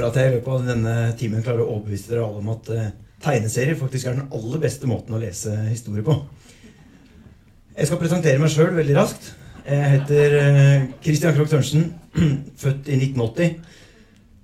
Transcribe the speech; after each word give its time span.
håper 0.00 0.08
at 0.08 0.16
jeg 0.16 0.30
i 0.30 0.34
løpet 0.38 0.54
av 0.54 0.68
denne 0.68 0.92
timen 1.20 1.42
klarer 1.44 1.64
å 1.64 1.72
overbevise 1.74 2.08
dere 2.08 2.24
alle 2.24 2.40
om 2.40 2.52
at 2.54 2.68
uh, 2.72 2.84
tegneserier 3.20 3.76
faktisk 3.76 4.08
er 4.08 4.16
den 4.16 4.30
aller 4.32 4.62
beste 4.62 4.88
måten 4.88 5.16
å 5.16 5.20
lese 5.20 5.52
historie 5.66 6.04
på. 6.06 6.14
Jeg 7.76 7.88
skal 7.88 8.00
presentere 8.00 8.40
meg 8.40 8.52
sjøl 8.52 8.72
veldig 8.76 8.96
raskt. 8.96 9.32
Jeg 9.66 9.90
heter 9.96 10.36
uh, 10.40 10.86
Christian 11.04 11.36
Krogh 11.36 11.50
Tørnsen, 11.52 11.90
født 12.62 12.88
i 12.88 12.96
1980. 12.96 13.58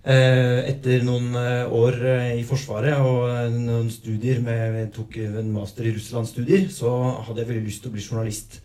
Uh, 0.07 0.61
etter 0.69 1.07
noen 1.07 1.33
år 1.75 1.97
i 2.37 2.45
Forsvaret 2.47 3.01
og 3.01 3.57
noen 3.57 3.89
studier 3.91 4.43
med, 4.45 4.77
Jeg 4.83 4.93
tok 4.99 5.17
en 5.25 5.49
master 5.55 5.89
i 5.89 5.95
Russland-studier, 5.97 6.69
så 6.71 6.93
hadde 7.27 7.43
jeg 7.43 7.51
veldig 7.55 7.65
lyst 7.71 7.83
til 7.83 7.91
å 7.91 7.97
bli 7.97 8.05
journalist. 8.05 8.61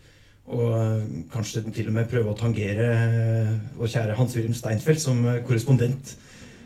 Og 0.51 0.75
kanskje 1.31 1.63
til 1.71 1.87
og 1.87 1.95
med 1.95 2.11
prøve 2.11 2.33
å 2.33 2.37
tangere 2.37 2.91
vår 3.79 3.93
kjære 3.93 4.19
Hans-Wilhelm 4.19 4.57
Steinfeld 4.57 4.99
som 4.99 5.23
korrespondent 5.47 6.11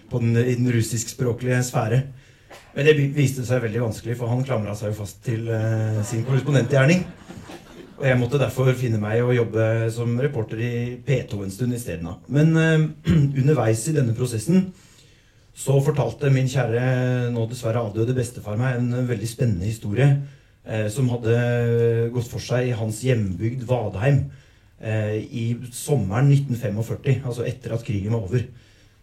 på 0.10 0.22
den, 0.24 0.38
i 0.38 0.56
den 0.58 0.72
russiskspråklige 0.74 1.64
sfære. 1.66 2.04
Men 2.76 2.88
det 2.90 2.96
viste 3.16 3.46
seg 3.48 3.64
veldig 3.64 3.86
vanskelig, 3.86 4.18
for 4.20 4.32
han 4.32 4.44
klamra 4.44 4.76
seg 4.76 4.92
jo 4.92 5.00
fast 5.00 5.22
til 5.24 5.48
uh, 5.48 6.02
sin 6.08 6.26
korrespondentgjerning. 6.28 7.06
Og 7.96 8.04
jeg 8.04 8.20
måtte 8.20 8.40
derfor 8.42 8.74
finne 8.76 9.00
meg 9.00 9.22
å 9.24 9.36
jobbe 9.36 9.88
som 9.96 10.18
reporter 10.20 10.60
i 10.60 10.74
P2 11.06 11.46
en 11.46 11.54
stund 11.54 11.78
isteden. 11.78 12.10
Men 12.28 12.52
uh, 12.60 12.84
underveis 13.42 13.86
i 13.88 13.96
denne 13.96 14.16
prosessen 14.18 14.68
så 15.56 15.78
fortalte 15.80 16.28
min 16.36 16.52
kjære, 16.52 16.82
nå 17.32 17.46
dessverre 17.48 17.80
avdøde 17.80 18.18
bestefar 18.18 18.60
meg 18.60 18.82
en 18.82 19.08
veldig 19.08 19.30
spennende 19.32 19.70
historie 19.70 20.10
uh, 20.12 20.90
som 20.92 21.08
hadde 21.14 21.40
gått 22.12 22.28
for 22.28 22.44
seg 22.44 22.74
i 22.74 22.76
hans 22.76 23.06
hjembygd 23.08 23.64
Vadheim 23.70 24.26
i 24.86 25.46
sommeren 25.74 26.28
1945, 26.30 27.22
altså 27.26 27.46
etter 27.48 27.72
at 27.74 27.86
krigen 27.88 28.12
var 28.12 28.26
over. 28.28 28.42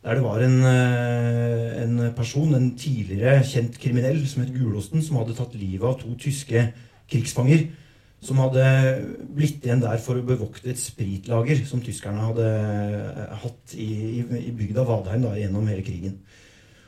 Der 0.02 0.18
det 0.18 0.24
var 0.24 0.40
en, 0.42 0.56
eh, 0.66 1.82
en, 1.82 2.12
person, 2.16 2.54
en 2.54 2.72
tidligere 2.76 3.44
kjent 3.46 3.78
kriminell 3.78 4.18
som 4.26 4.42
het 4.42 4.54
Gulosten, 4.54 5.02
som 5.02 5.20
hadde 5.20 5.36
tatt 5.38 5.54
livet 5.54 5.86
av 5.86 6.00
to 6.00 6.16
tyske 6.18 6.72
krigsfanger. 7.10 7.68
Som 8.22 8.38
hadde 8.42 8.64
blitt 9.34 9.62
igjen 9.62 9.82
der 9.82 9.98
for 10.02 10.18
å 10.18 10.26
bevokte 10.26 10.70
et 10.70 10.78
spritlager 10.78 11.62
som 11.66 11.82
tyskerne 11.82 12.22
hadde 12.22 12.48
eh, 12.48 13.36
hatt 13.44 13.74
i, 13.78 13.90
i, 14.18 14.24
i 14.48 14.54
bygda 14.58 14.86
Vadheim 14.86 15.26
da, 15.26 15.36
gjennom 15.38 15.70
hele 15.70 15.86
krigen. 15.86 16.18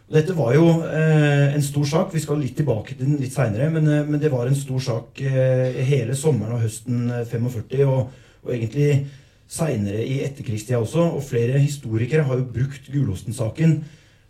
Og 0.05 0.17
dette 0.19 0.35
var 0.37 0.53
jo 0.53 0.67
eh, 0.85 1.55
en 1.55 1.65
stor 1.65 1.87
sak. 1.89 2.13
Vi 2.13 2.21
skal 2.21 2.43
litt 2.43 2.59
tilbake 2.59 2.93
til 2.93 3.07
den 3.07 3.21
litt 3.23 3.33
seinere. 3.33 3.71
Men, 3.73 3.89
eh, 3.89 4.05
men, 4.05 4.21
det 4.21 4.33
var 4.33 4.51
en 4.51 4.59
stor 4.59 4.83
sak 4.85 5.21
eh, 5.25 5.81
hele 5.89 6.17
sommeren 6.19 6.59
og 6.59 6.65
høsten 6.67 7.07
45. 7.31 7.87
Og, 7.89 8.11
og 8.45 8.53
egentlig 8.53 9.07
seinere 9.51 10.03
i 10.05 10.21
etterkrigstida 10.25 10.81
også. 10.81 11.09
Og 11.17 11.23
flere 11.27 11.61
historikere 11.61 12.25
har 12.29 12.41
jo 12.41 12.49
brukt 12.57 12.91
Gulosten-saken 12.93 13.77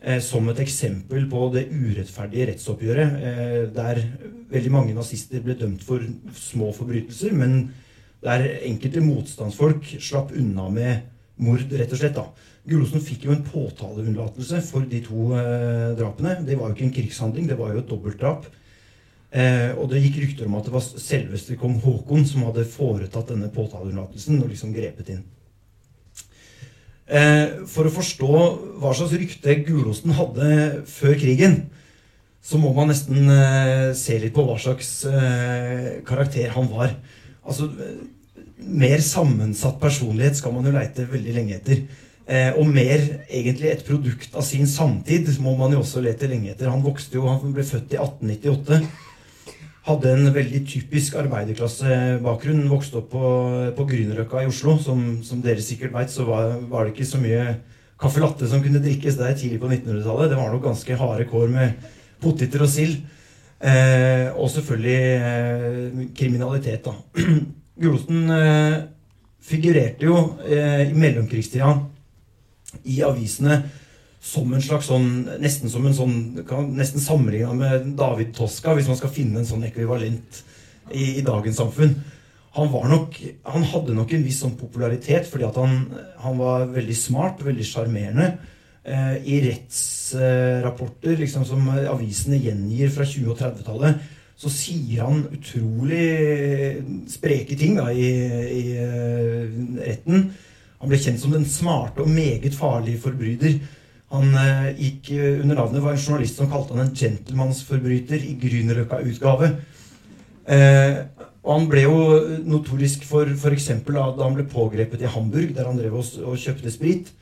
eh, 0.02 0.20
som 0.24 0.48
et 0.50 0.60
eksempel 0.64 1.28
på 1.30 1.48
det 1.54 1.68
urettferdige 1.72 2.50
rettsoppgjøret, 2.52 3.16
eh, 3.30 3.60
der 3.74 4.02
veldig 4.52 4.74
mange 4.74 4.96
nazister 4.96 5.42
ble 5.44 5.56
dømt 5.58 5.84
for 5.86 6.04
små 6.38 6.72
forbrytelser, 6.76 7.34
men 7.34 7.72
der 8.24 8.46
enkelte 8.64 9.02
motstandsfolk 9.04 9.96
slapp 10.00 10.32
unna 10.32 10.68
med 10.72 11.10
mord, 11.44 11.64
rett 11.72 11.92
og 11.92 12.00
slett. 12.00 12.16
da. 12.16 12.28
Gulosen 12.64 13.02
fikk 13.04 13.26
jo 13.26 13.34
en 13.34 13.44
påtaleunnlatelse 13.44 14.62
for 14.64 14.86
de 14.88 15.02
to 15.04 15.32
eh, 15.36 15.90
drapene. 15.98 16.38
Det 16.46 16.56
var 16.56 16.70
jo 16.70 16.78
ikke 16.78 16.86
en 16.88 16.94
krigshandling, 16.98 17.48
det 17.50 17.58
var 17.58 17.74
jo 17.74 17.82
et 17.82 17.90
dobbeltdrap. 17.90 18.46
Eh, 19.34 19.72
og 19.74 19.88
det 19.90 19.98
gikk 20.04 20.20
rykter 20.22 20.46
om 20.46 20.54
at 20.60 20.68
det 20.68 20.74
var 20.76 20.84
selveste 20.84 21.56
kong 21.58 21.80
Haakon 21.82 22.22
som 22.28 22.44
hadde 22.46 22.68
foretatt 22.70 23.32
denne 23.32 23.50
påtaleunnlatelsen 23.54 24.38
og 24.38 24.52
liksom 24.52 24.74
grepet 24.76 25.10
inn. 25.16 25.24
Eh, 27.04 27.64
for 27.68 27.88
å 27.88 27.94
forstå 27.96 28.30
hva 28.80 28.92
slags 28.94 29.16
rykte 29.18 29.56
Gulosten 29.66 30.14
hadde 30.14 30.84
før 30.86 31.18
krigen, 31.18 31.64
så 32.44 32.60
må 32.60 32.70
man 32.76 32.92
nesten 32.92 33.26
eh, 33.32 33.90
se 33.98 34.20
litt 34.22 34.36
på 34.36 34.44
hva 34.46 34.54
slags 34.60 35.00
eh, 35.08 36.04
karakter 36.06 36.54
han 36.54 36.70
var. 36.70 36.94
Altså, 37.42 37.72
Mer 38.64 39.02
sammensatt 39.04 39.80
personlighet 39.82 40.38
skal 40.38 40.54
man 40.54 40.64
jo 40.64 40.72
leite 40.72 41.04
veldig 41.10 41.32
lenge 41.34 41.56
etter. 41.58 41.82
Eh, 42.24 42.54
og 42.56 42.70
mer 42.70 43.02
egentlig 43.26 43.72
et 43.72 43.82
produkt 43.84 44.36
av 44.38 44.46
sin 44.46 44.68
samtid 44.70 45.26
må 45.44 45.52
man 45.58 45.74
jo 45.74 45.82
også 45.82 46.00
lete 46.04 46.30
lenge 46.30 46.52
etter. 46.54 46.70
Han 46.72 46.84
vokste 46.84 47.18
jo, 47.18 47.26
han 47.28 47.52
ble 47.52 47.66
født 47.66 47.96
i 47.96 47.98
1898 48.00 48.78
hadde 49.84 50.12
en 50.14 50.30
veldig 50.32 50.62
typisk 50.68 51.16
arbeiderklassebakgrunn. 51.20 52.64
Vokste 52.70 53.00
opp 53.02 53.10
på, 53.12 53.32
på 53.76 53.86
Grünerløkka 53.90 54.44
i 54.44 54.48
Oslo. 54.48 54.78
Som, 54.80 55.04
som 55.26 55.42
dere 55.44 55.64
sikkert 55.64 55.94
veit, 55.96 56.12
så 56.12 56.26
var, 56.28 56.56
var, 56.70 56.86
det 56.86 56.94
ikke 56.94 57.10
så 57.10 57.20
mye 57.20 57.58
caffè 58.00 58.22
latte 58.22 58.48
som 58.50 58.62
kunne 58.64 58.82
drikkes 58.82 59.18
der 59.20 59.36
tidlig 59.38 59.60
på 59.62 59.68
1900-tallet. 59.70 60.32
Det 60.32 60.40
var 60.40 60.54
nok 60.54 60.64
ganske 60.70 60.98
harde 61.00 61.28
kår 61.30 61.52
med 61.52 61.92
poteter 62.24 62.64
og 62.64 62.72
sild. 62.72 62.96
Eh, 63.64 64.28
og 64.32 64.48
selvfølgelig 64.52 64.96
eh, 65.20 66.08
kriminalitet, 66.16 66.88
da. 66.88 66.96
Gulosten 67.80 68.28
eh, 68.32 68.80
figurerte 69.44 70.08
jo 70.08 70.18
eh, 70.48 70.88
i 70.88 70.96
mellomkrigstida 70.96 71.70
i 72.90 73.00
avisene 73.06 73.60
som 74.24 74.52
en 74.56 74.64
slags 74.64 74.88
sånn 74.88 75.08
Nesten 75.42 75.70
som 75.72 75.84
en 75.86 75.96
sånn 75.96 76.16
kan 76.48 76.70
Nesten 76.78 77.02
sammenligna 77.02 77.52
med 77.56 77.92
David 77.98 78.32
Toska, 78.36 78.74
hvis 78.76 78.88
man 78.90 78.98
skal 79.00 79.12
finne 79.12 79.42
en 79.42 79.48
sånn 79.48 79.66
ekvivalent 79.68 80.40
i, 80.92 81.18
i 81.18 81.22
dagens 81.24 81.60
samfunn. 81.60 81.94
Han, 82.54 82.70
nok, 82.70 83.16
han 83.50 83.64
hadde 83.66 83.96
nok 83.96 84.12
en 84.14 84.24
viss 84.24 84.40
sånn 84.44 84.56
popularitet 84.58 85.26
fordi 85.26 85.46
at 85.48 85.56
han, 85.58 85.78
han 86.22 86.36
var 86.38 86.68
veldig 86.70 86.96
smart, 86.96 87.42
veldig 87.42 87.66
sjarmerende. 87.66 88.28
Eh, 88.84 89.14
I 89.32 89.40
rettsrapporter 89.48 91.16
liksom, 91.18 91.46
som 91.48 91.66
avisene 91.72 92.38
gjengir 92.38 92.92
fra 92.94 93.06
20- 93.08 93.32
og 93.32 93.40
30-tallet, 93.40 94.04
så 94.38 94.50
sier 94.52 95.06
han 95.06 95.24
utrolig 95.34 96.04
spreke 97.10 97.56
ting 97.58 97.78
da, 97.78 97.88
i, 97.90 98.10
i 98.60 98.64
eh, 98.82 99.54
retten. 99.80 100.28
Han 100.82 100.92
ble 100.92 101.00
kjent 101.00 101.22
som 101.22 101.32
den 101.34 101.48
smarte 101.48 102.04
og 102.04 102.12
meget 102.12 102.54
farlige 102.58 103.02
forbryter. 103.06 103.56
Han 104.14 104.34
eh, 104.38 104.70
gikk 104.78 105.10
eh, 105.16 105.40
under 105.42 105.58
navnet 105.58 105.82
var 105.84 105.96
en 105.96 106.02
journalist 106.02 106.38
som 106.38 106.50
kalte 106.50 106.76
han 106.76 106.86
en 106.86 106.94
gentlemansforbryter 106.94 108.22
i 108.22 108.36
Grünerløkka-utgave. 108.40 109.50
Eh, 110.54 111.02
og 111.44 111.50
han 111.52 111.66
ble 111.68 111.82
jo 111.84 111.98
notorisk 112.48 113.04
for 113.08 113.28
f.eks. 113.28 113.68
da 113.84 114.06
han 114.22 114.36
ble 114.36 114.46
pågrepet 114.48 115.04
i 115.04 115.10
Hamburg, 115.12 115.52
der 115.56 115.68
han 115.68 115.76
drev 115.80 115.98
og, 116.00 116.16
og 116.24 116.40
kjøpte 116.40 116.72
sprit. 116.72 117.12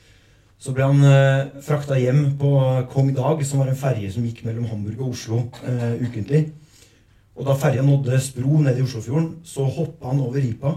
Så 0.63 0.71
ble 0.77 0.87
han 0.87 1.03
eh, 1.03 1.49
frakta 1.65 1.99
hjem 1.99 2.37
på 2.39 2.53
Kong 2.93 3.11
Dag, 3.17 3.43
som 3.47 3.63
var 3.63 3.73
en 3.73 3.79
ferje 3.79 4.13
som 4.15 4.23
gikk 4.27 4.45
mellom 4.47 4.69
Hamburg 4.71 5.01
og 5.03 5.17
Oslo 5.17 5.41
eh, 5.67 5.97
ukentlig. 6.05 6.45
Og 7.35 7.49
da 7.49 7.57
ferja 7.59 7.83
nådde 7.83 8.21
Spro 8.23 8.61
nede 8.61 8.79
i 8.79 8.85
Oslofjorden, 8.87 9.41
så 9.43 9.67
hoppa 9.67 10.13
han 10.13 10.23
over 10.23 10.39
ripa 10.39 10.77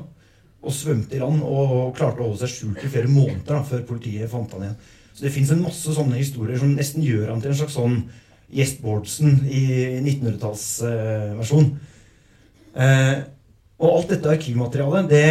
og 0.66 0.74
svømte 0.74 1.18
i 1.18 1.22
land 1.22 1.44
og, 1.46 1.74
og 1.78 1.96
klarte 1.98 2.24
å 2.24 2.32
holde 2.32 2.40
seg 2.42 2.54
skjult 2.54 2.82
i 2.82 2.90
flere 2.90 3.12
måneder 3.12 3.52
da, 3.52 3.62
før 3.68 3.84
politiet 3.86 4.32
fant 4.32 4.56
han 4.56 4.66
igjen. 4.66 4.80
Så 5.16 5.24
det 5.24 5.32
fins 5.32 5.52
en 5.54 5.64
masse 5.64 5.96
sånne 5.96 6.20
historier 6.20 6.60
som 6.60 6.74
nesten 6.76 7.04
gjør 7.06 7.30
han 7.32 7.44
til 7.44 7.54
en 7.54 7.60
slags 7.62 7.78
sånn 7.78 8.02
Gjest 8.56 8.82
Bårdsen 8.84 9.46
i 9.48 9.62
1900-tallsversjon. 10.02 11.70
Eh, 12.76 13.16
og 13.80 13.92
alt 13.92 14.12
dette 14.12 14.34
arkivmaterialet 14.36 15.08
det 15.12 15.28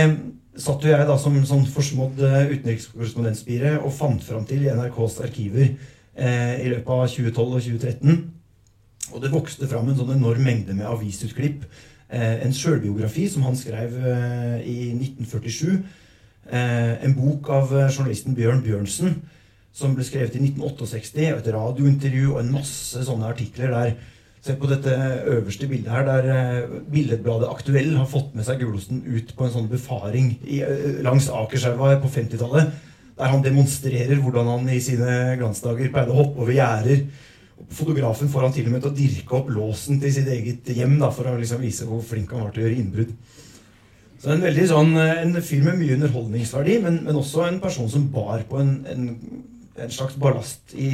satt 0.61 0.84
jo 0.87 0.93
jeg 0.93 1.09
da 1.09 1.17
som 1.21 1.37
sånn 1.47 1.67
forsmådd 1.69 2.23
eh, 2.25 2.55
utenrikskorrespondentspire 2.55 3.77
og 3.83 3.93
fant 3.94 4.25
fram 4.25 4.47
til 4.49 4.65
i 4.65 4.73
NRKs 4.73 5.19
arkiver 5.27 5.67
eh, 5.69 6.65
i 6.65 6.71
løpet 6.73 6.94
av 6.97 7.05
2012 7.12 7.44
og 7.44 7.67
2013. 7.69 8.23
Og 9.12 9.21
det 9.21 9.33
vokste 9.34 9.69
fram 9.69 9.91
en 9.91 9.99
sånn 10.00 10.15
enorm 10.17 10.49
mengde 10.49 10.77
med 10.77 10.89
avisutklipp. 10.89 11.69
Eh, 12.09 12.41
en 12.47 12.56
sjølbiografi 12.56 13.28
som 13.28 13.44
han 13.44 13.56
skrev 13.59 14.00
eh, 14.00 14.59
i 14.65 14.78
1947. 14.97 15.77
Eh, 16.49 16.93
en 17.05 17.17
bok 17.20 17.53
av 17.53 17.73
journalisten 17.91 18.37
Bjørn 18.37 18.64
Bjørnsen 18.64 19.19
som 19.75 19.94
ble 19.97 20.06
skrevet 20.06 20.37
i 20.38 20.43
1968, 20.43 21.31
og 21.35 21.41
et 21.41 21.55
radiointervju 21.55 22.35
og 22.35 22.41
en 22.44 22.53
masse 22.55 23.00
sånne 23.06 23.31
artikler 23.32 23.75
der. 23.75 23.94
Se 24.44 24.55
på 24.61 24.69
dette 24.69 24.93
øverste 25.32 25.67
bildet 25.67 25.91
her, 25.91 26.05
der 26.06 26.26
uh, 26.69 26.81
billedbladet 26.93 27.49
Aktuell 27.49 27.94
har 27.97 28.09
fått 28.09 28.35
med 28.37 28.44
seg 28.47 28.61
Gulosten 28.61 29.00
ut 29.06 29.32
på 29.35 29.47
en 29.47 29.55
sånn 29.55 29.71
befaring 29.71 30.35
i, 30.44 30.61
uh, 30.62 31.00
langs 31.06 31.31
Akerselva 31.32 31.94
på 32.03 32.11
50-tallet. 32.12 32.75
Der 33.15 33.31
han 33.31 33.43
demonstrerer 33.43 34.21
hvordan 34.21 34.50
han 34.53 34.69
i 34.75 34.82
sine 34.85 35.38
glansdager 35.41 35.88
pleide 35.94 36.12
å 36.12 36.19
hoppe 36.20 36.44
over 36.44 36.55
gjerder. 36.55 37.06
Fotografen 37.73 38.29
får 38.31 38.47
han 38.47 38.55
til 38.55 38.69
og 38.69 38.75
med 38.75 38.85
til 38.85 38.93
å 38.93 38.99
dirke 38.99 39.38
opp 39.38 39.49
låsen 39.55 40.03
til 40.03 40.12
sitt 40.12 40.29
eget 40.31 40.70
hjem 40.77 40.99
da, 41.00 41.09
for 41.15 41.31
å 41.31 41.38
liksom 41.41 41.62
vise 41.65 41.88
hvor 41.88 42.05
flink 42.05 42.35
han 42.35 42.44
var 42.44 42.53
til 42.55 42.65
å 42.65 42.67
gjøre 42.67 42.79
innbrudd. 42.82 43.15
Så 44.20 44.32
en 44.32 44.44
veldig 44.44 44.69
sånn, 44.70 44.94
eh, 45.00 45.23
en 45.23 45.41
fyr 45.44 45.65
med 45.67 45.81
mye 45.81 45.97
underholdningsverdi, 45.99 46.79
men, 46.85 47.03
men 47.06 47.19
også 47.20 47.47
en 47.49 47.59
person 47.62 47.91
som 47.91 48.06
bar 48.12 48.44
på 48.49 48.61
en, 48.61 48.77
en 48.93 49.09
en 49.79 49.91
slags 49.91 50.17
ballast 50.21 50.75
i, 50.75 50.91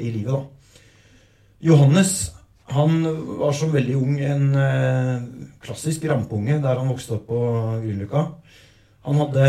i 0.00 0.12
livet, 0.14 0.32
da. 0.32 0.44
Johannes 1.64 2.32
han 2.72 3.02
var 3.38 3.52
som 3.56 3.72
veldig 3.74 3.94
ung 3.98 4.16
en 4.24 4.44
eh, 4.56 5.24
klassisk 5.64 6.06
rampeunge 6.08 6.56
der 6.64 6.80
han 6.80 6.88
vokste 6.88 7.18
opp 7.18 7.26
på 7.28 7.40
Grünerløkka. 7.82 8.24
Han 9.04 9.20
hadde 9.20 9.48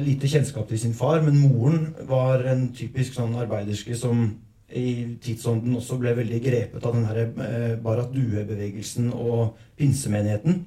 lite 0.00 0.30
kjennskap 0.32 0.68
til 0.70 0.80
sin 0.80 0.94
far, 0.96 1.20
men 1.20 1.36
moren 1.42 1.90
var 2.08 2.46
en 2.48 2.70
typisk 2.76 3.18
sånn 3.18 3.36
arbeiderske 3.36 3.96
som 4.00 4.30
i 4.68 5.16
tidsånden 5.24 5.76
også 5.76 5.98
ble 6.00 6.14
veldig 6.16 6.40
grepet 6.44 6.84
av 6.84 6.96
den 6.96 7.06
her 7.08 7.20
eh, 7.24 7.76
Barat 7.84 8.12
Due-bevegelsen 8.16 9.12
og 9.12 9.58
pinsemenigheten. 9.76 10.62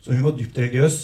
Så 0.00 0.14
hun 0.14 0.24
var 0.24 0.36
dypt 0.36 0.56
religiøs. 0.56 1.02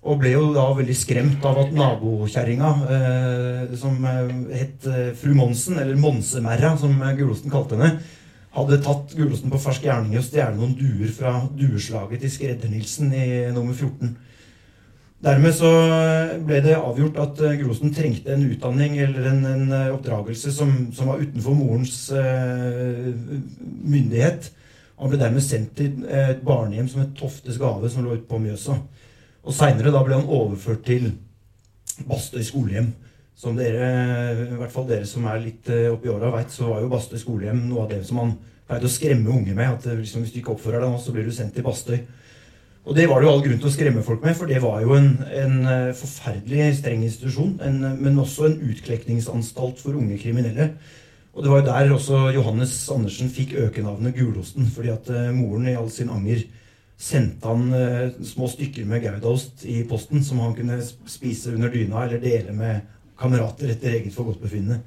Og 0.00 0.16
ble 0.22 0.32
jo 0.32 0.46
da 0.54 0.64
veldig 0.78 0.96
skremt 0.96 1.44
av 1.44 1.58
at 1.60 1.74
nabokjerringa, 1.76 2.70
eh, 2.96 3.74
som 3.76 3.98
eh, 4.08 4.30
het 4.56 4.86
eh, 4.88 5.10
fru 5.18 5.34
Monsen, 5.36 5.76
eller 5.82 6.00
Monsemerra, 6.00 6.72
som 6.80 6.96
Gulosten 7.18 7.52
kalte 7.52 7.76
henne, 7.76 8.00
hadde 8.56 8.80
tatt 8.82 9.12
Gulosten 9.18 9.52
på 9.52 9.60
fersk 9.60 9.84
gjerning 9.86 10.16
og 10.18 10.24
stjålet 10.26 10.56
noen 10.56 10.72
duer 10.78 11.12
fra 11.14 11.36
dueslaget 11.52 12.24
til 12.24 12.32
Skredder-Nilsen 12.34 13.12
i 13.12 13.28
nummer 13.54 13.76
14. 13.76 14.16
Dermed 15.20 15.52
så 15.52 15.70
ble 16.48 16.62
det 16.64 16.78
avgjort 16.78 17.18
at 17.20 17.42
eh, 17.44 17.58
Grosen 17.60 17.92
trengte 17.92 18.32
en 18.32 18.46
utdanning 18.46 18.96
eller 19.04 19.26
en, 19.28 19.42
en 19.44 19.74
eh, 19.76 19.90
oppdragelse 19.92 20.52
som, 20.56 20.72
som, 20.96 21.10
var 21.12 21.20
utenfor 21.20 21.58
morens 21.58 21.98
eh, 22.16 23.10
myndighet. 23.84 24.48
Han 25.00 25.12
ble 25.12 25.20
dermed 25.20 25.44
sendt 25.44 25.74
til 25.76 26.06
et 26.08 26.40
barnehjem 26.44 26.88
som 26.88 27.02
het 27.02 27.12
Toftes 27.20 27.60
gave, 27.60 27.88
som 27.92 28.04
lå 28.04 28.16
ute 28.16 28.28
på 28.28 28.40
Mjøsa. 28.40 28.78
Og 29.50 29.56
Seinere 29.56 29.90
ble 29.90 30.14
han 30.14 30.28
overført 30.30 30.84
til 30.86 31.08
Bastøy 32.06 32.44
skolehjem. 32.46 32.92
Som 33.40 33.56
dere, 33.56 33.86
i 34.44 34.58
hvert 34.60 34.70
fall 34.70 34.86
dere 34.86 35.08
som 35.08 35.24
er 35.26 35.40
litt 35.42 35.66
eh, 35.72 35.88
oppi 35.90 36.10
åra, 36.12 36.28
veit, 36.30 36.52
så 36.54 36.68
var 36.68 36.84
jo 36.84 36.90
Bastøy 36.92 37.18
skolehjem 37.18 37.64
noe 37.66 37.86
av 37.86 37.88
det 37.90 38.02
som 38.06 38.20
han 38.20 38.34
pleide 38.68 38.86
å 38.86 38.92
skremme 38.92 39.32
unge 39.32 39.56
med. 39.56 39.72
At 39.74 39.88
liksom, 39.88 40.22
hvis 40.22 40.34
du 40.34 40.38
ikke 40.42 40.52
oppfører 40.54 40.84
deg 40.84 40.92
nå, 40.92 41.00
så 41.02 41.14
blir 41.16 41.26
du 41.26 41.32
sendt 41.34 41.56
til 41.56 41.66
Bastøy. 41.66 41.98
Og 42.86 42.94
det 42.96 43.08
var 43.10 43.20
det 43.20 43.26
jo 43.26 43.32
all 43.32 43.42
grunn 43.42 43.58
til 43.60 43.70
å 43.72 43.74
skremme 43.74 44.04
folk 44.06 44.22
med, 44.24 44.36
for 44.38 44.48
det 44.48 44.60
var 44.62 44.84
jo 44.84 44.94
en, 45.00 45.10
en 45.40 45.58
eh, 45.72 45.90
forferdelig 45.98 46.70
streng 46.78 47.02
institusjon. 47.08 47.56
En, 47.66 47.82
men 47.98 48.22
også 48.22 48.46
en 48.46 48.58
utklekningsanstalt 48.70 49.82
for 49.82 49.98
unge 49.98 50.20
kriminelle. 50.22 50.70
Og 51.34 51.42
det 51.42 51.50
var 51.50 51.64
jo 51.64 51.70
der 51.72 51.96
også 51.96 52.22
Johannes 52.36 52.76
Andersen 52.92 53.34
fikk 53.34 53.56
økenavnet 53.66 54.14
Gulosten, 54.14 54.70
fordi 54.70 54.94
at 54.94 55.10
moren 55.34 55.66
i 55.70 55.78
all 55.78 55.90
sin 55.90 56.12
anger 56.12 56.44
sendte 57.00 57.48
han 57.48 57.70
uh, 57.72 58.24
små 58.26 58.48
stykker 58.52 58.84
med 58.88 59.04
goudaost 59.06 59.64
i 59.64 59.80
posten 59.88 60.24
som 60.24 60.42
han 60.44 60.52
kunne 60.56 60.76
spise 60.84 61.54
under 61.54 61.72
dyna 61.72 62.04
eller 62.04 62.20
dele 62.20 62.52
med 62.56 62.84
kamerater 63.20 63.72
etter 63.72 63.96
eget 63.96 64.14
forgodtbefinnende. 64.16 64.82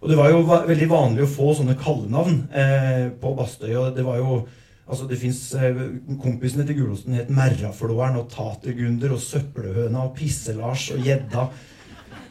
Og 0.00 0.08
det 0.08 0.16
var 0.16 0.30
jo 0.32 0.44
va 0.48 0.62
veldig 0.68 0.88
vanlig 0.88 1.26
å 1.26 1.30
få 1.30 1.50
sånne 1.58 1.76
kallenavn 1.80 2.44
uh, 2.54 3.06
på 3.20 3.34
Bastøy, 3.38 3.74
og 3.74 3.92
det 3.98 4.06
var 4.06 4.22
jo 4.22 4.40
Altså 4.90 5.06
det 5.06 5.20
fins 5.20 5.38
eh, 5.54 5.76
Kompisene 6.18 6.64
til 6.66 6.80
Gulosten 6.80 7.14
het 7.14 7.28
Merraflåeren 7.30 8.18
og 8.18 8.30
Tatergunder 8.32 9.14
og 9.14 9.20
Søppelhøna 9.22 10.08
og 10.08 10.16
Pisse-Lars 10.16 10.88
og 10.96 11.04
Gjedda. 11.06 11.44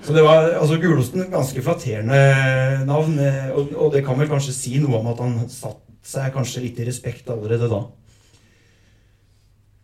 Så 0.04 0.16
det 0.16 0.24
var 0.26 0.50
altså 0.58 0.80
Gulosten 0.82 1.30
ganske 1.32 1.64
flatterende 1.64 2.20
navn. 2.88 3.16
Eh, 3.24 3.48
og, 3.54 3.72
og, 3.76 3.94
det 3.96 4.04
kan 4.04 4.20
vel 4.20 4.28
kanskje 4.32 4.56
si 4.56 4.76
noe 4.84 5.00
om 5.00 5.08
at 5.14 5.24
han 5.24 5.38
satt 5.52 5.80
seg 6.10 6.34
kanskje 6.36 6.66
litt 6.66 6.84
i 6.84 6.88
respekt 6.90 7.32
allerede 7.32 7.72
da. 7.72 7.82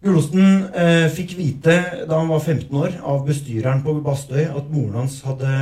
Gulosten 0.06 0.68
eh, 0.78 1.08
fikk 1.10 1.32
vite 1.34 1.74
da 2.06 2.20
han 2.20 2.28
var 2.30 2.44
15 2.44 2.78
år, 2.78 2.98
av 3.02 3.24
bestyreren 3.26 3.80
på 3.82 3.96
Bastøy 4.06 4.44
at 4.44 4.68
moren 4.70 5.00
hans 5.00 5.16
hadde 5.26 5.54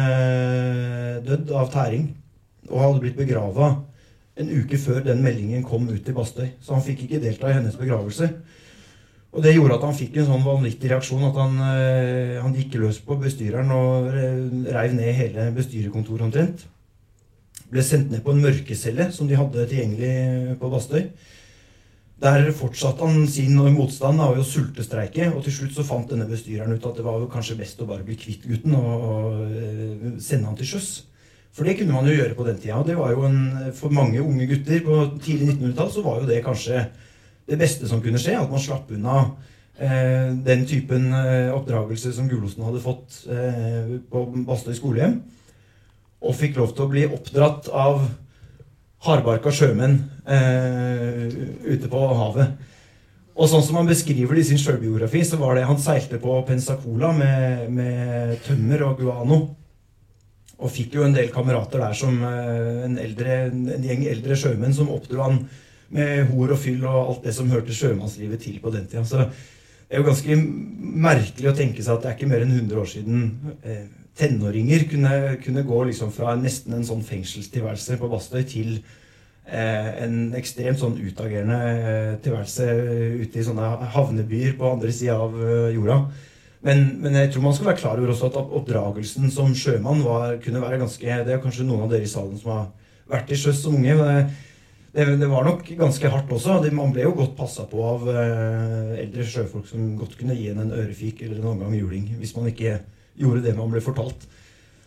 dødd 1.23 1.53
av 1.55 1.69
tæring 1.71 2.09
og 2.67 2.81
hadde 2.81 2.99
blitt 3.05 3.15
begrava 3.15 3.69
en 4.35 4.49
uke 4.51 4.75
før 4.81 4.99
den 5.05 5.21
meldingen 5.23 5.63
kom 5.63 5.85
ut 5.87 6.01
til 6.03 6.17
Bastøy. 6.17 6.49
Så 6.59 6.75
han 6.75 6.83
fikk 6.83 7.05
ikke 7.05 7.21
delta 7.23 7.47
i 7.47 7.55
hennes 7.55 7.77
begravelse. 7.79 8.27
Og 9.31 9.45
det 9.45 9.53
gjorde 9.55 9.77
at 9.77 9.85
han 9.87 9.95
fikk 9.95 10.19
en 10.19 10.27
sånn 10.33 10.43
vanvittig 10.43 10.91
reaksjon 10.91 11.23
at 11.29 11.39
han, 11.39 11.55
eh, 11.69 12.35
han 12.43 12.57
gikk 12.57 12.75
løs 12.81 12.99
på 13.05 13.15
bestyreren 13.21 13.71
og 13.71 14.09
reiv 14.11 14.97
ned 14.97 15.21
hele 15.21 15.53
bestyrekontoret 15.55 16.27
omtrent. 16.27 16.65
Ble 17.71 17.85
sendt 17.85 18.11
ned 18.11 18.25
på 18.27 18.35
en 18.35 18.43
mørkecelle 18.43 19.07
som 19.15 19.31
de 19.31 19.39
hadde 19.39 19.69
tilgjengelig 19.71 20.59
på 20.59 20.73
Bastøy. 20.75 21.07
Der 22.23 22.45
fortsatte 22.55 23.03
han 23.03 23.25
sin 23.27 23.57
motstand 23.75 24.21
av 24.23 24.37
å 24.39 24.43
sultestreike, 24.47 25.25
og 25.33 25.41
til 25.43 25.57
slutt 25.57 25.73
så 25.75 25.83
fant 25.83 26.07
denne 26.07 26.27
bestyreren 26.29 26.71
ut 26.71 26.85
at 26.87 26.95
det 26.95 27.03
var 27.03 27.25
kanskje 27.31 27.57
best 27.59 27.81
å 27.83 27.87
bare 27.89 28.05
bli 28.07 28.15
kvitt 28.15 28.45
gutten 28.47 28.77
og, 28.77 28.93
og 29.09 29.41
øh, 29.43 30.13
sende 30.23 30.47
han 30.47 30.55
til 30.59 30.69
sjøs. 30.71 30.93
For 31.53 31.67
det 31.67 31.75
kunne 31.77 31.93
man 31.93 32.07
jo 32.09 32.15
gjøre 32.15 32.37
på 32.37 32.45
den 32.47 32.61
tida. 32.61 32.79
Det 32.87 32.95
var 32.97 33.11
jo 33.13 33.27
en, 33.27 33.41
For 33.77 33.93
mange 33.93 34.21
unge 34.23 34.47
gutter 34.49 34.81
på 34.85 35.01
tidlig 35.21 35.53
1900-tall 35.53 35.91
så 35.93 36.05
var 36.05 36.21
jo 36.21 36.29
det 36.29 36.39
kanskje 36.45 36.85
det 37.49 37.59
beste 37.59 37.89
som 37.89 38.01
kunne 38.01 38.21
skje. 38.21 38.39
At 38.39 38.49
man 38.49 38.63
slapp 38.63 38.89
unna 38.95 39.19
eh, 39.77 40.31
den 40.47 40.65
typen 40.69 41.11
eh, 41.13 41.51
oppdragelse 41.53 42.15
som 42.15 42.31
Gulosen 42.31 42.65
hadde 42.65 42.81
fått 42.81 43.19
eh, 43.29 43.99
på 44.09 44.25
Bastøy 44.47 44.73
skolehjem. 44.79 45.19
Og 46.23 46.39
fikk 46.39 46.57
lov 46.57 46.73
til 46.73 46.87
å 46.87 46.91
bli 46.95 47.05
oppdratt 47.05 47.69
av 47.69 48.01
hardbarka 49.03 49.51
sjømenn 49.51 49.97
eh, 50.25 51.33
ute 51.67 51.89
på 51.91 52.03
havet. 52.19 52.69
Og 53.33 53.49
sånn 53.49 53.63
som 53.65 53.79
han 53.79 53.89
beskriver 53.89 54.37
det 54.37 54.43
i 54.43 54.49
sin 54.51 54.61
sjølbiografi, 54.61 55.23
så 55.25 55.39
var 55.41 55.57
det 55.57 55.65
han 55.65 55.81
seilte 55.81 56.19
på 56.21 56.35
Pensacola 56.47 57.09
med, 57.17 57.65
med 57.73 58.37
tømmer 58.45 58.85
og 58.87 59.01
guano. 59.01 59.39
Og 60.63 60.71
fikk 60.71 60.99
jo 60.99 61.07
en 61.07 61.15
del 61.15 61.31
kamerater 61.33 61.81
der 61.81 61.97
som 61.97 62.21
eh, 62.27 62.83
en, 62.85 62.99
eldre, 63.01 63.39
en 63.49 63.87
gjeng 63.89 64.05
eldre 64.11 64.37
sjømenn 64.39 64.75
som 64.75 64.91
oppdro 64.93 65.25
han 65.25 65.41
med 65.93 66.29
hor 66.31 66.53
og 66.53 66.61
fyll 66.61 66.85
og 66.87 66.99
alt 66.99 67.25
det 67.27 67.33
som 67.35 67.51
hørte 67.53 67.75
sjømannslivet 67.75 68.41
til 68.41 68.61
på 68.61 68.71
den 68.73 68.85
tida. 68.89 69.03
Så 69.05 69.25
det 69.25 69.97
er 69.97 70.01
jo 70.01 70.07
ganske 70.07 70.37
merkelig 71.03 71.51
å 71.51 71.57
tenke 71.57 71.83
seg 71.83 71.97
at 71.97 72.05
det 72.05 72.11
er 72.11 72.15
ikke 72.17 72.29
mer 72.31 72.45
enn 72.45 72.55
100 72.55 72.79
år 72.81 72.87
siden 72.89 73.27
eh, 73.61 73.83
tenåringer 74.17 74.83
kunne, 74.89 75.13
kunne 75.43 75.63
gå 75.65 75.79
liksom 75.89 76.11
fra 76.13 76.35
nesten 76.37 76.75
en 76.77 76.85
sånn 76.85 77.01
fengselstilværelse 77.05 77.97
på 77.97 78.09
Bastøy 78.11 78.43
til 78.49 78.75
eh, 78.77 79.89
en 80.05 80.35
ekstremt 80.37 80.81
sånn 80.81 80.99
utagerende 81.01 81.57
eh, 81.71 82.11
tilværelse 82.23 82.67
ute 83.23 83.41
i 83.41 83.47
sånne 83.47 83.71
havnebyer 83.95 84.53
på 84.59 84.69
andre 84.75 84.93
sida 84.93 85.17
av 85.25 85.35
eh, 85.41 85.73
jorda. 85.77 86.03
Men, 86.63 86.85
men, 87.03 87.17
jeg 87.19 87.33
tror 87.33 87.43
man 87.43 87.57
skal 87.57 87.71
være 87.71 87.81
klar 87.81 87.99
over 87.99 88.13
også 88.13 88.29
at 88.29 88.39
oppdragelsen 88.39 89.33
som 89.33 89.51
sjømann 89.57 90.05
var, 90.05 90.37
kunne 90.43 90.61
være 90.63 90.79
ganske 90.85 91.19
Det 91.27 91.33
er 91.33 91.43
kanskje 91.43 91.65
noen 91.67 91.83
av 91.83 91.91
dere 91.91 92.07
i 92.07 92.11
salen 92.11 92.37
som 92.39 92.53
har 92.53 92.69
vært 93.11 93.27
til 93.27 93.41
sjøs 93.41 93.65
som 93.65 93.75
unge. 93.75 93.97
men 93.99 94.29
det, 94.93 95.07
det, 95.17 95.27
var 95.27 95.43
nok 95.43 95.65
ganske 95.75 96.09
hardt 96.13 96.31
også. 96.31 96.61
Man 96.71 96.93
ble 96.93 97.07
jo 97.07 97.15
godt 97.17 97.33
passa 97.35 97.65
på 97.67 97.81
av 97.81 98.05
eh, 98.13 98.93
eldre 99.01 99.25
sjøfolk 99.25 99.65
som 99.67 99.95
godt 99.97 100.15
kunne 100.19 100.37
gi 100.37 100.51
en 100.51 100.61
en 100.61 100.75
ørefik 100.77 101.25
eller 101.25 101.41
en 101.41 101.55
omgang 101.55 101.73
juling 101.75 102.11
hvis 102.19 102.35
man 102.37 102.51
ikke 102.51 102.77
gjorde 103.19 103.43
det 103.45 103.55
man 103.57 103.71
ble 103.73 103.81
fortalt. 103.83 104.27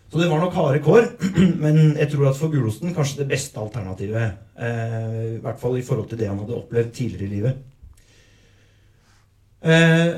Så 0.06 0.20
det 0.20 0.28
var 0.30 0.40
nok 0.42 0.54
harde 0.54 0.82
kår. 0.84 1.08
Men 1.64 1.96
jeg 1.96 2.10
tror 2.12 2.30
at 2.30 2.38
for 2.38 2.52
Gulosten 2.52 2.94
kanskje 2.94 3.24
det 3.24 3.30
beste 3.34 3.60
alternativet. 3.60 4.38
Eh, 4.54 5.18
I 5.36 5.42
hvert 5.42 5.60
fall 5.60 5.78
i 5.78 5.84
forhold 5.86 6.08
til 6.10 6.20
det 6.20 6.30
han 6.30 6.38
hadde 6.42 6.60
opplevd 6.60 6.94
tidligere 6.94 7.26
i 7.26 7.34
livet. 7.34 7.58
Eh, 9.66 10.14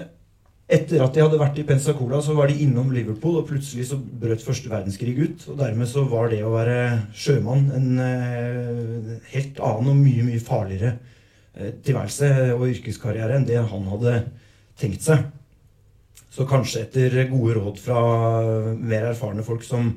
etter 0.69 1.01
at 1.01 1.15
de 1.17 1.23
hadde 1.25 1.41
vært 1.41 1.57
i 1.63 1.65
Pensacola, 1.65 2.19
så 2.21 2.35
var 2.37 2.51
de 2.51 2.59
innom 2.61 2.91
Liverpool, 2.93 3.39
og 3.41 3.47
plutselig 3.49 3.87
så 3.89 3.97
brøt 3.97 4.45
første 4.45 4.69
verdenskrig 4.69 5.15
ut. 5.17 5.47
Og 5.49 5.57
dermed 5.57 5.89
så 5.89 6.05
var 6.11 6.29
det 6.29 6.43
å 6.45 6.53
være 6.53 6.81
sjømann 7.17 7.71
en 7.79 8.03
eh, 8.05 9.15
helt 9.33 9.63
annen 9.65 9.95
og 9.95 10.03
mye, 10.03 10.27
mye 10.27 10.45
farligere 10.45 10.99
eh, 11.57 11.73
tilværelse 11.87 12.53
og 12.59 12.69
yrkeskarriere 12.69 13.39
enn 13.39 13.49
det 13.49 13.63
han 13.73 13.89
hadde 13.95 14.19
tenkt 14.79 15.09
seg. 15.09 15.25
Så 16.39 16.47
kanskje 16.47 16.85
etter 16.85 17.17
gode 17.33 17.57
råd 17.57 17.81
fra 17.83 18.01
mer 18.79 19.09
erfarne 19.09 19.43
folk 19.43 19.65
som 19.67 19.89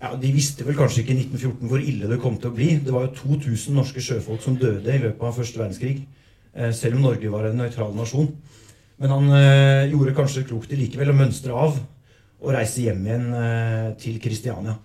ja, 0.00 0.14
De 0.16 0.30
visste 0.32 0.64
vel 0.64 0.76
kanskje 0.76 1.02
ikke 1.02 1.12
i 1.12 1.18
1914 1.26 1.68
hvor 1.68 1.82
ille 1.82 2.08
det 2.08 2.20
kom 2.22 2.38
til 2.40 2.50
å 2.50 2.56
bli. 2.56 2.70
Det 2.84 2.92
var 2.92 3.06
jo 3.06 3.36
2000 3.40 3.76
norske 3.76 4.00
sjøfolk 4.04 4.40
som 4.44 4.56
døde 4.60 4.92
i 4.92 5.02
løpet 5.02 5.24
av 5.24 5.36
første 5.36 5.60
verdenskrig. 5.60 6.06
Eh, 6.56 6.72
selv 6.76 6.96
om 6.96 7.04
Norge 7.04 7.32
var 7.32 7.48
en 7.48 7.60
nøytral 7.60 7.92
nasjon. 7.96 8.30
Men 8.96 9.12
han 9.12 9.28
øh, 9.28 9.92
gjorde 9.92 10.16
kanskje 10.16 10.46
klokt 10.48 10.72
i 10.72 10.80
likevel 10.80 11.12
å 11.12 11.16
mønstre 11.16 11.56
av 11.56 11.76
og 12.36 12.52
reise 12.52 12.84
hjem 12.84 13.04
igjen 13.04 13.26
øh, 13.36 13.88
til 14.00 14.20
Kristiania. 14.24 14.76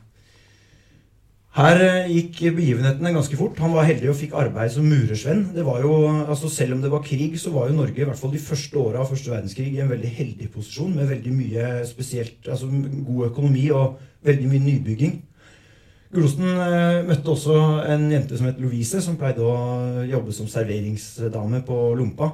Her 1.51 1.81
øh, 1.83 2.05
gikk 2.07 2.37
begivenhetene 2.55 3.11
ganske 3.11 3.35
fort. 3.35 3.57
Han 3.59 3.73
var 3.75 3.83
heldig 3.83 4.07
og 4.09 4.15
fikk 4.15 4.35
arbeid 4.39 4.71
som 4.71 4.85
murersvenn. 4.87 5.49
Det 5.51 5.65
var 5.67 5.81
jo, 5.83 5.95
altså 6.23 6.49
Selv 6.49 6.77
om 6.77 6.81
det 6.81 6.91
var 6.91 7.03
krig, 7.03 7.35
så 7.39 7.51
var 7.51 7.67
jo 7.67 7.75
Norge 7.75 7.99
i 8.01 8.05
hvert 8.07 8.19
fall 8.19 8.31
de 8.31 8.39
første 8.39 8.77
åra 8.79 9.01
av 9.01 9.09
første 9.09 9.33
verdenskrig 9.33 9.67
i 9.73 9.81
en 9.83 9.91
veldig 9.91 10.11
heldig 10.15 10.47
posisjon 10.53 10.95
med 10.95 11.11
veldig 11.11 11.33
mye 11.35 11.65
spesielt, 11.89 12.47
altså 12.47 12.69
god 13.07 13.25
økonomi 13.25 13.65
og 13.75 13.99
veldig 14.23 14.47
mye 14.47 14.63
nybygging. 14.63 15.19
Gulosten 16.11 16.47
møtte 17.07 17.31
også 17.31 17.57
en 17.87 18.07
jente 18.11 18.39
som 18.39 18.47
het 18.47 18.59
Louise, 18.59 19.03
som 19.03 19.19
pleide 19.19 19.43
å 19.43 20.03
jobbe 20.07 20.31
som 20.35 20.47
serveringsdame 20.51 21.63
på 21.67 21.83
Lompa. 21.99 22.31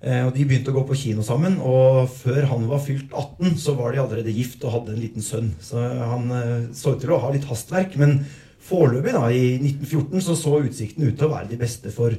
Eh, 0.00 0.22
og 0.24 0.32
De 0.32 0.46
begynte 0.48 0.72
å 0.72 0.76
gå 0.78 0.84
på 0.88 0.96
kino 0.96 1.24
sammen, 1.24 1.58
og 1.60 2.08
før 2.14 2.46
han 2.54 2.64
var 2.70 2.80
fylt 2.84 3.12
18, 3.12 3.56
så 3.60 3.74
var 3.76 3.92
de 3.92 4.00
allerede 4.00 4.32
gift 4.32 4.64
og 4.64 4.78
hadde 4.78 4.94
en 4.94 5.02
liten 5.02 5.24
sønn. 5.24 5.50
Så 5.60 5.80
han 5.80 6.30
eh, 6.32 6.70
så 6.76 6.94
ut 6.94 7.02
til 7.02 7.12
å 7.12 7.20
ha 7.20 7.32
litt 7.34 7.48
hastverk. 7.50 7.98
Men 8.00 8.22
foreløpig, 8.64 9.12
da, 9.16 9.26
i 9.28 9.58
1914, 9.58 10.22
så 10.24 10.38
så 10.38 10.54
utsikten 10.62 11.04
ut 11.04 11.18
til 11.18 11.28
å 11.28 11.34
være 11.34 11.50
de 11.52 11.60
beste 11.60 11.92
for 11.92 12.16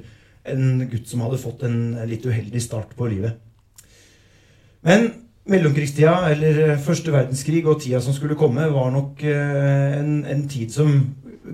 en 0.52 0.86
gutt 0.90 1.10
som 1.10 1.24
hadde 1.26 1.42
fått 1.42 1.66
en 1.66 1.80
litt 2.10 2.26
uheldig 2.26 2.62
start 2.62 2.94
på 2.98 3.10
livet. 3.10 3.42
Men 4.86 5.10
mellomkrigstida, 5.50 6.14
eller 6.34 6.78
første 6.82 7.14
verdenskrig 7.14 7.64
og 7.66 7.82
tida 7.82 8.02
som 8.02 8.14
skulle 8.14 8.38
komme, 8.38 8.68
var 8.74 8.94
nok 8.94 9.26
eh, 9.26 9.98
en, 9.98 10.22
en 10.30 10.46
tid 10.50 10.74
som 10.74 10.94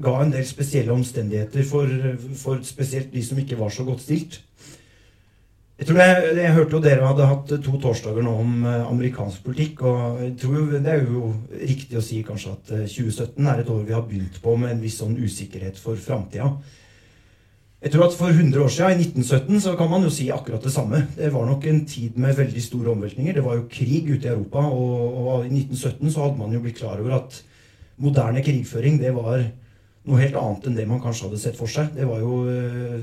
ga 0.04 0.18
en 0.22 0.34
del 0.34 0.44
spesielle 0.48 0.92
omstendigheter 0.92 1.64
for, 1.68 1.88
for 2.36 2.60
spesielt 2.68 3.14
de 3.16 3.24
som 3.24 3.40
ikke 3.40 3.60
var 3.60 3.72
så 3.72 3.88
godt 3.88 4.04
stilt. 4.04 4.42
Jeg 5.78 5.86
tror 5.86 6.00
jeg, 6.02 6.30
jeg 6.40 6.54
hørte 6.56 6.74
jo 6.74 6.80
dere 6.82 7.06
hadde 7.06 7.26
hatt 7.30 7.52
to 7.62 7.76
torsdager 7.78 8.24
nå 8.26 8.32
om 8.42 8.54
uh, 8.66 8.88
amerikansk 8.88 9.44
politikk. 9.46 9.84
og 9.86 10.24
jeg 10.24 10.32
tror 10.42 10.72
Det 10.74 10.90
er 10.90 11.04
jo 11.06 11.28
riktig 11.54 12.00
å 12.00 12.02
si 12.02 12.24
kanskje 12.26 12.54
at 12.56 12.72
uh, 12.74 12.88
2017 12.90 13.52
er 13.52 13.62
et 13.62 13.70
år 13.70 13.84
vi 13.86 13.94
har 13.94 14.08
begynt 14.08 14.40
på 14.42 14.56
med 14.58 14.74
en 14.74 14.82
viss 14.82 14.98
sånn 15.04 15.14
usikkerhet 15.22 15.78
for 15.78 16.00
framtida. 16.02 16.50
Jeg 17.78 17.94
tror 17.94 18.08
at 18.08 18.18
For 18.18 18.34
100 18.34 18.58
år 18.58 18.74
siden, 18.74 18.98
i 18.98 19.06
1917, 19.06 19.60
så 19.68 19.76
kan 19.78 19.92
man 19.92 20.02
jo 20.02 20.10
si 20.10 20.32
akkurat 20.34 20.64
det 20.66 20.74
samme. 20.74 21.04
Det 21.14 21.30
var 21.30 21.46
nok 21.46 21.70
en 21.70 21.84
tid 21.86 22.18
med 22.18 22.34
veldig 22.40 22.64
store 22.66 22.96
omveltninger. 22.96 23.38
Det 23.38 23.44
var 23.46 23.60
jo 23.60 23.70
krig 23.70 24.10
ute 24.10 24.26
i 24.26 24.34
Europa. 24.34 24.66
Og, 24.66 25.22
og 25.22 25.46
i 25.46 25.54
1917 25.62 26.10
så 26.10 26.26
hadde 26.26 26.42
man 26.42 26.58
jo 26.58 26.64
blitt 26.64 26.82
klar 26.82 26.98
over 26.98 27.20
at 27.20 27.38
moderne 28.02 28.42
krigføring 28.42 28.98
det 28.98 29.14
var 29.14 29.46
noe 30.08 30.22
helt 30.22 30.38
annet 30.40 30.68
enn 30.68 30.78
det 30.78 30.88
man 30.88 31.02
kanskje 31.04 31.28
hadde 31.28 31.40
sett 31.42 31.58
for 31.60 31.72
seg. 31.72 31.92
Det 31.96 32.08
var 32.08 32.22
jo 32.24 32.42
uh, 32.48 33.00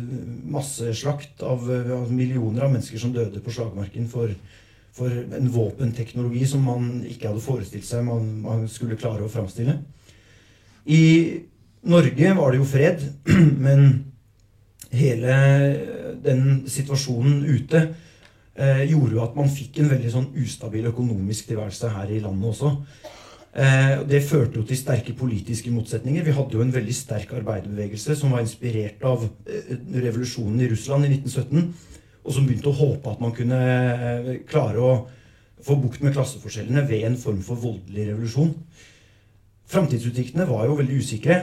masseslakt 0.54 1.42
av, 1.44 1.66
av, 1.68 2.12
millioner 2.12 2.64
av 2.64 2.72
mennesker 2.72 3.00
som 3.00 3.12
døde 3.12 3.42
på 3.44 3.52
slagmarken 3.52 4.08
for, 4.10 4.32
for, 4.96 5.12
en 5.12 5.50
våpenteknologi 5.52 6.46
som 6.48 6.64
man 6.64 6.88
ikke 7.08 7.28
hadde 7.30 7.44
forestilt 7.44 7.86
seg 7.88 8.06
man, 8.08 8.30
man 8.44 8.64
skulle 8.72 8.98
klare 9.00 9.26
å 9.26 9.32
framstille. 9.32 9.76
I 10.84 11.04
Norge 11.84 12.32
var 12.38 12.52
det 12.52 12.62
jo 12.62 12.68
fred, 12.68 13.04
men 13.66 13.86
hele 14.94 15.36
den 16.24 16.64
situasjonen 16.70 17.42
ute 17.44 17.80
eh, 18.54 18.84
gjorde 18.88 19.16
jo 19.16 19.24
at 19.24 19.36
man 19.36 19.50
fikk 19.52 19.82
en 19.82 19.90
veldig 19.92 20.12
sånn 20.12 20.30
ustabil 20.40 20.88
økonomisk 20.88 21.50
tilværelse 21.50 21.90
her 21.92 22.12
i 22.14 22.22
landet 22.24 22.54
også. 22.54 22.72
Eh, 23.54 24.00
det 24.10 24.24
førte 24.26 24.58
jo 24.58 24.64
til 24.66 24.78
sterke 24.78 25.12
politiske 25.14 25.70
motsetninger. 25.70 26.24
Vi 26.26 26.34
hadde 26.34 26.56
jo 26.56 26.62
en 26.64 26.72
veldig 26.74 26.94
sterk 26.94 27.30
arbeiderbevegelse 27.38 28.16
som 28.18 28.32
var 28.34 28.42
inspirert 28.42 29.04
av 29.06 29.28
eh, 29.46 29.76
revolusjonen 29.94 30.58
i 30.64 30.70
Russland 30.72 31.06
i 31.06 31.12
1917, 31.14 31.68
og 32.24 32.34
som 32.34 32.48
begynte 32.48 32.72
å 32.72 32.78
håpe 32.80 33.12
at 33.12 33.22
man 33.22 33.34
kunne 33.36 33.60
eh, 33.60 34.32
klare 34.50 34.82
å 34.82 34.96
få 35.64 35.76
bukt 35.78 36.02
med 36.02 36.16
klasseforskjellene 36.16 36.82
ved 36.88 37.06
en 37.06 37.20
form 37.20 37.44
for 37.46 37.62
voldelig 37.62 38.08
revolusjon. 38.08 38.50
Framtidsutsiktene 39.70 40.48
var 40.50 40.66
jo 40.66 40.74
veldig 40.76 40.98
usikre. 41.00 41.38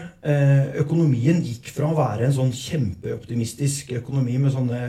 Økonomien 0.78 1.40
gikk 1.42 1.72
fra 1.74 1.88
å 1.90 1.96
være 1.98 2.28
en 2.28 2.36
sånn 2.36 2.52
kjempeoptimistisk 2.54 3.96
økonomi 3.98 4.36
med 4.38 4.54
sånne 4.54 4.82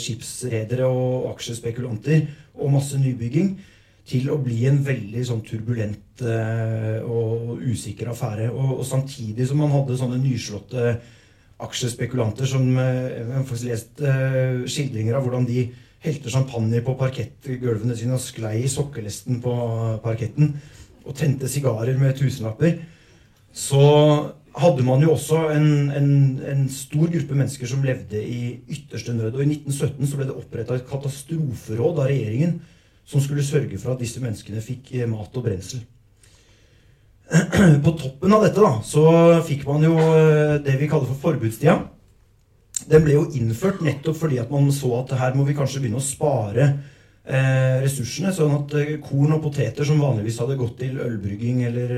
skipsredere 0.00 0.88
og 0.88 1.28
aksjespekulanter 1.34 2.24
og 2.56 2.72
masse 2.72 2.96
nybygging, 2.96 3.52
til 4.10 4.30
å 4.32 4.38
bli 4.42 4.64
en 4.68 4.80
veldig 4.84 5.22
sånn 5.26 5.42
turbulent 5.46 6.24
eh, 6.26 6.98
og 7.04 7.60
usikker 7.62 8.10
affære. 8.10 8.48
Og, 8.50 8.80
og, 8.80 8.84
samtidig 8.88 9.46
som 9.48 9.62
man 9.62 9.72
hadde 9.74 9.98
sånne 10.00 10.18
nyslåtte 10.22 10.96
aksjespekulanter 11.60 12.48
som 12.48 12.66
eh, 12.80 13.20
Jeg 13.20 13.28
har 13.36 13.46
faktisk 13.46 13.70
lest 13.70 14.02
eh, 14.02 14.64
skildringer 14.66 15.18
av 15.18 15.26
hvordan 15.26 15.46
de 15.48 15.68
helte 16.00 16.32
champagne 16.32 16.80
på 16.84 16.96
parkettgulvene 16.98 17.96
sine 17.96 18.16
og 18.16 18.24
sklei 18.24 18.62
i 18.64 18.72
sokkelesten 18.72 19.42
på 19.44 19.54
parketten 20.04 20.54
og 21.04 21.16
tente 21.16 21.48
sigarer 21.48 21.98
med 22.00 22.16
tusenlapper. 22.18 22.78
Så 23.52 23.84
hadde 24.56 24.84
man 24.86 25.02
jo 25.04 25.12
også 25.14 25.44
en, 25.54 25.68
en, 25.94 26.10
en, 26.46 26.66
stor 26.72 27.06
gruppe 27.12 27.36
mennesker 27.36 27.68
som 27.70 27.84
levde 27.86 28.18
i 28.18 28.56
ytterste 28.72 29.14
nød. 29.14 29.36
Og 29.36 29.44
i 29.44 29.50
1917 29.52 30.10
så 30.10 30.18
ble 30.18 30.28
det 30.30 30.36
oppretta 30.36 30.76
et 30.76 30.88
katastroferåd 30.88 32.02
av 32.02 32.10
regjeringen 32.10 32.58
som 33.06 33.22
skulle 33.22 33.46
sørge 33.46 33.78
for 33.80 33.94
at 33.94 34.02
disse 34.02 34.22
menneskene 34.22 34.62
fikk 34.64 34.94
eh, 34.98 35.08
mat 35.10 35.34
og 35.36 35.46
brensel. 35.46 35.82
På 37.84 37.94
toppen 37.94 38.34
av 38.34 38.44
dette 38.46 38.62
da, 38.62 38.76
så 38.86 39.06
fikk 39.46 39.66
man 39.68 39.84
jo 39.86 39.96
eh, 39.98 40.58
det 40.64 40.76
vi 40.80 40.90
kaller 40.90 41.10
for 41.10 41.30
forbudstida. 41.30 41.78
Den 42.90 43.04
ble 43.04 43.18
jo 43.18 43.26
innført 43.36 43.82
nettopp 43.84 44.18
fordi 44.18 44.40
at 44.42 44.50
man 44.50 44.70
så 44.74 44.94
at 45.02 45.12
her 45.20 45.36
må 45.36 45.44
vi 45.46 45.54
kanskje 45.58 45.82
begynne 45.82 46.00
å 46.00 46.04
spare 46.04 46.66
eh, 46.66 47.80
ressursene. 47.84 48.32
Sånn 48.34 48.54
at 48.56 48.74
eh, 48.80 48.96
korn 49.04 49.36
og 49.36 49.44
poteter 49.44 49.86
som 49.86 50.00
vanligvis 50.02 50.40
hadde 50.42 50.58
gått 50.60 50.78
til 50.80 51.00
ølbrygging 51.04 51.64
eller, 51.68 51.96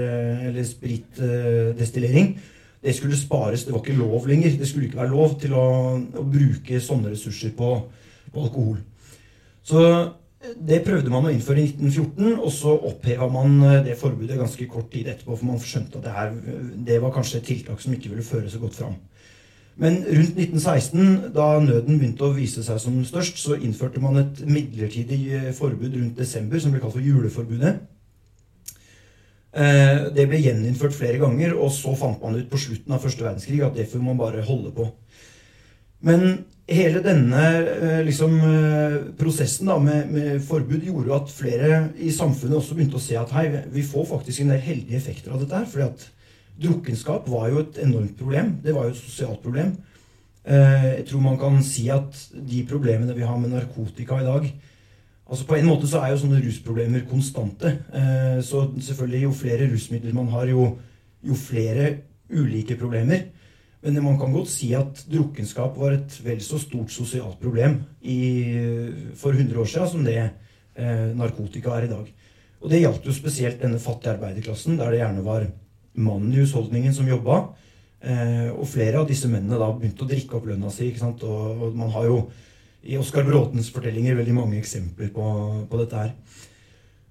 eller 0.51 0.67
spritdestillering, 0.69 2.33
eh, 2.35 2.49
det 2.83 2.97
skulle 2.99 3.17
spares. 3.19 3.65
Det 3.65 3.73
var 3.75 3.85
ikke 3.85 4.01
lov 4.01 4.27
lenger. 4.29 4.57
Det 4.59 4.69
skulle 4.69 4.89
ikke 4.89 5.01
være 5.05 5.15
lov 5.15 5.37
til 5.41 5.55
å, 5.55 5.67
å 6.19 6.25
bruke 6.27 6.83
sånne 6.83 7.13
ressurser 7.15 7.55
på, 7.57 7.77
på 8.35 8.49
alkohol. 8.49 8.81
Så 9.63 9.85
det 10.43 10.81
prøvde 10.83 11.11
man 11.13 11.29
å 11.29 11.31
innføre 11.31 11.63
i 11.63 11.69
1914, 11.71 12.35
og 12.43 12.51
så 12.55 12.75
oppheva 12.89 13.29
man 13.31 13.61
eh, 13.63 13.79
det 13.87 13.99
forbudet 14.01 14.41
ganske 14.41 14.67
kort 14.71 14.91
tid 14.91 15.13
etterpå, 15.13 15.37
for 15.37 15.49
man 15.49 15.63
skjønte 15.63 16.01
at 16.01 16.07
det, 16.07 16.15
her, 16.17 16.33
det 16.89 16.99
var 17.03 17.15
kanskje 17.15 17.39
et 17.39 17.49
tiltak 17.53 17.83
som 17.83 17.95
ikke 17.95 18.11
ville 18.11 18.27
føre 18.27 18.51
så 18.51 18.61
godt 18.63 18.81
fram. 18.81 18.97
Men 19.81 20.03
rundt 20.05 20.37
1916, 20.37 21.31
da 21.33 21.47
nøden 21.63 21.97
begynte 21.97 22.27
å 22.27 22.35
vise 22.37 22.65
seg 22.67 22.81
som 22.83 22.99
størst, 23.09 23.39
så 23.41 23.57
innførte 23.57 24.03
man 24.03 24.21
et 24.21 24.43
midlertidig 24.45 25.23
eh, 25.39 25.49
forbud 25.57 25.95
rundt 25.95 26.19
desember 26.19 26.61
som 26.61 26.75
ble 26.75 26.83
kalt 26.83 26.97
for 26.97 27.07
juleforbudet. 27.07 27.77
Eh, 29.53 30.11
det 30.17 30.27
ble 30.27 30.43
gjeninnført 30.43 30.97
flere 30.97 31.23
ganger, 31.23 31.55
og 31.55 31.71
så 31.77 31.95
fant 31.99 32.21
man 32.25 32.41
ut 32.41 32.51
på 32.51 32.61
slutten 32.61 32.97
av 32.97 33.05
første 33.05 33.25
verdenskrig 33.25 33.63
at 33.63 33.79
det 33.79 33.89
får 33.93 34.03
man 34.05 34.21
bare 34.21 34.45
holde 34.49 34.75
på. 34.75 34.91
Men 36.03 36.45
hele 36.71 37.03
denne 37.05 37.43
eh, 37.61 38.01
liksom, 38.07 38.35
eh, 38.47 38.97
prosessen 39.19 39.71
da, 39.71 39.79
med, 39.83 40.11
med, 40.13 40.41
forbud 40.47 40.85
gjorde 40.87 41.15
at 41.17 41.33
flere 41.35 41.79
i 41.99 42.11
samfunnet 42.15 42.59
også 42.59 42.77
begynte 42.79 42.99
å 42.99 43.03
se 43.03 43.17
at 43.19 43.33
hei, 43.37 43.47
vi 43.73 43.85
får 43.87 44.09
faktisk 44.11 44.43
en 44.43 44.53
del 44.55 44.63
heldige 44.65 44.99
effekter 44.99 45.35
av 45.35 45.43
dette. 45.43 45.57
her, 45.57 45.69
fordi 45.71 45.89
at 45.89 46.09
drukkenskap 46.63 47.31
var 47.33 47.49
jo 47.51 47.63
et 47.63 47.81
enormt 47.83 48.15
problem. 48.19 48.57
Det 48.65 48.75
var 48.77 48.87
jo 48.87 48.95
et 48.95 49.01
sosialt 49.01 49.43
problem. 49.45 49.75
Eh, 50.45 50.89
jeg 50.99 51.09
tror 51.11 51.25
man 51.25 51.41
kan 51.41 51.63
si 51.67 51.89
at 51.93 52.19
de 52.35 52.65
problemene 52.69 53.15
vi 53.17 53.27
har 53.27 53.39
med 53.39 53.55
narkotika 53.55 54.19
i 54.19 54.27
dag 54.27 54.53
altså 55.33 55.47
På 55.47 55.55
en 55.55 55.65
måte 55.65 55.87
så 55.89 56.01
er 56.03 56.11
jo 56.11 56.17
sånne 56.21 56.43
rusproblemer 56.45 57.07
konstante. 57.09 57.71
Så 58.45 58.67
selvfølgelig, 58.77 59.23
jo 59.23 59.31
flere 59.33 59.69
rusmidler 59.71 60.13
man 60.13 60.27
har, 60.29 60.45
jo, 60.51 60.67
jo 61.25 61.37
flere 61.39 61.87
ulike 62.29 62.77
problemer. 62.77 63.31
Men 63.83 63.99
man 64.05 64.19
kan 64.21 64.31
godt 64.35 64.51
si 64.53 64.71
at 64.79 65.03
drukkenskap 65.11 65.75
var 65.79 65.97
et 65.97 66.19
vel 66.23 66.43
så 66.45 66.61
stort 66.63 66.93
sosialt 66.95 67.41
problem 67.43 67.81
i, 68.01 68.19
for 69.19 69.35
100 69.35 69.59
år 69.59 69.71
siden 69.73 69.91
som 69.91 70.05
det 70.07 70.21
eh, 70.23 71.09
narkotika 71.19 71.75
er 71.75 71.89
i 71.89 71.91
dag. 71.91 72.13
Og 72.63 72.71
det 72.71 72.85
gjaldt 72.85 73.09
jo 73.09 73.17
spesielt 73.17 73.59
denne 73.63 73.83
fattige 73.83 74.15
arbeiderklassen, 74.15 74.79
der 74.79 74.95
det 74.95 75.03
gjerne 75.03 75.27
var 75.27 75.49
mannen 75.99 76.31
i 76.31 76.45
husholdningen 76.45 76.95
som 76.95 77.11
jobba. 77.11 77.41
Eh, 78.03 78.51
og 78.55 78.71
flere 78.71 79.03
av 79.03 79.11
disse 79.11 79.31
mennene 79.31 79.59
da 79.59 79.73
begynte 79.75 80.07
å 80.07 80.11
drikke 80.11 80.39
opp 80.39 80.47
lønna 80.51 80.71
si. 80.71 80.93
ikke 80.93 81.03
sant? 81.03 81.27
Og, 81.27 81.67
og 81.67 81.77
man 81.79 81.91
har 81.95 82.07
jo 82.07 82.23
i 82.83 82.99
Oskar 82.99 83.27
Bråtens 83.27 83.71
fortellinger 83.75 84.17
veldig 84.19 84.35
mange 84.35 84.59
eksempler 84.59 85.11
på, 85.15 85.27
på 85.71 85.83
dette 85.83 86.07
her. 86.07 86.15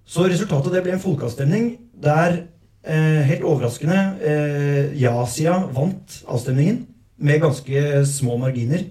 Så 0.08 0.26
resultatet 0.28 0.74
det 0.76 0.82
ble 0.84 0.96
en 0.98 1.04
folkeavstemning 1.04 1.70
der 2.04 2.46
Eh, 2.82 3.22
helt 3.30 3.44
overraskende. 3.46 3.98
Eh, 4.26 5.02
ja-sida 5.02 5.60
vant 5.74 6.24
avstemningen 6.26 6.88
med 7.22 7.42
ganske 7.42 8.06
små 8.10 8.40
marginer. 8.42 8.88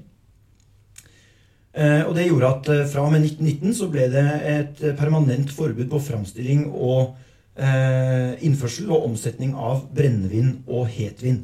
Eh, 1.75 2.03
og 2.07 2.15
det 2.15 2.29
gjorde 2.29 2.51
at 2.55 2.69
eh, 2.71 2.87
fra 2.87 3.03
og 3.03 3.13
med 3.13 3.25
1919 3.27 3.75
så 3.75 3.89
ble 3.91 4.07
det 4.13 4.27
et 4.47 4.83
permanent 4.99 5.51
forbud 5.51 5.89
på 5.91 6.03
framstilling 6.07 6.69
og 6.71 7.17
eh, 7.59 8.39
innførsel 8.47 8.93
og 8.95 9.09
omsetning 9.09 9.57
av 9.59 9.89
brennevin 9.95 10.61
og 10.69 10.87
hetvin. 10.95 11.43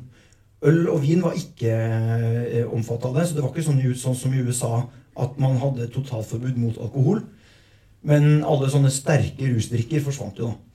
Øl 0.67 0.87
og 0.91 1.03
vin 1.03 1.23
var 1.27 1.35
ikke 1.39 1.73
eh, 1.73 2.63
omfattet 2.71 3.09
av 3.11 3.19
det, 3.19 3.27
så 3.27 3.35
det 3.35 3.43
var 3.43 3.51
ikke 3.51 3.67
sånn, 3.67 3.83
sånn 3.99 4.19
som 4.19 4.35
i 4.35 4.43
USA 4.47 4.85
at 5.19 5.35
man 5.43 5.59
hadde 5.59 5.91
totalforbud 5.91 6.63
mot 6.63 6.79
alkohol. 6.79 7.25
Men 8.07 8.45
alle 8.47 8.71
sånne 8.71 8.93
sterke 8.95 9.51
rusdrikker 9.51 10.05
forsvant 10.05 10.39
jo 10.39 10.53
da. 10.53 10.66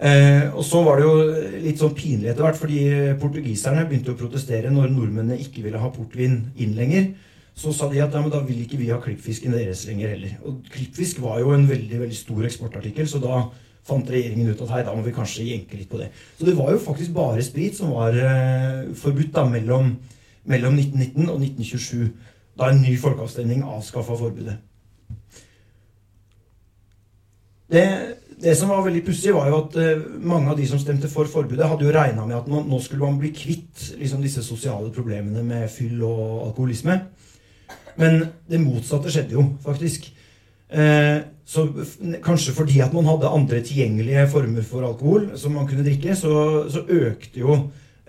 Eh, 0.00 0.46
og 0.56 0.62
så 0.64 0.80
var 0.80 0.96
det 0.96 1.04
jo 1.04 1.16
litt 1.60 1.80
sånn 1.80 1.96
pinlig 1.96 2.30
etter 2.30 2.46
hvert, 2.46 2.56
fordi 2.56 2.84
portugiserne 3.20 3.84
begynte 3.88 4.14
å 4.14 4.20
protestere 4.20 4.70
når 4.72 4.94
nordmennene 4.94 5.36
ikke 5.44 5.66
ville 5.66 5.80
ha 5.80 5.90
portvin 5.92 6.38
inn 6.56 6.72
lenger. 6.78 7.10
Så 7.60 7.74
sa 7.76 7.90
de 7.90 8.00
at 8.00 8.14
ja, 8.14 8.22
men 8.22 8.32
da 8.32 8.40
vil 8.46 8.62
ikke 8.62 8.78
vi 8.80 8.88
ha 8.88 9.00
klippfisken 9.02 9.52
deres 9.52 9.82
lenger 9.88 10.14
heller. 10.14 10.38
Og 10.48 10.62
klippfisk 10.72 11.20
var 11.20 11.42
jo 11.42 11.52
en 11.52 11.66
veldig 11.68 11.98
veldig 12.06 12.16
stor 12.16 12.46
eksportartikkel, 12.48 13.10
så 13.10 13.20
da 13.20 13.42
fant 13.90 14.08
regjeringen 14.12 14.54
ut 14.54 14.62
at 14.64 14.72
hei, 14.72 14.80
da 14.86 14.94
må 14.96 15.04
vi 15.04 15.12
kanskje 15.12 15.48
jenke 15.50 15.76
litt 15.76 15.90
på 15.90 16.00
det. 16.00 16.08
Så 16.38 16.48
det 16.48 16.56
var 16.56 16.72
jo 16.72 16.80
faktisk 16.80 17.12
bare 17.16 17.44
sprit 17.44 17.76
som 17.76 17.92
var 17.92 18.16
eh, 18.16 18.88
forbudt 18.96 19.34
da 19.36 19.44
mellom, 19.50 19.92
mellom 20.48 20.80
1919 20.80 21.28
og 21.28 21.44
1927, 21.44 22.08
da 22.60 22.70
en 22.72 22.82
ny 22.86 22.96
folkeavstemning 23.00 23.66
avskaffa 23.68 24.16
forbudet. 24.20 24.56
Det 27.70 27.84
det 28.40 28.54
som 28.58 28.70
var 28.72 28.84
veldig 28.86 29.02
pussig, 29.06 29.32
var 29.36 29.50
jo 29.50 29.58
at 29.60 29.76
uh, 29.80 30.04
mange 30.24 30.52
av 30.52 30.58
de 30.58 30.68
som 30.68 30.80
stemte 30.80 31.10
for 31.12 31.28
forbudet, 31.30 31.66
hadde 31.68 31.86
jo 31.86 31.94
regna 31.94 32.24
med 32.26 32.38
at 32.38 32.48
nå, 32.50 32.62
nå, 32.68 32.78
skulle 32.84 33.04
man 33.04 33.18
bli 33.20 33.32
kvitt 33.36 33.90
liksom, 34.00 34.22
disse 34.24 34.44
sosiale 34.46 34.92
problemene 34.94 35.44
med 35.46 35.68
fyll 35.72 36.00
og 36.06 36.46
alkoholisme. 36.48 36.96
Men 38.00 38.22
det 38.48 38.62
motsatte 38.62 39.12
skjedde 39.12 39.36
jo, 39.36 39.44
faktisk. 39.64 40.08
Eh, 40.70 41.18
så 41.50 41.66
kanskje 42.22 42.54
fordi 42.54 42.78
at 42.80 42.92
man 42.94 43.08
hadde 43.10 43.32
andre 43.34 43.58
tilgjengelige 43.66 44.28
former 44.30 44.64
for 44.64 44.86
alkohol 44.86 45.32
som 45.40 45.56
man 45.58 45.66
kunne 45.68 45.84
drikke, 45.84 46.14
så, 46.16 46.32
så 46.70 46.84
økte 46.86 47.42
jo 47.42 47.58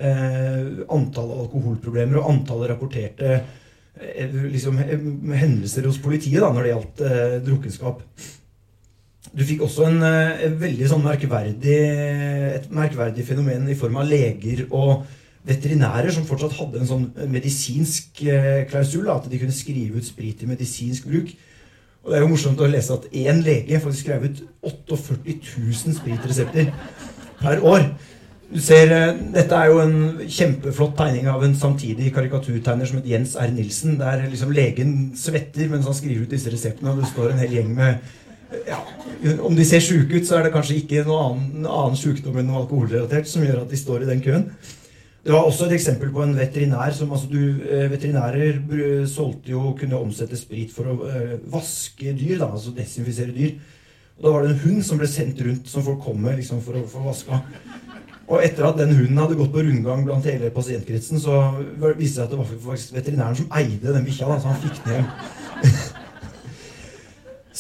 Eh, 0.02 0.62
antallet 0.90 1.44
alkoholproblemer 1.44 2.18
og 2.18 2.30
antallet 2.32 2.72
rapporterte 2.72 3.36
eh, 3.36 4.32
liksom, 4.50 4.80
eh, 4.82 5.04
hendelser 5.38 5.86
hos 5.86 6.00
politiet 6.02 6.42
da, 6.42 6.50
når 6.50 6.66
det 6.66 6.72
gjaldt 6.72 7.04
eh, 7.06 7.36
drukkenskap. 7.46 8.00
Du 9.30 9.44
fikk 9.48 9.62
også 9.64 9.86
en, 9.88 10.02
eh, 10.04 10.46
en 10.48 10.56
veldig 10.60 10.88
sånn 10.92 11.04
merkverdig, 11.06 11.78
et 12.58 12.70
merkverdig 12.74 13.24
fenomen 13.28 13.70
i 13.70 13.78
form 13.78 14.02
av 14.02 14.10
leger 14.10 14.66
og 14.70 15.06
veterinærer 15.48 16.12
som 16.14 16.26
fortsatt 16.28 16.58
hadde 16.58 16.82
en 16.82 16.90
sånn 16.90 17.08
medisinsk 17.32 18.24
eh, 18.28 18.66
klausul. 18.70 19.08
At 19.14 19.30
de 19.30 19.40
kunne 19.42 19.56
skrive 19.56 20.02
ut 20.02 20.08
sprit 20.08 20.42
til 20.42 20.52
medisinsk 20.52 21.08
bruk. 21.10 21.34
Og 22.02 22.10
det 22.10 22.18
er 22.18 22.26
jo 22.26 22.32
morsomt 22.32 22.62
å 22.62 22.70
lese 22.70 22.96
at 22.98 23.12
én 23.14 23.44
lege 23.46 23.80
faktisk 23.82 24.08
skrev 24.08 24.26
ut 24.26 24.42
48 24.66 25.20
000 25.22 26.00
spritresepter 26.00 26.72
per 27.42 27.62
år. 27.62 27.86
Du 28.52 28.60
ser, 28.60 28.92
eh, 28.92 29.14
Dette 29.32 29.56
er 29.56 29.70
jo 29.72 29.80
en 29.80 30.00
kjempeflott 30.28 30.98
tegning 30.98 31.30
av 31.32 31.44
en 31.46 31.54
samtidig 31.56 32.12
karikaturtegner 32.14 32.90
som 32.90 33.00
het 33.00 33.08
Jens 33.08 33.38
R. 33.40 33.54
Nilsen. 33.54 34.00
Der 34.02 34.26
liksom 34.28 34.52
legen 34.52 35.14
svetter 35.16 35.70
mens 35.72 35.88
han 35.88 35.96
skriver 35.96 36.26
ut 36.26 36.34
disse 36.36 36.52
reseptene, 36.52 36.92
og 36.92 37.00
det 37.00 37.14
står 37.14 37.32
en 37.32 37.46
hel 37.46 37.56
gjeng 37.62 37.72
med 37.78 38.02
ja, 38.68 38.80
Om 39.42 39.56
de 39.56 39.66
ser 39.68 39.84
sjuke 39.84 40.20
ut, 40.20 40.28
så 40.28 40.38
er 40.38 40.48
det 40.48 40.54
kanskje 40.56 40.82
ikke 40.82 41.06
noen 41.08 41.26
annen, 41.40 41.66
annen 41.66 42.00
sykdom 42.00 42.40
enn 42.40 42.50
noe 42.52 42.64
alkoholrelatert 42.66 43.30
som 43.30 43.46
gjør 43.46 43.64
at 43.64 43.72
de 43.72 43.80
står 43.80 44.06
i 44.06 44.10
den 44.12 44.24
køen. 44.24 44.48
Det 45.22 45.34
var 45.36 45.46
også 45.46 45.68
et 45.68 45.76
eksempel 45.76 46.10
på 46.10 46.24
en 46.24 46.34
veterinær 46.34 46.96
som 46.98 47.12
altså 47.14 47.28
du, 47.30 47.62
eh, 47.62 47.86
Veterinærer 47.92 49.06
solgte 49.08 49.54
jo, 49.54 49.76
kunne 49.78 50.00
omsette 50.02 50.40
sprit 50.40 50.74
for 50.74 50.90
å 50.90 50.96
uh, 51.04 51.36
vaske 51.54 52.16
dyr, 52.18 52.40
da, 52.42 52.48
altså 52.50 52.74
desinfisere 52.74 53.36
dyr. 53.36 53.60
Og 54.18 54.26
Da 54.26 54.34
var 54.34 54.44
det 54.44 54.56
en 54.56 54.64
hund 54.66 54.82
som 54.86 54.98
ble 54.98 55.10
sendt 55.10 55.44
rundt 55.46 55.70
som 55.70 55.86
folk 55.86 56.02
kom 56.02 56.18
med 56.26 56.42
liksom, 56.42 56.64
for 56.66 56.80
å 56.80 56.88
få 56.90 57.06
vaska. 57.06 57.44
Og 58.32 58.42
etter 58.42 58.66
at 58.66 58.80
den 58.80 58.96
hunden 58.96 59.22
hadde 59.22 59.38
gått 59.38 59.54
på 59.54 59.62
rundgang 59.62 60.06
blant 60.08 60.26
hele 60.26 60.50
pasientkretsen, 60.56 61.22
så 61.22 61.38
viste 61.62 62.02
det 62.02 62.12
seg 62.16 62.26
at 62.26 62.34
det 62.34 62.42
var 62.42 62.52
faktisk 62.66 62.98
veterinæren 62.98 63.42
som 63.44 63.58
eide 63.60 63.94
den 63.94 64.06
bikkja. 64.08 64.40
Så 64.40 64.54
han 64.54 64.62
fikk 64.64 64.86
den 64.88 65.02
hjem. 65.02 65.90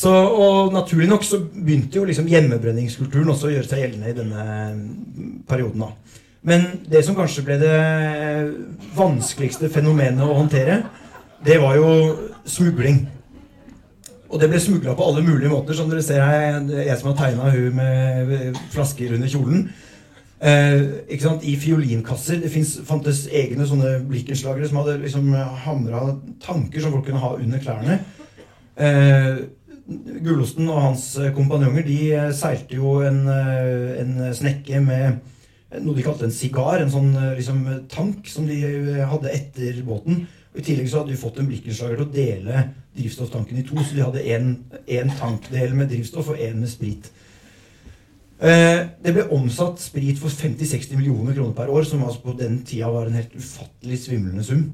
Så, 0.02 0.12
og 0.12 0.74
naturlig 0.74 1.10
nok 1.10 1.26
så 1.28 1.38
begynte 1.54 2.00
jo 2.00 2.08
liksom 2.08 2.30
hjemmebrenningskulturen 2.32 3.30
også 3.30 3.50
å 3.50 3.54
gjøre 3.54 3.70
seg 3.70 3.84
gjeldende 3.84 4.10
i 4.10 4.18
denne 4.18 4.46
perioden. 5.50 5.84
da. 5.86 6.22
Men 6.42 6.66
det 6.90 7.04
som 7.06 7.18
kanskje 7.18 7.44
ble 7.46 7.58
det 7.62 7.76
vanskeligste 8.98 9.70
fenomenet 9.70 10.26
å 10.26 10.38
håndtere, 10.40 10.80
det 11.46 11.60
var 11.62 11.78
jo 11.78 11.92
smugling. 12.50 13.04
Og 14.32 14.42
det 14.42 14.50
ble 14.50 14.62
smugla 14.64 14.96
på 14.98 15.06
alle 15.06 15.22
mulige 15.26 15.52
måter. 15.52 15.78
Som 15.78 15.92
dere 15.92 16.02
ser 16.06 16.24
her, 16.24 16.58
jeg 16.72 16.98
som 16.98 17.12
har 17.12 17.18
tegna 17.20 17.52
hun 17.54 17.78
med 17.78 18.60
flasker 18.74 19.14
under 19.18 19.30
kjolen. 19.30 19.68
Eh, 20.42 20.82
ikke 21.14 21.28
sant? 21.28 21.46
I 21.46 21.54
fiolinkasser. 21.62 22.42
Det 22.42 22.50
finnes, 22.50 22.74
fantes 22.88 23.28
egne 23.28 23.68
sånne 23.70 24.00
blikkenslagere 24.10 24.72
som 24.72 24.82
hadde 24.82 25.02
liksom 25.04 25.30
hamra 25.68 26.08
tanker 26.42 26.82
som 26.82 26.96
folk 26.96 27.06
kunne 27.10 27.22
ha 27.22 27.36
under 27.38 27.62
klærne. 27.62 28.00
Eh, 28.82 29.44
Gulosten 30.22 30.70
og 30.70 30.82
hans 30.84 31.06
kompanjonger 31.36 31.86
de 31.88 32.00
seilte 32.38 32.78
jo 32.78 33.00
en, 33.06 33.24
en 33.28 34.20
snekke 34.38 34.82
med 34.84 35.22
noe 35.80 35.96
de 35.96 36.04
kalte 36.04 36.28
en 36.28 36.36
sigar, 36.36 36.82
en 36.82 36.92
sånn 36.92 37.12
eh, 37.16 37.34
liksom, 37.40 37.64
tank 37.92 38.28
som 38.30 38.48
de 38.50 38.60
eh, 38.68 39.02
hadde 39.08 39.32
etter 39.32 39.80
båten. 39.88 40.26
Og 40.52 40.60
I 40.60 40.66
tillegg 40.68 40.90
så 40.92 41.02
hadde 41.02 41.14
de 41.14 41.22
fått 41.22 41.40
en 41.40 41.48
blikkenslager 41.48 42.02
til 42.02 42.10
å 42.10 42.12
dele 42.12 42.64
drivstofftanken 42.98 43.62
i 43.62 43.66
to. 43.68 43.78
Så 43.80 43.96
de 43.96 44.04
hadde 44.04 44.26
én 44.28 45.14
tankdel 45.20 45.76
med 45.78 45.92
drivstoff 45.94 46.34
og 46.34 46.42
én 46.44 46.60
med 46.60 46.72
sprit. 46.72 47.08
Eh, 48.42 48.82
det 49.00 49.16
ble 49.16 49.30
omsatt 49.32 49.80
sprit 49.80 50.20
for 50.20 50.34
50-60 50.34 50.98
millioner 51.00 51.38
kroner 51.38 51.56
per 51.56 51.72
år, 51.72 51.88
som 51.88 52.04
altså 52.04 52.26
på 52.26 52.36
den 52.40 52.60
tida 52.68 52.92
var 52.92 53.08
en 53.08 53.20
helt 53.22 53.38
ufattelig 53.38 54.02
svimlende 54.04 54.44
sum. 54.44 54.68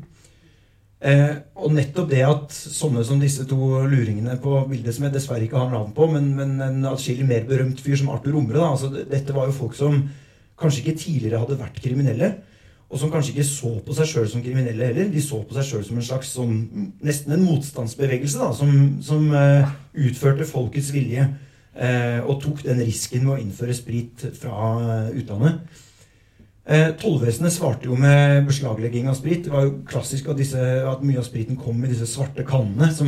Eh, 0.97 1.33
og 1.61 1.75
nettopp 1.77 2.09
det 2.09 2.23
at 2.25 2.53
sånne 2.53 3.03
som 3.05 3.19
disse 3.21 3.45
to 3.49 3.83
luringene 3.85 4.37
på 4.41 4.63
bildet, 4.69 4.95
som 4.95 5.05
jeg 5.05 5.13
dessverre 5.13 5.45
ikke 5.45 5.59
har 5.59 5.69
navn 5.73 5.93
på, 5.93 6.07
men, 6.09 6.31
men 6.37 6.55
en 6.63 6.89
atskillig 6.89 7.27
mer 7.29 7.45
berømt 7.49 7.83
fyr 7.85 7.99
som 8.01 8.09
Arthur 8.13 8.39
Omre 8.39 8.63
altså 8.65 8.89
Dette 8.95 9.35
var 9.35 9.49
jo 9.49 9.57
folk 9.59 9.77
som 9.77 9.99
kanskje 10.57 10.81
ikke 10.81 10.99
tidligere 11.03 11.43
hadde 11.43 11.59
vært 11.59 11.81
kriminelle, 11.83 12.31
og 12.87 13.01
som 13.01 13.11
kanskje 13.13 13.35
ikke 13.35 13.45
så 13.45 13.73
på 13.85 13.93
seg 13.93 14.09
sjøl 14.09 14.29
som 14.31 14.41
kriminelle 14.41 14.89
heller. 14.89 15.11
De 15.11 15.21
så 15.21 15.41
på 15.45 15.57
seg 15.57 15.67
sjøl 15.67 15.83
som 15.85 15.99
en 15.99 16.07
slags 16.07 16.31
som, 16.33 16.53
nesten 17.05 17.35
en 17.35 17.45
motstandsbevegelse, 17.45 18.39
da, 18.41 18.53
som, 18.57 18.71
som 19.05 19.27
eh, 19.37 19.75
utførte 20.07 20.47
folkets 20.49 20.93
vilje 20.95 21.27
Eh, 21.77 22.23
og 22.25 22.39
tok 22.41 22.63
den 22.65 22.79
risken 22.81 23.27
med 23.27 23.35
å 23.35 23.41
innføre 23.41 23.75
sprit 23.77 24.23
fra 24.39 24.55
uh, 24.81 25.09
utlandet. 25.13 25.59
Uh, 26.67 26.89
Tollvesenet 26.99 27.53
svarte 27.55 27.87
jo 27.87 27.95
med 27.95 28.43
beslaglegging 28.49 29.07
av 29.07 29.15
sprit. 29.15 29.45
Det 29.45 29.53
var 29.53 29.63
jo 29.63 29.77
klassisk 29.87 30.27
at, 30.27 30.39
disse, 30.39 30.59
at, 30.59 31.05
mye 31.05 31.21
av 31.21 31.27
spriten 31.27 31.55
kom 31.59 31.79
i 31.79 31.91
disse 31.91 32.09
svarte 32.11 32.43
kannene, 32.47 32.89
som 32.91 33.07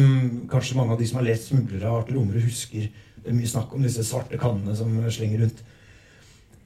kanskje 0.52 0.78
mange 0.80 0.96
av 0.96 1.02
de 1.02 1.10
som 1.10 1.20
har 1.20 1.28
lest 1.28 1.50
'Smuglere' 1.50 1.90
av 1.90 2.04
Artil 2.04 2.22
Omre, 2.22 2.40
husker. 2.40 2.88
Det 3.20 3.28
er 3.28 3.36
mye 3.36 3.52
snakk 3.52 3.76
om 3.76 3.84
disse 3.84 4.06
svarte 4.08 4.40
kannene 4.40 4.78
som 4.80 4.96
slenger 5.12 5.44
rundt. 5.44 5.60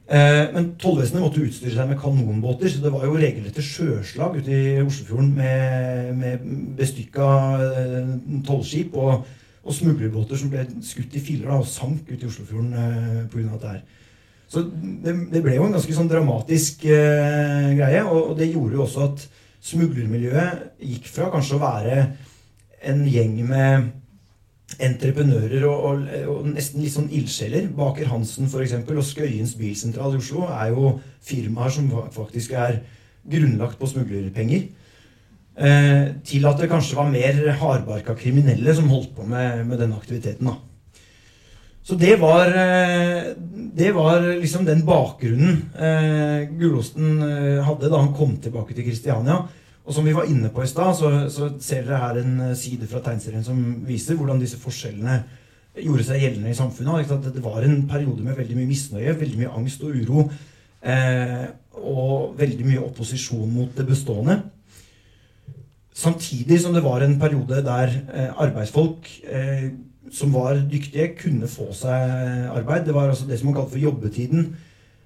Eh, 0.03 0.49
men 0.51 0.73
tollvesenet 0.81 1.23
måtte 1.23 1.41
utstyre 1.41 1.77
seg 1.77 1.87
med 1.87 1.99
kanonbåter, 2.01 2.67
så 2.67 2.81
det 2.83 2.91
var 2.91 3.05
jo 3.07 3.15
regelrette 3.15 3.63
sjøslag 3.63 4.35
ute 4.35 4.51
i 4.51 4.81
Oslofjorden 4.83 5.29
med, 5.37 6.09
med 6.19 6.43
bestykka 6.75 7.27
eh, 7.63 8.09
tollskip 8.43 8.97
og, 8.99 9.23
og 9.63 9.77
smuglerbåter 9.77 10.37
som 10.37 10.51
ble 10.51 10.65
skutt 10.83 11.15
i 11.15 11.23
filler 11.23 11.47
da, 11.47 11.61
og 11.63 11.71
sank 11.71 12.11
ute 12.11 12.19
i 12.19 12.27
Oslofjorden 12.27 12.75
eh, 12.75 13.21
pga. 13.31 13.47
dette 13.53 13.71
her. 13.77 14.02
Så 14.53 14.61
det, 14.69 15.15
det, 15.31 15.41
ble 15.41 15.55
jo 15.57 15.65
en 15.65 15.73
ganske 15.73 15.95
sånn 15.95 16.11
dramatisk 16.11 16.85
eh, 16.85 17.71
greie, 17.73 18.03
og, 18.05 18.19
og, 18.19 18.35
det 18.37 18.51
gjorde 18.51 18.77
jo 18.77 18.83
også 18.85 19.07
at 19.07 19.25
smuglermiljøet 19.63 20.83
gikk 20.83 21.09
fra 21.09 21.31
kanskje 21.33 21.57
å 21.57 21.63
være 21.63 21.97
en 22.91 23.01
gjeng 23.07 23.39
med 23.47 23.87
entreprenører 24.83 25.65
og, 25.65 25.87
og, 25.87 26.03
og, 26.29 26.43
nesten 26.51 26.83
litt 26.83 26.93
sånn 26.93 27.09
ildsjeler. 27.13 27.71
Baker 27.77 28.11
Hansen 28.11 28.51
for 28.51 28.65
eksempel, 28.65 28.99
og 28.99 29.07
Skøyens 29.07 29.55
bilsentral 29.57 30.13
i 30.13 30.21
Oslo 30.21 30.45
er 30.49 30.73
jo 30.75 30.97
firmaer 31.23 31.73
som 31.73 31.89
faktisk 32.13 32.53
er 32.59 32.83
grunnlagt 33.29 33.79
på 33.79 33.89
smuglerpenger. 33.89 34.67
Eh, 35.53 36.05
til 36.25 36.45
at 36.49 36.61
det 36.61 36.69
kanskje 36.69 36.97
var 36.97 37.09
mer 37.13 37.41
hardbarka 37.61 38.17
kriminelle 38.17 38.73
som 38.73 38.89
holdt 38.89 39.13
på 39.17 39.25
med, 39.25 39.65
med 39.69 39.81
denne 39.81 39.97
aktiviteten. 39.97 40.49
da. 40.49 40.72
Så 41.83 41.97
det 41.99 42.15
var, 42.21 42.47
eh, 42.47 43.33
det 43.75 43.91
var 43.91 44.21
liksom 44.39 44.63
den 44.65 44.85
bakgrunnen 44.87 45.65
eh, 45.75 46.47
Gulosten 46.55 47.19
eh, 47.25 47.59
hadde 47.65 47.91
da 47.91 47.99
han 47.99 48.13
kom 48.15 48.37
tilbake 48.39 48.75
til 48.75 48.87
Kristiania. 48.87 49.41
Og 49.83 49.91
som 49.91 50.05
vi 50.07 50.15
var 50.15 50.29
inne 50.31 50.47
på 50.53 50.63
i 50.63 50.69
stad, 50.69 50.95
så, 50.95 51.11
så, 51.27 51.49
ser 51.59 51.83
dere 51.83 51.99
her 51.99 52.21
en 52.21 52.39
eh, 52.49 52.55
side 52.55 52.87
fra 52.87 53.03
tegneserien 53.03 53.43
som 53.43 53.59
viser 53.83 54.15
hvordan 54.15 54.39
disse 54.39 54.61
forskjellene 54.61 55.19
gjorde 55.83 56.05
seg 56.07 56.23
gjeldende 56.23 56.53
i 56.53 56.57
samfunnet. 56.57 57.11
Det 57.33 57.43
var 57.43 57.65
en 57.65 57.83
periode 57.89 58.23
med 58.23 58.37
veldig 58.39 58.57
mye 58.61 58.69
misnøye, 58.69 59.17
veldig 59.19 59.41
mye 59.41 59.53
angst 59.59 59.83
og 59.83 59.95
uro. 59.97 60.27
Eh, 60.83 61.45
og 61.83 62.35
veldig 62.39 62.65
mye 62.67 62.83
opposisjon 62.83 63.49
mot 63.51 63.71
det 63.75 63.85
bestående. 63.87 64.39
Samtidig 65.93 66.59
som 66.61 66.73
det 66.73 66.83
var 66.85 67.03
en 67.03 67.19
periode 67.19 67.59
der 67.65 67.91
eh, 67.91 68.29
arbeidsfolk 68.41 69.09
eh, 69.23 69.67
som 70.11 70.33
var 70.35 70.59
dyktige, 70.69 71.13
kunne 71.19 71.47
få 71.47 71.69
seg 71.77 72.51
arbeid. 72.51 72.85
Det 72.87 72.95
var 72.95 73.09
altså 73.09 73.27
det 73.29 73.39
som 73.39 73.49
man 73.49 73.57
kalte 73.57 73.75
for 73.75 73.83
jobbetiden. 73.83 74.53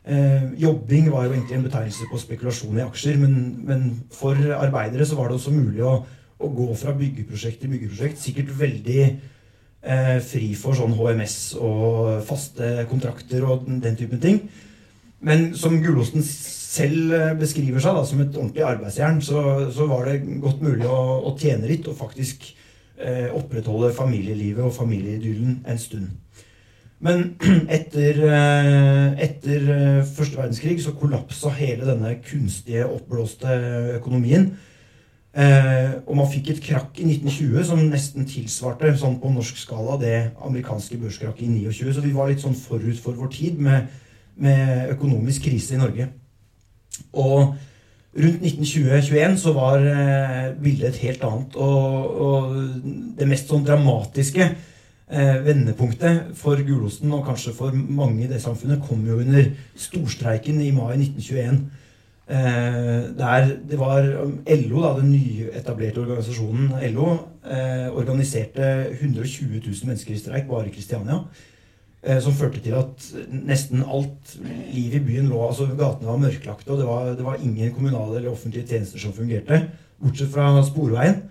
Eh, 0.07 0.53
jobbing 0.61 1.11
var 1.11 1.25
jo 1.25 1.33
egentlig 1.35 1.57
en 1.57 1.65
betegnelse 1.67 2.07
på 2.11 2.19
spekulasjon 2.21 2.77
i 2.79 2.85
aksjer, 2.85 3.17
men, 3.19 3.33
men, 3.67 3.87
for 4.15 4.39
arbeidere 4.55 5.05
så 5.05 5.17
var 5.19 5.27
det 5.27 5.35
også 5.35 5.51
mulig 5.51 5.83
å, 5.83 5.97
å 6.39 6.51
gå 6.59 6.67
fra 6.79 6.93
byggeprosjekt 6.95 7.59
til 7.61 7.73
byggeprosjekt. 7.73 8.21
Sikkert 8.21 8.53
veldig 8.55 9.01
eh, 9.03 10.17
fri 10.23 10.53
for 10.55 10.79
sånn 10.79 10.95
HMS 10.95 11.57
og 11.59 12.23
faste 12.27 12.87
kontrakter 12.91 13.43
og 13.43 13.67
den 13.67 13.99
typen 13.99 14.23
ting. 14.23 14.45
Men 15.27 15.49
som 15.57 15.75
Gulosten 15.83 16.23
selv 16.23 17.11
eh, 17.17 17.33
beskriver 17.39 17.83
seg 17.83 17.99
da, 17.99 18.05
som 18.07 18.23
et 18.23 18.35
ordentlig 18.37 18.63
arbeidsjern, 18.63 19.19
så, 19.25 19.43
så 19.75 19.89
var 19.91 20.07
det 20.07 20.21
godt 20.43 20.63
mulig 20.63 20.87
å, 20.87 21.01
å 21.27 21.35
tjene 21.35 21.67
litt 21.67 21.87
og 21.89 21.99
faktisk 21.99 22.47
eh, 22.99 23.27
opprettholde 23.35 23.93
familielivet 23.95 24.63
og 24.65 24.73
familieidyllen 24.75 25.61
en 25.67 25.81
stund. 25.81 26.07
Men 26.99 27.35
etter, 27.77 28.23
eh, 28.25 29.19
etter 29.27 29.67
eh, 29.73 30.07
første 30.07 30.39
verdenskrig 30.39 30.79
så 30.81 30.95
kollapsa 30.97 31.51
hele 31.57 31.85
denne 31.89 32.15
kunstige, 32.25 32.87
oppblåste 32.89 33.59
økonomien. 33.99 34.49
Eh, 35.37 35.91
og 36.07 36.15
man 36.17 36.29
fikk 36.31 36.49
et 36.49 36.63
krakk 36.65 36.97
i 36.97 37.05
1920 37.05 37.65
som 37.69 37.83
nesten 37.91 38.25
tilsvarte 38.25 38.89
sånn 38.97 39.19
på 39.21 39.29
norsk 39.29 39.59
skala 39.61 39.99
det 40.01 40.15
amerikanske 40.41 40.97
børskrakket 41.03 41.45
i 41.45 41.51
29. 41.69 41.93
Så 41.93 42.05
vi 42.05 42.15
var 42.15 42.31
litt 42.31 42.41
sånn 42.41 42.57
forut 42.57 42.97
for 43.03 43.17
vår 43.19 43.29
tid 43.35 43.61
med, 43.61 43.91
med 44.41 44.95
økonomisk 44.95 45.45
krise 45.45 45.77
i 45.77 45.81
Norge. 45.83 46.09
Og 47.13 47.53
rundt 48.15 48.45
1920-21 48.45 49.35
så 49.41 49.53
var 49.53 49.83
bildet 50.61 50.89
et 50.89 51.03
helt 51.03 51.23
annet. 51.27 51.55
Og, 51.55 52.21
og 52.27 52.55
det 53.19 53.27
mest 53.29 53.51
sånn 53.51 53.65
dramatiske 53.67 54.47
eh, 55.07 55.35
vendepunktet 55.45 56.31
for 56.37 56.61
gulosten, 56.67 57.11
og 57.13 57.25
kanskje 57.27 57.55
for 57.57 57.73
mange 57.73 58.25
i 58.25 58.29
det 58.31 58.41
samfunnet, 58.43 58.83
kom 58.87 59.03
jo 59.07 59.19
under 59.23 59.51
storstreiken 59.77 60.61
i 60.61 60.71
mai 60.75 60.95
1921. 60.97 61.59
Eh, 62.27 63.03
der 63.17 63.53
det 63.69 63.79
var 63.79 64.03
LO, 64.03 64.81
da, 64.83 64.95
den 64.99 65.13
nyetablerte 65.13 66.03
organisasjonen 66.03 66.73
LO, 66.93 67.13
eh, 67.47 67.87
organiserte 67.95 68.89
120 69.01 69.61
000 69.63 69.87
mennesker 69.87 70.13
i 70.13 70.19
streik 70.19 70.49
bare 70.49 70.67
i 70.67 70.75
Kristiania. 70.75 71.21
Eh, 72.07 72.19
som 72.23 72.35
førte 72.35 72.61
til 72.63 72.75
at 72.77 73.07
nesten 73.27 73.81
alt 73.83 74.37
liv 74.71 74.93
i 74.95 75.03
byen 75.03 75.27
lå 75.27 75.41
altså 75.43 75.65
Gatene 75.67 76.07
var 76.07 76.21
mørklagte, 76.21 76.69
og 76.71 76.79
det 76.79 76.85
var, 76.87 77.09
det 77.19 77.25
var 77.25 77.41
ingen 77.43 77.73
kommunale 77.75 78.19
eller 78.19 78.31
offentlige 78.31 78.69
tjenester 78.69 79.01
som 79.01 79.15
fungerte, 79.15 79.65
bortsett 79.99 80.31
fra 80.31 80.53
Sporveien. 80.63 81.25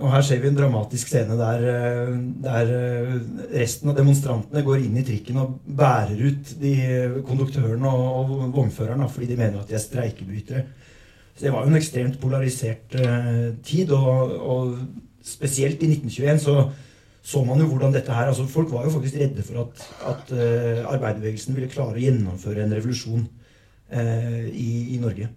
Og 0.00 0.08
her 0.08 0.24
ser 0.24 0.40
vi 0.40 0.48
en 0.48 0.56
dramatisk 0.56 1.10
scene 1.10 1.36
der, 1.36 1.66
eh, 1.68 2.14
der, 2.46 2.72
eh, 2.78 3.18
resten 3.60 3.92
av 3.92 3.98
demonstrantene 3.98 4.64
går 4.64 4.86
inn 4.86 4.96
i 4.96 5.04
trikken 5.04 5.42
og 5.42 5.58
bærer 5.66 6.16
ut 6.16 6.54
de 6.62 6.72
konduktørene 7.28 7.92
og, 7.92 8.32
og 8.32 8.56
vognføreren 8.56 9.04
fordi 9.12 9.34
de 9.34 9.36
mener 9.36 9.60
at 9.60 9.68
de 9.68 9.76
er 9.76 9.84
streikebrytere. 9.84 10.64
Så 11.36 11.44
det 11.44 11.52
var 11.52 11.66
jo 11.66 11.74
en 11.74 11.80
ekstremt 11.80 12.16
polarisert 12.20 12.96
tid. 13.64 13.92
Og, 13.92 14.32
og, 14.40 14.74
spesielt 15.22 15.78
i 15.84 15.86
1921 15.86 16.40
så 16.42 16.54
så 17.22 17.44
man 17.46 17.60
jo 17.62 17.68
hvordan 17.70 17.94
dette 17.94 18.14
her 18.14 18.32
altså 18.32 18.48
Folk 18.50 18.72
var 18.72 18.86
jo 18.86 18.96
faktisk 18.96 19.20
redde 19.20 19.44
for 19.46 19.62
at, 19.62 19.84
at 20.10 20.32
uh, 20.34 20.88
arbeiderbevegelsen 20.90 21.54
ville 21.54 21.70
klare 21.70 21.94
å 21.94 22.02
gjennomføre 22.02 22.64
en 22.64 22.74
revolusjon 22.74 23.22
uh, 23.22 24.48
i, 24.50 24.96
i 24.96 24.98
Norge. 25.02 25.28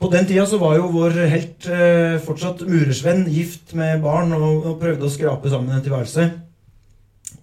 På 0.00 0.08
den 0.12 0.26
tida 0.28 0.46
så 0.48 0.58
var 0.60 0.78
jo 0.78 0.88
vår 0.94 1.18
helt 1.28 1.68
uh, 1.68 2.16
fortsatt 2.24 2.64
murersvenn, 2.64 3.26
gift 3.32 3.76
med 3.76 4.00
barn 4.04 4.32
og, 4.36 4.64
og, 4.64 4.78
prøvde 4.80 5.06
å 5.06 5.12
skrape 5.12 5.52
sammen 5.52 5.76
en 5.76 5.84
tilværelse. 5.84 6.26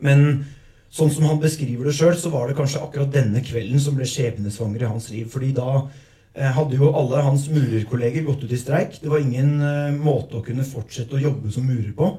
Men 0.01 0.27
sånn 0.91 1.13
som 1.13 1.29
han 1.29 1.39
beskriver 1.41 1.87
det 1.87 1.95
sjøl, 1.95 2.17
så 2.17 2.33
var 2.33 2.49
det 2.49 2.57
kanskje 2.57 2.81
akkurat 2.81 3.13
denne 3.13 3.45
kvelden 3.45 3.79
som 3.81 3.93
ble 3.95 4.09
skjebnesvanger 4.09 4.87
i 4.87 4.89
hans 4.89 5.11
liv. 5.13 5.29
fordi 5.29 5.53
da 5.55 5.85
hadde 6.55 6.77
jo 6.79 6.93
alle 6.95 7.21
hans 7.25 7.49
murerkolleger 7.51 8.23
gått 8.23 8.45
ut 8.47 8.53
i 8.55 8.59
streik. 8.59 8.97
Det 9.03 9.09
var 9.11 9.19
ingen 9.19 9.97
måte 9.99 10.39
å 10.39 10.45
kunne 10.45 10.63
fortsette 10.63 11.17
å 11.17 11.21
jobbe 11.21 11.51
som 11.51 11.67
murer 11.67 11.91
på. 11.95 12.13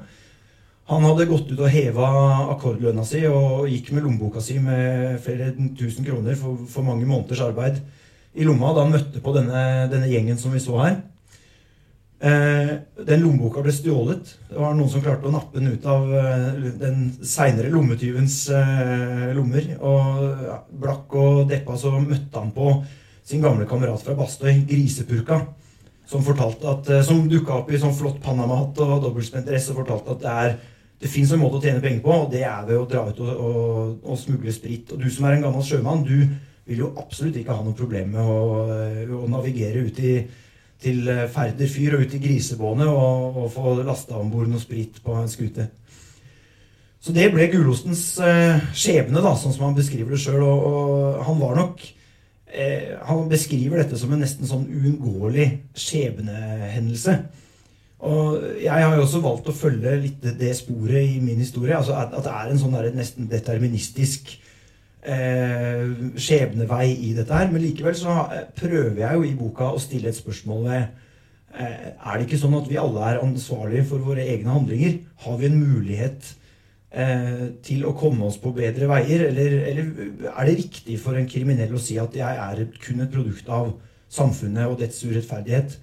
Han 0.90 1.04
hadde 1.06 1.28
gått 1.30 1.52
ut 1.52 1.60
og 1.62 1.70
heva 1.70 2.08
akkordlønna 2.52 3.04
si 3.06 3.22
og 3.28 3.68
gikk 3.70 3.92
med 3.94 4.02
lommeboka 4.06 4.42
si 4.42 4.58
med 4.60 5.20
flere 5.22 5.52
tusen 5.78 6.04
kroner 6.06 6.34
for, 6.38 6.64
for 6.68 6.86
mange 6.86 7.06
måneders 7.06 7.44
arbeid 7.44 7.78
i 8.34 8.46
lomma 8.48 8.72
da 8.74 8.84
han 8.84 8.94
møtte 8.94 9.22
på 9.22 9.34
denne, 9.36 9.62
denne 9.92 10.08
gjengen 10.10 10.40
som 10.40 10.54
vi 10.54 10.62
så 10.62 10.78
her. 10.80 11.00
Eh, 12.22 12.72
den 13.02 13.22
lommeboka 13.24 13.64
ble 13.64 13.72
stjålet. 13.74 14.28
Det 14.48 14.58
var 14.58 14.76
noen 14.78 14.90
som 14.90 15.02
klarte 15.02 15.26
å 15.26 15.34
nappe 15.34 15.58
den 15.58 15.72
ut 15.74 15.86
av 15.90 16.06
eh, 16.14 16.68
den 16.78 17.08
seinere 17.18 17.72
lommetyvens 17.72 18.36
eh, 18.54 19.32
lommer. 19.36 19.72
Og 19.82 20.20
ja, 20.46 20.60
blakk 20.84 21.16
og 21.18 21.42
deppa 21.50 21.74
så 21.78 21.96
møtte 21.98 22.38
han 22.38 22.54
på 22.54 22.76
sin 23.26 23.42
gamle 23.42 23.66
kamerat 23.70 24.02
fra 24.06 24.14
Bastøy, 24.18 24.64
Grisepurka, 24.70 25.40
som, 26.12 26.44
at, 26.68 26.90
eh, 26.90 27.02
som 27.06 27.24
dukka 27.28 27.62
opp 27.62 27.72
i 27.72 27.80
sånn 27.80 27.96
flott 27.96 28.20
Panama-hatt 28.22 28.78
og 28.84 29.00
dobbeltspent 29.06 29.48
dress 29.48 29.70
og 29.72 29.80
fortalte 29.80 30.14
at 30.14 30.22
det 30.22 30.36
er 30.44 30.54
det 31.02 31.10
fins 31.10 31.32
en 31.34 31.40
måte 31.42 31.58
å 31.58 31.62
tjene 31.64 31.82
penger 31.82 32.02
på, 32.04 32.14
og 32.14 32.28
det 32.30 32.44
er 32.46 32.66
ved 32.68 32.78
å 32.78 32.86
dra 32.86 33.08
ut 33.08 33.20
og, 33.24 33.30
og, 33.32 33.94
og 34.06 34.18
smugle 34.20 34.52
sprit. 34.54 34.92
Og 34.94 35.00
du 35.02 35.08
som 35.10 35.26
er 35.26 35.34
en 35.34 35.48
gammel 35.48 35.64
sjømann, 35.66 36.04
du 36.06 36.28
vil 36.68 36.84
jo 36.84 36.92
absolutt 37.00 37.40
ikke 37.40 37.56
ha 37.56 37.64
noe 37.64 37.74
problem 37.74 38.12
med 38.14 38.22
å, 38.22 38.42
eh, 38.76 39.10
å 39.10 39.26
navigere 39.30 39.82
ut 39.82 39.98
i, 39.98 40.12
til 40.82 41.08
eh, 41.10 41.24
Færder 41.32 41.70
fyr 41.70 41.96
og 41.96 42.04
ut 42.04 42.14
i 42.14 42.20
Grisebåndet 42.22 42.92
og, 42.92 43.40
og 43.42 43.50
få 43.50 43.74
lasta 43.82 44.20
om 44.20 44.30
bord 44.30 44.52
noe 44.52 44.62
sprit 44.62 45.02
på 45.02 45.16
en 45.18 45.32
skute. 45.32 45.66
Så 47.02 47.10
det 47.16 47.32
ble 47.32 47.48
gulostens 47.50 48.04
skjebne, 48.78 49.18
da, 49.24 49.32
sånn 49.34 49.56
som 49.56 49.64
han 49.66 49.74
beskriver 49.74 50.14
det 50.14 50.22
sjøl. 50.22 50.38
Og, 50.46 50.68
og, 50.68 51.16
han 51.26 51.40
var 51.40 51.58
nok 51.58 51.82
eh, 52.52 52.98
Han 53.08 53.28
beskriver 53.30 53.82
dette 53.82 53.98
som 53.98 54.12
en 54.12 54.22
nesten 54.22 54.48
sånn 54.48 54.68
uunngåelig 54.68 55.48
skjebnehendelse. 55.74 57.16
Og 58.02 58.42
jeg 58.58 58.72
har 58.72 58.96
jo 58.96 59.04
også 59.04 59.20
valgt 59.22 59.50
å 59.50 59.54
følge 59.54 59.94
litt 60.02 60.24
det 60.38 60.54
sporet 60.58 61.06
i 61.06 61.20
min 61.22 61.38
historie. 61.38 61.76
altså 61.76 61.94
At, 61.94 62.14
at 62.18 62.26
det 62.26 62.32
er 62.34 62.50
en 62.50 62.58
sånn 62.58 62.74
der, 62.74 62.90
nesten 62.96 63.30
deterministisk 63.30 64.32
eh, 65.06 65.86
skjebnevei 66.18 66.88
i 66.90 67.12
dette 67.18 67.36
her. 67.36 67.52
Men 67.52 67.62
likevel 67.62 67.94
så 67.98 68.24
prøver 68.58 69.04
jeg 69.04 69.20
jo 69.20 69.24
i 69.28 69.38
boka 69.38 69.70
å 69.70 69.82
stille 69.82 70.10
et 70.10 70.18
spørsmål 70.18 70.66
ved 70.66 70.82
eh, 70.82 71.90
Er 71.94 72.18
det 72.18 72.26
ikke 72.26 72.42
sånn 72.42 72.58
at 72.58 72.70
vi 72.70 72.80
alle 72.82 73.06
er 73.06 73.22
ansvarlige 73.22 73.86
for 73.92 74.02
våre 74.02 74.26
egne 74.26 74.50
handlinger? 74.50 74.98
Har 75.22 75.38
vi 75.38 75.50
en 75.52 75.60
mulighet 75.62 76.26
eh, 76.26 76.41
til 77.64 77.86
å 77.88 77.94
komme 77.96 78.26
oss 78.28 78.36
på 78.36 78.50
bedre 78.52 78.84
veier? 78.90 79.22
Eller, 79.30 79.54
eller, 79.70 79.86
er 80.28 80.48
det 80.48 80.58
riktig 80.58 80.98
for 81.00 81.16
en 81.16 81.28
kriminell 81.30 81.72
å 81.72 81.80
si 81.80 81.96
at 81.96 82.12
jeg 82.18 82.40
er 82.42 82.66
kun 82.84 83.00
et 83.00 83.12
produkt 83.14 83.48
av 83.48 83.70
samfunnet 84.12 84.68
og 84.68 84.76
dets 84.82 84.98
urettferdighet? 85.06 85.78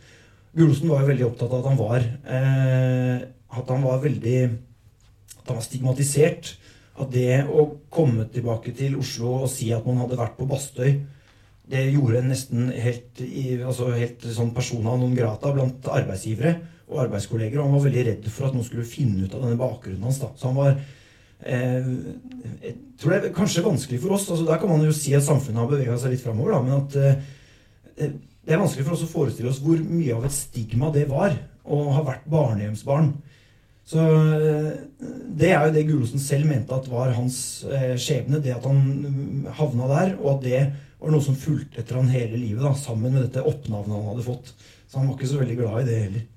Gulosen 0.53 0.89
var 0.91 1.01
jo 1.01 1.09
veldig 1.09 1.25
opptatt 1.25 1.53
av 1.53 1.63
at 1.63 1.69
han 1.71 1.79
var, 1.79 2.05
eh, 2.29 3.27
at 3.57 3.73
han 3.73 3.85
var 3.85 4.03
veldig 4.05 4.39
at 5.39 5.47
han 5.47 5.57
var 5.57 5.65
stigmatisert 5.65 6.51
at 6.99 7.13
det 7.13 7.45
å 7.47 7.65
komme 7.93 8.25
tilbake 8.33 8.73
til 8.75 8.97
Oslo 8.99 9.39
og 9.43 9.49
si 9.51 9.69
at 9.73 9.85
man 9.87 10.01
hadde 10.01 10.19
vært 10.19 10.35
på 10.39 10.47
Bastøy, 10.49 10.99
det 11.69 11.85
gjorde 11.93 12.23
en 12.23 12.31
nesten 12.33 12.71
helt, 12.73 13.21
altså 13.61 13.91
helt 13.93 14.25
sånn 14.33 14.55
persona 14.55 14.95
non 14.97 15.13
grata 15.17 15.51
blant 15.53 15.85
arbeidsgivere 15.93 16.55
og 16.89 17.03
arbeidskolleger. 17.05 17.59
Og 17.59 17.67
han 17.67 17.75
var 17.77 17.83
veldig 17.85 18.05
redd 18.07 18.29
for 18.33 18.47
at 18.47 18.55
noen 18.55 18.65
skulle 18.65 18.87
finne 18.89 19.27
ut 19.27 19.35
av 19.37 19.45
denne 19.45 19.59
bakgrunnen 19.59 20.07
hans. 20.07 20.17
da. 20.23 20.31
Så 20.33 20.49
han 20.49 20.57
var 20.57 20.71
eh, 20.73 20.87
Jeg 21.39 22.73
tror 22.99 23.13
det 23.13 23.19
er 23.29 23.35
kanskje 23.35 23.63
vanskelig 23.63 24.01
for 24.03 24.15
oss. 24.17 24.27
altså 24.29 24.45
Der 24.47 24.59
kan 24.59 24.71
man 24.71 24.83
jo 24.83 24.95
si 24.95 25.13
at 25.15 25.23
samfunnet 25.23 25.61
har 25.61 25.69
bevega 25.71 25.97
seg 25.99 26.13
litt 26.13 26.23
framover, 26.23 26.55
da, 26.55 26.61
men 26.65 26.75
at 26.81 26.97
eh, 26.99 28.11
det 28.45 28.55
er 28.55 28.61
vanskelig 28.61 28.87
for 28.87 28.97
oss 28.97 29.05
å 29.05 29.11
forestille 29.11 29.51
oss 29.51 29.61
hvor 29.63 29.79
mye 29.83 30.15
av 30.15 30.25
et 30.27 30.35
stigma 30.35 30.91
det 30.95 31.05
var 31.09 31.35
å 31.69 31.79
ha 31.95 32.03
vært 32.07 32.27
barnehjemsbarn. 32.31 33.11
Så 33.89 34.03
eh, 34.03 34.73
Det 35.39 35.49
er 35.53 35.63
jo 35.65 35.75
det 35.75 35.85
Gulosen 35.87 36.21
selv 36.21 36.49
mente 36.49 36.75
at 36.75 36.89
var 36.91 37.15
hans 37.17 37.39
eh, 37.69 37.95
skjebne. 37.99 38.41
Det 38.43 38.53
at 38.57 38.67
han 38.67 38.81
mm, 38.81 39.47
havna 39.59 39.87
der, 39.93 40.15
og 40.19 40.35
at 40.35 40.43
det 40.45 40.63
var 40.99 41.13
noe 41.13 41.23
som 41.23 41.37
fulgte 41.39 41.81
etter 41.81 41.97
han 42.01 42.11
hele 42.11 42.35
livet. 42.37 42.61
da, 42.65 42.73
Sammen 42.77 43.15
med 43.15 43.25
dette 43.25 43.45
oppnavnet 43.47 43.95
han 43.95 44.11
hadde 44.11 44.27
fått. 44.27 44.51
Så 44.89 44.99
han 44.99 45.07
var 45.07 45.17
ikke 45.17 45.31
så 45.31 45.39
veldig 45.41 45.57
glad 45.61 45.81
i 45.81 45.87
det 45.87 46.01
heller. 46.03 46.27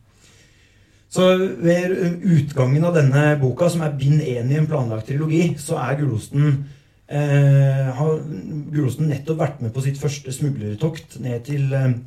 Så 1.13 1.27
ved 1.61 1.93
utgangen 2.25 2.87
av 2.89 2.95
denne 2.97 3.35
boka, 3.41 3.69
som 3.69 3.83
er 3.85 3.97
bind 4.01 4.23
én 4.25 4.49
i 4.49 4.57
en 4.57 4.69
planlagt 4.69 5.11
trilogi, 5.11 5.51
så 5.61 5.77
er 5.83 5.99
Gulosten 6.01 6.65
eh, 7.13 7.91
har 7.93 8.23
Gulosten 8.73 9.11
nettopp 9.13 9.43
vært 9.43 9.61
med 9.61 9.75
på 9.75 9.85
sitt 9.85 10.01
første 10.01 10.33
smuglertokt 10.33 11.19
ned 11.21 11.45
til 11.51 11.69
eh, 11.77 11.99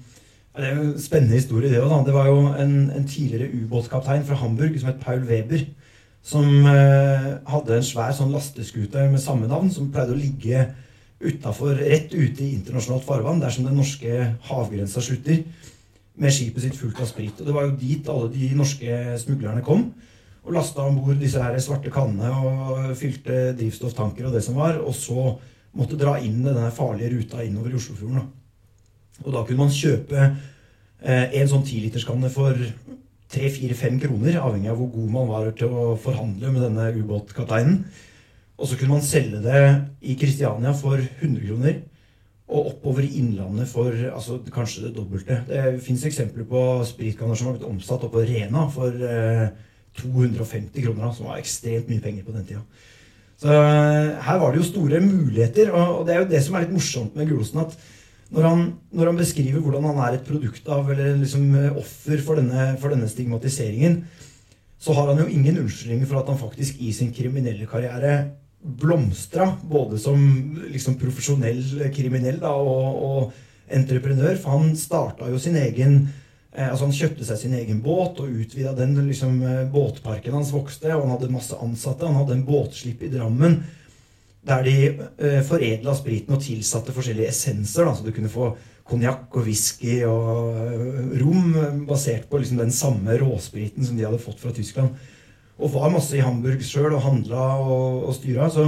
det 0.56 0.64
er 0.64 0.78
jo 0.78 0.84
en 0.88 1.00
spennende 1.04 1.36
historie, 1.36 1.70
det 1.70 1.82
òg. 1.84 2.06
Det 2.08 2.14
var 2.16 2.30
jo 2.32 2.46
en, 2.56 2.76
en 2.96 3.08
tidligere 3.08 3.52
ubåtkaptein 3.52 4.24
fra 4.24 4.38
Hamburg 4.40 4.78
som 4.80 4.88
het 4.88 5.02
Paul 5.04 5.26
Weber. 5.28 5.66
Som 6.26 6.48
eh, 6.72 7.28
hadde 7.52 7.76
en 7.76 7.86
svær 7.86 8.16
sånn 8.16 8.32
lasteskute 8.34 9.04
med 9.12 9.22
samme 9.22 9.50
navn, 9.52 9.68
som 9.70 9.92
pleide 9.94 10.16
å 10.16 10.18
ligge 10.18 10.64
utenfor, 11.20 11.76
rett 11.78 12.16
ute 12.16 12.42
i 12.42 12.54
internasjonalt 12.56 13.06
farvann, 13.06 13.44
der 13.44 13.52
som 13.54 13.68
den 13.68 13.78
norske 13.78 14.32
havgrensa 14.48 15.04
slutter, 15.04 15.44
med 16.22 16.34
skipet 16.34 16.64
sitt 16.64 16.78
fullt 16.80 17.00
av 17.04 17.10
sprit. 17.10 17.40
Og 17.40 17.48
Det 17.48 17.56
var 17.56 17.68
jo 17.68 17.78
dit 17.80 18.10
alle 18.12 18.32
de 18.32 18.52
norske 18.56 19.00
smuglerne 19.22 19.64
kom. 19.66 19.90
Og 20.46 20.54
lasta 20.54 20.86
om 20.86 20.98
bord 21.00 21.18
disse 21.20 21.42
her 21.42 21.58
svarte 21.60 21.92
kannene 21.94 22.30
og 22.30 22.96
fylte 23.00 23.56
drivstofftanker 23.58 24.28
og 24.28 24.36
det 24.36 24.44
som 24.46 24.58
var. 24.60 24.80
Og 24.80 24.94
så 24.96 25.36
måtte 25.76 26.00
dra 26.00 26.16
inn 26.22 26.44
denne 26.46 26.72
farlige 26.76 27.16
ruta 27.16 27.44
innover 27.44 27.74
i 27.74 27.80
Oslofjorden. 27.80 28.22
da. 28.22 28.26
Og 29.24 29.32
da 29.34 29.44
kunne 29.44 29.64
man 29.66 29.74
kjøpe 29.74 30.22
eh, 30.22 31.26
en 31.40 31.50
sånn 31.50 31.66
tiliterskanne 31.66 32.30
for 32.32 32.60
3-4-5 33.36 34.00
kroner, 34.04 34.38
avhengig 34.40 34.70
av 34.72 34.80
hvor 34.80 34.92
god 34.94 35.12
man 35.12 35.32
var 35.32 35.50
til 35.58 35.74
å 35.74 35.96
forhandle 36.00 36.52
med 36.54 36.64
denne 36.68 36.92
ubåtkapteinen. 37.00 37.80
Og 38.56 38.70
så 38.70 38.78
kunne 38.80 38.96
man 38.96 39.04
selge 39.04 39.42
det 39.44 39.62
i 40.06 40.16
Kristiania 40.20 40.72
for 40.78 41.00
100 41.00 41.42
kroner. 41.48 41.82
Og 42.46 42.68
oppover 42.70 43.08
i 43.08 43.16
Innlandet 43.20 43.70
for 43.72 43.90
altså, 43.90 44.38
kanskje 44.54 44.88
det 44.88 44.96
dobbelte. 44.98 45.40
Det 45.48 45.80
fins 45.82 46.04
eksempler 46.06 46.46
på 46.50 46.60
spritkanner 46.86 47.38
som 47.38 47.50
har 47.50 47.56
blitt 47.56 47.70
omsatt 47.70 48.06
oppå 48.06 48.22
Rena 48.22 48.68
for 48.74 48.94
eh, 48.94 49.48
250 49.98 50.84
kroner, 50.84 51.10
som 51.16 51.32
var 51.32 51.40
ekstremt 51.42 51.90
mye 51.90 52.04
penger 52.04 52.28
på 52.28 52.36
den 52.36 52.46
tida. 52.46 52.62
Så 53.42 53.50
eh, 53.50 54.14
her 54.28 54.40
var 54.40 54.54
det 54.54 54.62
jo 54.62 54.70
store 54.70 55.02
muligheter, 55.04 55.74
og, 55.74 56.00
og 56.00 56.08
det 56.08 56.16
er 56.16 56.22
jo 56.22 56.32
det 56.36 56.44
som 56.46 56.56
er 56.56 56.68
litt 56.68 56.76
morsomt 56.76 57.18
med 57.18 57.32
Gulosen. 57.32 57.66
at 57.66 57.76
når 58.34 58.48
han, 58.48 58.64
når 58.92 59.12
han, 59.12 59.20
beskriver 59.20 59.62
hvordan 59.62 59.86
han 59.92 60.00
er 60.02 60.16
et 60.18 60.26
produkt 60.28 60.70
av, 60.72 60.88
eller 60.92 61.20
liksom 61.22 61.50
eh, 61.60 61.76
offer 61.78 62.24
for 62.26 62.42
denne, 62.42 62.72
for 62.82 62.94
denne, 62.94 63.10
stigmatiseringen, 63.10 64.00
så 64.82 64.96
har 64.98 65.12
han 65.12 65.22
jo 65.22 65.28
ingen 65.32 65.60
unnskyldninger 65.62 66.10
for 66.10 66.22
at 66.22 66.32
han 66.32 66.40
faktisk 66.40 66.82
i 66.84 66.92
sin 66.94 67.14
kriminelle 67.16 67.68
karriere 67.70 68.16
blomstra, 68.66 69.58
både 69.64 70.00
som 70.00 70.20
liksom 70.72 70.98
profesjonell 71.00 71.90
kriminell 71.96 72.40
da, 72.42 72.54
og, 72.58 73.04
og, 73.08 73.42
entreprenør. 73.66 74.36
For 74.38 74.54
han 74.54 74.76
starta 74.78 75.30
jo 75.32 75.40
sin 75.42 75.56
egen 75.58 75.96
eh, 76.54 76.68
altså 76.68 76.86
Han 76.86 76.94
kjøpte 76.94 77.26
seg 77.26 77.40
sin 77.42 77.56
egen 77.58 77.80
båt 77.82 78.20
og 78.22 78.30
utvida 78.30 78.76
den. 78.78 78.94
liksom 79.08 79.40
eh, 79.42 79.64
Båtparken 79.72 80.38
hans 80.38 80.54
vokste, 80.54 80.92
og 80.94 81.06
han 81.06 81.16
hadde 81.16 81.34
masse 81.34 81.58
ansatte. 81.58 82.06
Han 82.06 82.20
hadde 82.22 82.38
en 82.38 82.46
båtslipp 82.46 83.02
i 83.02 83.10
Drammen 83.14 83.64
Der 84.46 84.62
de 84.62 84.78
eh, 84.86 85.42
foredla 85.42 85.96
spriten 85.98 86.38
og 86.38 86.46
tilsatte 86.46 86.94
forskjellige 86.94 87.34
essenser. 87.34 87.86
Da, 87.86 87.96
så 87.98 88.06
du 88.06 88.14
kunne 88.14 88.30
få 88.30 88.54
konjakk 88.86 89.34
og 89.34 89.48
whisky 89.48 90.04
og 90.06 90.62
eh, 90.62 91.18
rom 91.24 91.86
basert 91.90 92.30
på 92.30 92.38
liksom 92.38 92.62
den 92.62 92.74
samme 92.74 93.18
råspriten 93.18 93.86
som 93.86 93.98
de 93.98 94.06
hadde 94.06 94.22
fått 94.22 94.42
fra 94.42 94.54
Tyskland. 94.54 94.94
Og 95.56 95.72
var 95.72 95.94
masse 95.94 96.18
i 96.18 96.24
Hamburg 96.24 96.64
sjøl 96.66 96.98
og 96.98 97.04
handla 97.06 97.48
og, 97.64 98.10
og 98.10 98.16
styra. 98.18 98.50
Så 98.52 98.68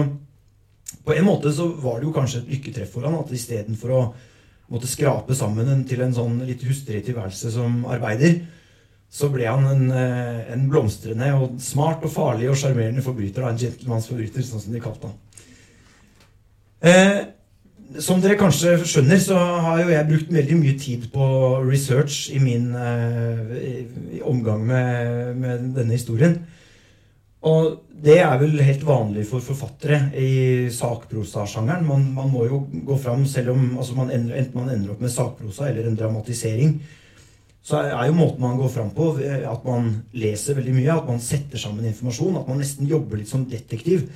på 1.04 1.16
en 1.16 1.28
måte 1.28 1.52
så 1.56 1.68
var 1.84 2.00
det 2.00 2.08
jo 2.08 2.16
kanskje 2.16 2.44
et 2.44 2.52
lykketreff 2.56 2.94
for 2.96 3.08
han 3.08 3.18
at 3.20 3.34
istedenfor 3.36 3.96
å 3.96 4.04
måtte 4.72 4.90
skrape 4.90 5.36
sammen 5.36 5.68
en, 5.72 5.84
til 5.88 6.04
en 6.04 6.16
sånn 6.16 6.42
litt 6.48 6.64
hustrig 6.68 7.04
tilværelse 7.08 7.52
som 7.54 7.86
arbeider, 7.88 8.42
så 9.08 9.30
ble 9.32 9.48
han 9.48 9.64
en, 9.70 9.86
eh, 9.96 10.42
en, 10.52 10.66
blomstrende 10.68 11.30
og 11.38 11.56
smart 11.64 12.04
og 12.04 12.12
farlig 12.12 12.50
og 12.52 12.60
sjarmerende 12.60 13.04
forbryter. 13.06 13.44
Da, 13.44 13.54
en 13.54 13.62
gentlemansforbryter, 13.62 14.44
sånn 14.44 14.64
som 14.66 14.76
de 14.76 14.84
kalte 14.84 15.08
han. 15.08 15.16
Eh, 16.88 17.22
som 18.04 18.20
dere 18.22 18.36
kanskje 18.38 18.76
skjønner, 18.84 19.20
så 19.24 19.38
har 19.38 19.80
jo 19.82 19.94
jeg 19.94 20.10
brukt 20.10 20.34
veldig 20.36 20.58
mye 20.60 20.76
tid 20.80 21.08
på 21.14 21.28
research 21.64 22.28
i 22.36 22.42
min 22.44 22.74
eh, 22.76 23.56
i 24.20 24.22
omgang 24.28 24.66
med, 24.68 25.38
med, 25.40 25.70
denne 25.78 25.96
historien. 25.96 26.42
Og 27.46 27.84
det 28.02 28.18
er 28.24 28.38
vel 28.42 28.58
helt 28.66 28.86
vanlig 28.86 29.28
for 29.30 29.44
forfattere 29.46 30.10
i 30.18 30.70
sakprosasjangeren. 30.74 31.86
Man, 31.86 32.08
man 32.16 32.32
må 32.34 32.46
jo 32.48 32.64
gå 32.88 32.98
fram 33.02 33.26
selv 33.30 33.54
om 33.54 33.76
altså 33.78 33.98
man 33.98 34.14
ender, 34.14 34.40
enten 34.40 34.58
man 34.58 34.72
ender 34.74 34.94
opp 34.94 35.04
med 35.04 35.14
sakprosa 35.14 35.68
eller 35.70 35.86
en 35.86 35.98
dramatisering. 36.00 36.80
Så 37.68 37.82
er 37.84 38.08
jo 38.08 38.16
måten 38.16 38.42
man 38.42 38.58
går 38.58 38.72
fram 38.72 38.90
på, 38.96 39.12
at 39.20 39.66
man 39.68 39.90
leser 40.16 40.56
veldig 40.58 40.74
mye, 40.78 40.94
at 40.94 41.10
man 41.10 41.22
setter 41.22 41.60
sammen 41.60 41.86
informasjon, 41.90 42.40
at 42.40 42.48
man 42.48 42.62
nesten 42.62 42.88
jobber 42.88 43.20
litt 43.20 43.30
som 43.30 43.44
detektiv 43.50 44.08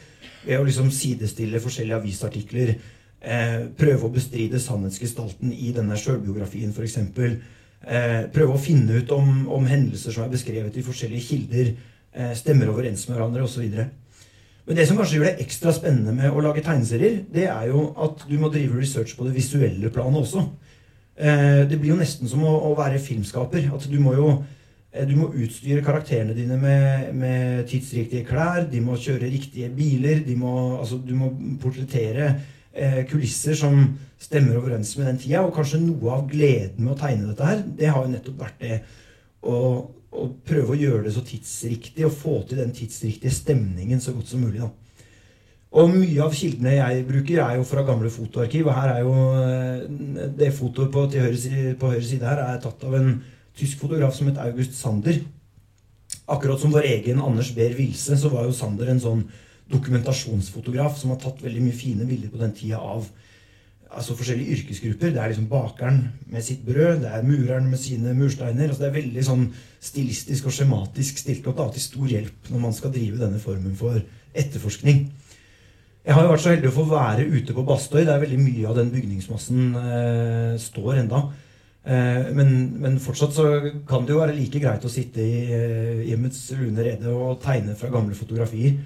ved 0.45 0.57
å 0.57 0.65
liksom 0.65 0.87
sidestille 0.95 1.59
forskjellige 1.61 1.99
avisartikler. 1.99 2.73
Eh, 3.21 3.57
prøve 3.77 4.07
å 4.07 4.13
bestride 4.13 4.61
sannhetsgestalten 4.61 5.51
i 5.51 5.73
denne 5.75 5.99
sjølbiografien, 5.99 6.71
f.eks. 6.71 6.97
Eh, 7.81 8.21
prøve 8.33 8.55
å 8.55 8.61
finne 8.61 9.01
ut 9.01 9.11
om, 9.13 9.43
om 9.51 9.67
hendelser 9.67 10.15
som 10.15 10.25
er 10.25 10.31
beskrevet 10.31 10.79
i 10.79 10.85
forskjellige 10.87 11.27
kilder 11.27 11.73
Eh, 11.73 11.90
stemmer 12.35 12.67
overens 12.71 13.05
med 13.07 13.15
hverandre 13.15 13.45
osv. 13.45 13.67
Men 14.67 14.77
det 14.77 14.85
som 14.87 14.99
kanskje 14.99 15.17
gjør 15.17 15.27
det 15.29 15.45
ekstra 15.45 15.73
spennende 15.73 16.13
med 16.15 16.31
å 16.31 16.41
lage 16.43 16.63
tegneserier, 16.65 17.21
det 17.33 17.47
er 17.49 17.69
jo 17.71 17.87
at 18.05 18.25
du 18.29 18.37
må 18.39 18.51
drive 18.53 18.77
research 18.77 19.15
på 19.17 19.25
det 19.25 19.33
visuelle 19.35 19.89
planet 19.93 20.21
også. 20.21 20.45
Eh, 21.17 21.61
det 21.69 21.77
blir 21.77 21.93
jo 21.93 21.99
nesten 21.99 22.29
som 22.29 22.43
å 22.47 22.71
være 22.77 23.01
filmskaper. 23.01 23.67
At 23.75 23.87
du 23.89 23.97
må 24.01 24.15
jo 24.15 24.29
eh, 24.93 25.05
du 25.09 25.15
må 25.17 25.31
utstyre 25.33 25.83
karakterene 25.85 26.35
dine 26.37 26.57
med, 26.61 27.11
med 27.17 27.65
tidsriktige 27.69 28.27
klær. 28.29 28.67
De 28.71 28.81
må 28.85 28.99
kjøre 29.01 29.29
riktige 29.33 29.69
biler. 29.75 30.23
Må, 30.37 30.53
altså, 30.79 31.01
du 31.01 31.13
må 31.17 31.33
portrettere 31.61 32.31
eh, 32.73 33.01
kulisser 33.09 33.57
som 33.57 33.81
stemmer 34.21 34.61
overens 34.61 34.93
med 34.97 35.09
den 35.09 35.21
tida. 35.21 35.41
Og 35.45 35.55
kanskje 35.57 35.81
noe 35.83 36.19
av 36.19 36.29
gleden 36.29 36.85
med 36.85 36.95
å 36.95 36.99
tegne 37.01 37.31
dette 37.31 37.49
her, 37.49 37.65
det 37.81 37.89
har 37.89 38.05
jo 38.05 38.13
nettopp 38.13 38.45
vært 38.45 38.61
det 38.61 38.79
å 39.41 39.57
og 40.11 40.37
prøve 40.47 40.75
å 40.75 40.79
gjøre 40.79 41.05
det 41.05 41.13
så 41.15 41.23
tidsriktig 41.23 42.05
og 42.07 42.15
få 42.15 42.41
til 42.47 42.59
den 42.59 42.73
tidsriktige 42.75 43.31
stemningen 43.33 44.01
så 44.03 44.13
godt 44.15 44.31
som 44.31 44.43
mulig. 44.43 44.59
da. 44.59 44.71
Og 45.71 45.87
mye 45.93 46.19
av 46.19 46.33
kildene 46.35 46.73
jeg 46.75 47.03
bruker, 47.07 47.37
er 47.39 47.55
jo 47.55 47.67
fra 47.67 47.83
gamle 47.87 48.11
fotoarkiv. 48.11 48.67
Og 48.67 48.75
her 48.75 48.91
er 48.91 49.05
jo 49.05 49.13
eh, 49.39 50.25
det 50.35 50.51
fotoet 50.57 50.91
på, 50.91 51.05
høyre 51.13 51.75
på 51.79 51.93
høyre 51.93 52.07
side 52.07 52.27
her 52.27 52.41
er 52.43 52.59
tatt 52.63 52.83
av 52.83 52.97
en 52.97 53.13
tysk 53.57 53.79
fotograf 53.79 54.17
som 54.17 54.27
het 54.27 54.41
August 54.43 54.75
Sander. 54.75 55.21
Akkurat 56.31 56.59
som 56.59 56.75
vår 56.75 56.89
egen 56.89 57.23
Anders 57.23 57.53
Behr 57.55 57.77
Wilse, 57.77 58.19
så 58.19 58.31
var 58.33 58.47
jo 58.47 58.55
Sander 58.55 58.91
en 58.91 58.99
sånn 59.03 59.23
dokumentasjonsfotograf 59.71 60.97
som 60.99 61.13
har 61.13 61.21
tatt 61.23 61.39
veldig 61.43 61.63
mye 61.63 61.77
fine 61.77 62.07
bilder 62.07 62.33
på 62.33 62.41
den 62.41 62.51
tida 62.55 62.81
av 62.83 63.07
altså 63.91 64.15
forskjellige 64.15 64.57
yrkesgrupper. 64.57 65.11
Det 65.13 65.21
er 65.21 65.31
liksom 65.31 65.49
bakeren 65.51 66.01
med 66.31 66.45
sitt 66.45 66.63
brød, 66.65 67.01
det 67.03 67.11
er 67.11 67.25
mureren 67.27 67.69
med 67.69 67.79
sine 67.79 68.13
mursteiner. 68.15 68.67
altså 68.69 68.83
Det 68.83 68.89
er 68.89 68.99
veldig 68.99 69.25
sånn 69.27 69.47
stilistisk 69.83 70.47
og 70.47 70.55
skjematisk 70.55 71.19
stilt 71.19 71.47
opp 71.51 71.59
da, 71.59 71.67
til 71.73 71.83
stor 71.83 72.07
hjelp 72.13 72.51
når 72.53 72.63
man 72.65 72.77
skal 72.77 72.93
drive 72.95 73.19
denne 73.19 73.41
formen 73.43 73.75
for 73.79 73.99
etterforskning. 74.33 75.09
Jeg 76.01 76.17
har 76.17 76.25
jo 76.25 76.31
vært 76.31 76.41
så 76.41 76.53
heldig 76.55 76.69
å 76.71 76.73
få 76.79 76.87
være 76.89 77.27
ute 77.29 77.53
på 77.53 77.65
Bastøy, 77.67 78.01
der 78.07 78.21
veldig 78.23 78.39
mye 78.41 78.69
av 78.69 78.77
den 78.79 78.89
bygningsmassen 78.93 79.75
eh, 79.77 80.53
står 80.61 81.03
enda. 81.03 81.19
Eh, 81.85 82.31
men, 82.37 82.55
men, 82.81 82.97
fortsatt 83.01 83.35
så 83.35 83.45
kan 83.89 84.07
det 84.07 84.15
jo 84.15 84.21
være 84.21 84.37
like 84.37 84.61
greit 84.63 84.85
å 84.85 84.89
sitte 84.89 85.21
i 85.21 85.43
eh, 85.53 86.01
hjemmets 86.09 86.39
lune 86.57 86.87
rede 86.87 87.13
og 87.13 87.37
tegne 87.43 87.77
fra 87.77 87.91
gamle 87.93 88.17
fotografier. 88.17 88.79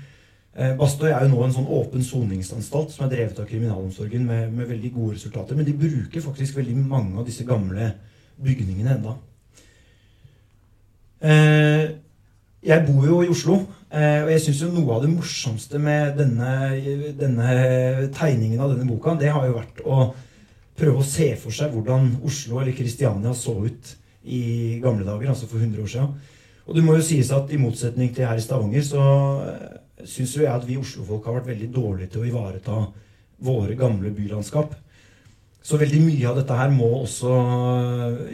Eh, 0.56 0.72
Bastøy 0.80 1.10
er 1.12 1.26
jo 1.26 1.34
nå 1.34 1.41
en 1.44 1.52
sånn 1.52 1.68
åpen 1.68 2.04
soningsanstalt 2.06 2.94
som 2.94 3.04
er 3.06 3.12
drevet 3.12 3.39
av 3.44 3.48
kriminalomsorgen 3.50 4.24
med, 4.24 4.54
med, 4.56 4.70
veldig 4.70 4.91
gode 4.96 5.18
resultater. 5.18 5.58
Men 5.58 5.68
de 5.68 5.76
bruker 5.76 6.24
faktisk 6.24 6.62
veldig 6.62 6.78
mange 6.80 7.20
av 7.20 7.28
disse 7.28 7.44
gamle 7.48 7.89
bygningene 8.39 8.96
enda. 8.96 9.18
Eh, 11.28 11.84
jeg 12.65 12.86
bor 12.88 13.04
jo 13.04 13.20
i 13.26 13.30
Oslo, 13.34 13.60
eh, 13.91 14.24
og 14.24 14.32
jeg 14.32 14.46
syns 14.46 14.63
noe 14.72 14.96
av 14.96 15.04
det 15.04 15.12
morsomste 15.12 15.82
med 15.82 16.15
denne, 16.22 16.56
denne, 17.20 17.52
tegningen 18.15 18.63
av 18.63 18.72
denne 18.72 18.88
boka, 18.88 19.20
det 19.20 19.36
har 19.36 19.46
jo 19.50 19.60
vært 19.60 19.84
å 19.84 20.02
prøve 20.80 21.04
å 21.04 21.08
se 21.08 21.34
for 21.39 21.56
seg 21.56 21.76
hvordan 21.76 22.13
Oslo 22.26 22.62
eller 22.62 22.76
Kristiania 22.76 23.36
så 23.36 23.60
ut 23.68 23.96
i 24.24 24.80
gamle 24.84 25.04
dager, 25.08 25.34
altså 25.36 25.52
for 25.52 25.60
100 25.60 25.84
år 25.84 25.91
siden. 25.91 26.15
Og 26.65 26.78
det 26.78 26.84
må 26.84 26.96
jo 26.96 27.06
sies 27.06 27.30
at 27.36 27.52
i 27.54 27.60
motsetning 27.62 28.15
til 28.15 28.26
her 28.26 28.39
i 28.39 28.44
Stavanger, 28.44 28.88
så 28.88 29.04
syns 30.04 30.36
jo 30.36 30.44
jeg 30.44 30.52
at 30.52 30.66
vi 30.68 30.80
oslofolk 30.80 31.28
har 31.28 31.40
vært 31.40 31.54
veldig 31.54 31.70
dårlige 31.74 32.14
til 32.14 32.24
å 32.26 32.28
ivareta 32.30 32.82
våre 33.46 33.78
gamle 33.80 34.12
bylandskap. 34.16 34.76
Så 35.66 35.80
veldig 35.82 36.02
mye 36.04 36.28
av 36.30 36.38
dette 36.38 36.56
her 36.60 36.70
må 36.70 36.92
også 37.00 37.32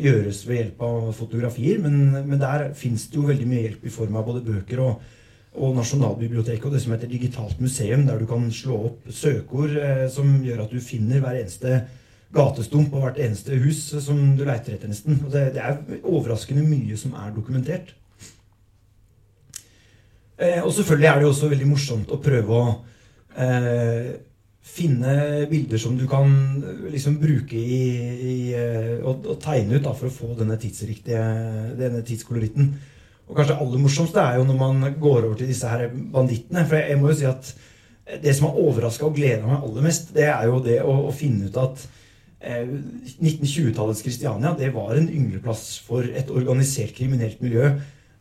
gjøres 0.04 0.42
ved 0.50 0.58
hjelp 0.58 0.82
av 0.84 1.12
fotografier. 1.16 1.80
Men, 1.80 2.26
men 2.28 2.42
der 2.42 2.72
fins 2.76 3.08
det 3.08 3.20
jo 3.22 3.30
veldig 3.30 3.48
mye 3.48 3.64
hjelp 3.68 3.88
i 3.88 3.94
form 3.94 4.18
av 4.20 4.28
både 4.28 4.44
bøker 4.50 4.82
og, 4.84 5.06
og 5.56 5.78
Nasjonalbiblioteket 5.78 6.68
og 6.68 6.76
det 6.76 6.84
som 6.84 6.96
heter 6.96 7.12
Digitalt 7.12 7.62
museum, 7.64 8.04
der 8.08 8.20
du 8.20 8.28
kan 8.28 8.50
slå 8.56 8.82
opp 8.90 9.08
søkeord 9.16 9.78
eh, 9.80 10.06
som 10.12 10.42
gjør 10.44 10.66
at 10.66 10.76
du 10.76 10.84
finner 10.84 11.24
hver 11.24 11.40
eneste 11.40 11.82
gatestump 12.36 12.94
og 12.96 13.06
hvert 13.06 13.20
eneste 13.24 13.58
hus 13.64 13.80
som 14.04 14.20
du 14.36 14.44
leiter 14.48 14.76
etter, 14.76 14.92
nesten. 14.92 15.20
Og 15.24 15.32
det, 15.32 15.54
det 15.56 15.64
er 15.64 15.80
overraskende 16.02 16.64
mye 16.68 17.00
som 17.00 17.16
er 17.20 17.32
dokumentert. 17.36 17.96
Eh, 20.42 20.60
og 20.66 20.74
selvfølgelig 20.74 21.08
er 21.08 21.20
det 21.20 21.28
jo 21.28 21.32
også 21.36 21.52
veldig 21.52 21.70
morsomt 21.70 22.12
å 22.12 22.20
prøve 22.22 22.58
å 22.58 22.70
eh, 23.38 24.12
finne 24.72 25.16
bilder 25.52 25.82
som 25.82 25.98
du 25.98 26.08
kan 26.10 26.32
liksom 26.90 27.20
bruke 27.22 27.58
i, 27.58 27.82
i 28.32 28.38
og, 29.02 29.26
og, 29.26 29.36
tegne 29.44 29.78
ut 29.78 29.86
da, 29.86 29.94
for 29.98 30.10
å 30.10 30.16
få 30.16 30.32
denne 30.40 30.58
tidsriktige 30.62 31.22
denne 31.78 32.02
tidskoloritten. 32.08 32.72
Og 33.30 33.38
kanskje 33.38 33.58
aller 33.64 33.82
morsomste 33.82 34.22
er 34.24 34.40
jo 34.40 34.48
når 34.48 34.58
man 34.60 34.88
går 35.00 35.28
over 35.28 35.38
til 35.40 35.50
disse 35.52 35.70
her 35.70 35.88
bandittene. 35.92 36.66
For 36.68 36.82
jeg, 36.82 36.98
må 37.00 37.12
jo 37.12 37.20
si 37.22 37.30
at 37.30 37.54
det 38.22 38.34
som 38.36 38.50
har 38.50 38.60
overraska 38.60 39.08
og 39.08 39.16
gleda 39.16 39.46
meg 39.48 39.62
aller 39.62 39.86
mest, 39.86 40.12
det 40.16 40.28
er 40.32 40.50
jo 40.50 40.60
det 40.66 40.82
å, 40.84 40.98
å 41.08 41.16
finne 41.16 41.48
ut 41.48 41.62
at 41.62 41.86
eh, 42.42 42.66
1920-tallets 43.22 44.04
Kristiania 44.06 44.56
det 44.58 44.74
var 44.76 44.98
en 44.98 45.10
yngleplass 45.10 45.66
for 45.86 46.06
et 46.06 46.34
organisert 46.34 46.96
kriminelt 46.98 47.44
miljø 47.46 47.76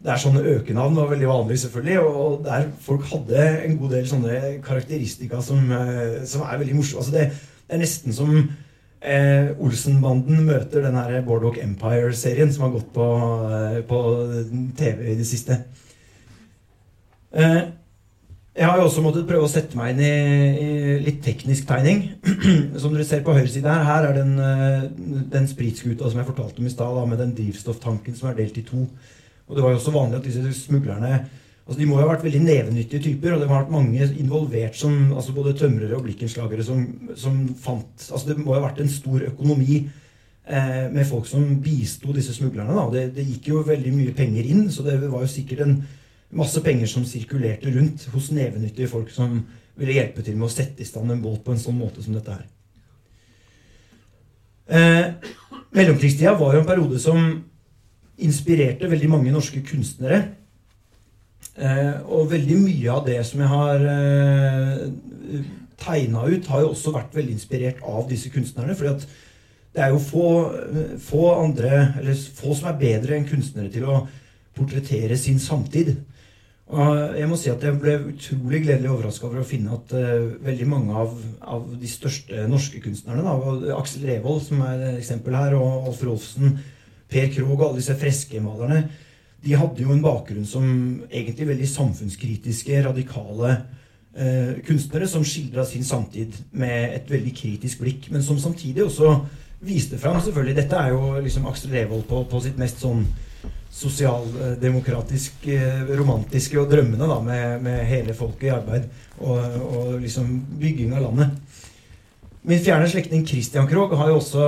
der 0.04 0.20
sånne 0.20 0.42
økenavn 0.56 0.96
var 0.96 1.10
veldig 1.10 1.28
vanlig, 1.28 1.58
selvfølgelig. 1.60 2.00
Og 2.00 2.44
der 2.44 2.68
folk 2.80 3.04
hadde 3.10 3.46
en 3.66 3.76
god 3.80 3.94
del 3.96 4.08
sånne 4.08 4.40
karakteristika 4.64 5.42
som, 5.44 5.72
eh, 5.72 6.22
som 6.26 6.46
er 6.46 6.60
veldig 6.62 6.76
morsomme. 6.78 7.04
Altså 7.04 7.16
det, 7.16 7.26
det, 7.30 7.74
er 7.74 7.82
nesten 7.82 8.16
som 8.16 8.32
eh, 8.36 9.50
Olsenbanden 9.60 10.46
møter 10.46 10.86
den 10.86 10.96
her 10.96 11.20
Boardwalk 11.26 11.60
Empire-serien 11.62 12.52
som 12.52 12.64
har 12.66 12.72
gått 12.78 12.88
på, 12.94 13.10
eh, 13.58 13.82
på, 13.88 14.00
TV 14.78 15.12
i 15.12 15.18
det 15.20 15.28
siste. 15.28 15.60
Eh, 17.36 17.60
jeg 18.56 18.66
har 18.66 18.80
jo 18.80 18.88
også 18.88 19.04
måttet 19.04 19.28
prøve 19.28 19.46
å 19.46 19.52
sette 19.52 19.78
meg 19.78 19.92
inn 19.94 20.00
i, 20.02 20.08
i 20.64 20.96
litt 21.04 21.20
teknisk 21.22 21.68
tegning. 21.68 22.02
Som 22.80 22.96
dere 22.96 23.06
ser 23.06 23.22
på 23.24 23.36
høyre 23.36 23.48
side 23.48 23.68
her, 23.68 23.86
her 23.86 24.08
er 24.08 24.16
den, 24.16 24.34
eh, 24.42 24.88
den 25.36 25.46
spritskuta 25.48 26.10
som 26.10 26.18
jeg 26.18 26.28
fortalte 26.32 26.60
om 26.60 26.66
i 26.66 26.72
stad, 26.72 26.98
med 27.08 27.20
den 27.22 27.36
drivstofftanken 27.36 28.16
som 28.18 28.28
er 28.28 28.40
delt 28.40 28.58
i 28.58 28.66
to. 28.66 28.88
Og 29.50 29.56
det 29.56 29.64
var 29.64 29.74
jo 29.74 29.80
også 29.80 29.94
vanlig 29.94 30.20
at 30.20 30.26
disse 30.28 30.56
smuglerne 30.62 31.12
altså 31.70 31.78
De 31.78 31.86
må 31.86 31.98
jo 31.98 32.02
ha 32.02 32.10
vært 32.10 32.24
veldig 32.26 32.40
nevenyttige 32.42 33.02
typer, 33.04 33.34
og 33.34 33.42
det 33.42 33.46
har 33.46 33.60
vært 33.60 33.72
mange 33.74 34.06
involvert 34.18 34.74
som 34.78 35.12
altså 35.12 35.34
både 35.36 35.52
tømrere 35.58 35.94
og 35.94 36.06
blikkenslagere 36.06 36.64
som, 36.66 36.80
som 37.14 37.36
fant 37.62 38.06
altså 38.08 38.30
Det 38.30 38.38
må 38.40 38.54
jo 38.54 38.58
ha 38.58 38.64
vært 38.64 38.80
en 38.82 38.90
stor 38.90 39.22
økonomi 39.28 39.76
eh, 39.84 40.86
med 40.90 41.06
folk 41.06 41.28
som 41.30 41.44
bisto 41.62 42.14
disse 42.16 42.34
smuglerne. 42.34 42.74
da, 42.74 42.86
det, 42.94 43.04
det, 43.18 43.26
gikk 43.28 43.52
jo 43.52 43.64
veldig 43.66 43.92
mye 43.94 44.14
penger 44.16 44.50
inn, 44.50 44.64
så 44.70 44.86
det 44.86 44.96
var 45.04 45.22
jo 45.22 45.30
sikkert 45.30 45.66
en 45.66 45.76
masse 46.40 46.62
penger 46.62 46.90
som 46.90 47.06
sirkulerte 47.06 47.70
rundt 47.74 48.06
hos 48.14 48.30
nevenyttige 48.34 48.90
folk 48.90 49.10
som 49.14 49.42
ville 49.78 49.94
hjelpe 49.94 50.24
til 50.26 50.38
med 50.38 50.48
å 50.48 50.52
sette 50.52 50.82
i 50.82 50.88
stand 50.88 51.12
en 51.12 51.22
båt 51.22 51.44
på 51.44 51.54
en 51.54 51.62
sånn 51.62 51.78
måte 51.78 52.02
som 52.02 52.16
dette 52.16 52.34
her. 52.34 52.48
Eh, 54.70 55.30
mellomkrigstida 55.74 56.34
var 56.38 56.54
jo 56.54 56.64
en 56.64 56.68
periode 56.68 56.98
som 57.02 57.30
inspirerte 58.26 58.90
veldig 58.90 59.09
mange 59.12 59.33
norske 59.35 59.62
kunstnere. 59.66 60.20
Eh, 61.61 61.96
og 62.09 62.30
veldig 62.30 62.61
mye 62.62 62.92
av 62.92 63.02
det 63.09 63.18
som 63.28 63.42
jeg 63.42 63.50
har 63.50 63.88
eh, 63.94 65.42
tegna 65.80 66.26
ut, 66.28 66.46
har 66.52 66.64
jo 66.64 66.70
også 66.74 66.94
vært 66.94 67.16
veldig 67.16 67.35
inspirert 67.37 67.83
av 67.85 68.06
disse 68.11 68.33
kunstnerne. 68.33 68.76
fordi 68.76 68.94
at 68.94 69.09
det 69.70 69.83
er 69.85 69.92
jo 69.94 70.00
få, 70.02 70.28
få 70.98 71.26
andre, 71.37 71.94
eller 72.00 72.14
få 72.14 72.56
som 72.59 72.72
er 72.72 72.80
bedre 72.80 73.14
enn 73.16 73.28
kunstnere 73.28 73.70
til 73.70 73.85
å 73.87 74.00
portrettere 74.56 75.18
sin 75.18 75.38
samtid. 75.38 75.92
Og 76.70 77.16
jeg 77.18 77.26
må 77.26 77.37
si 77.38 77.50
at 77.50 77.62
jeg 77.66 77.78
ble 77.83 77.96
utrolig 78.12 78.61
gledelig 78.62 78.90
overraska 78.92 79.26
over 79.26 79.42
å 79.42 79.46
finne 79.46 79.74
at 79.74 79.94
uh, 79.94 80.37
veldig 80.42 80.66
mange 80.70 80.94
av, 81.02 81.16
av, 81.42 81.64
de 81.80 81.90
største 81.90 82.44
norske 82.50 82.83
kunstnerne, 82.83 83.24
da, 83.26 83.74
Aksel 83.78 84.06
Revold 84.06 84.44
som 84.46 84.62
er 84.66 84.85
et 84.92 85.00
eksempel 85.00 85.35
her, 85.35 85.56
og 85.59 85.90
Alf 85.90 86.04
Rolfsen, 86.06 86.61
Per 87.10 87.30
Krog 87.34 87.56
og 87.56 87.66
alle 87.68 87.80
disse 87.80 87.96
freskemalerne, 87.98 88.84
de 89.40 89.56
hadde 89.56 89.82
jo 89.82 89.92
en 89.94 90.02
bakgrunn 90.04 90.46
som 90.46 90.64
egentlig 91.08 91.48
veldig 91.48 91.68
samfunnskritiske, 91.68 92.82
radikale 92.84 93.54
eh, 94.12 94.58
kunstnere 94.66 95.08
som 95.08 95.24
skildra 95.24 95.64
sin 95.68 95.86
samtid 95.86 96.36
med 96.52 96.96
et 96.98 97.10
veldig 97.10 97.32
kritisk 97.36 97.80
blikk, 97.84 98.10
men 98.12 98.24
som 98.24 98.38
samtidig 98.38 98.84
også 98.84 99.14
viste 99.64 99.98
fram 100.00 100.20
selvfølgelig 100.24 100.56
Dette 100.56 100.76
er 100.76 100.94
jo 100.94 101.18
liksom 101.20 101.48
Aksel 101.48 101.74
Revold 101.76 102.06
på, 102.08 102.22
på 102.28 102.40
sitt 102.44 102.60
mest 102.60 102.80
sånn 102.80 103.04
sosialdemokratisk 103.70 105.46
eh, 105.54 105.82
romantiske 105.96 106.58
og 106.58 106.70
drømmende 106.72 107.06
da, 107.08 107.20
med, 107.24 107.62
med, 107.64 107.84
hele 107.88 108.16
folket 108.18 108.48
i 108.48 108.54
arbeid 108.54 108.88
og, 109.20 109.38
og, 109.38 109.92
liksom 110.02 110.32
bygging 110.60 110.96
av 110.96 111.06
landet. 111.06 111.49
Min 112.50 112.58
fjerne 112.58 112.88
slektning 112.90 113.20
Christian 113.28 113.68
Krogh 113.70 113.92
har 113.94 114.08
jo 114.10 114.16
også 114.18 114.44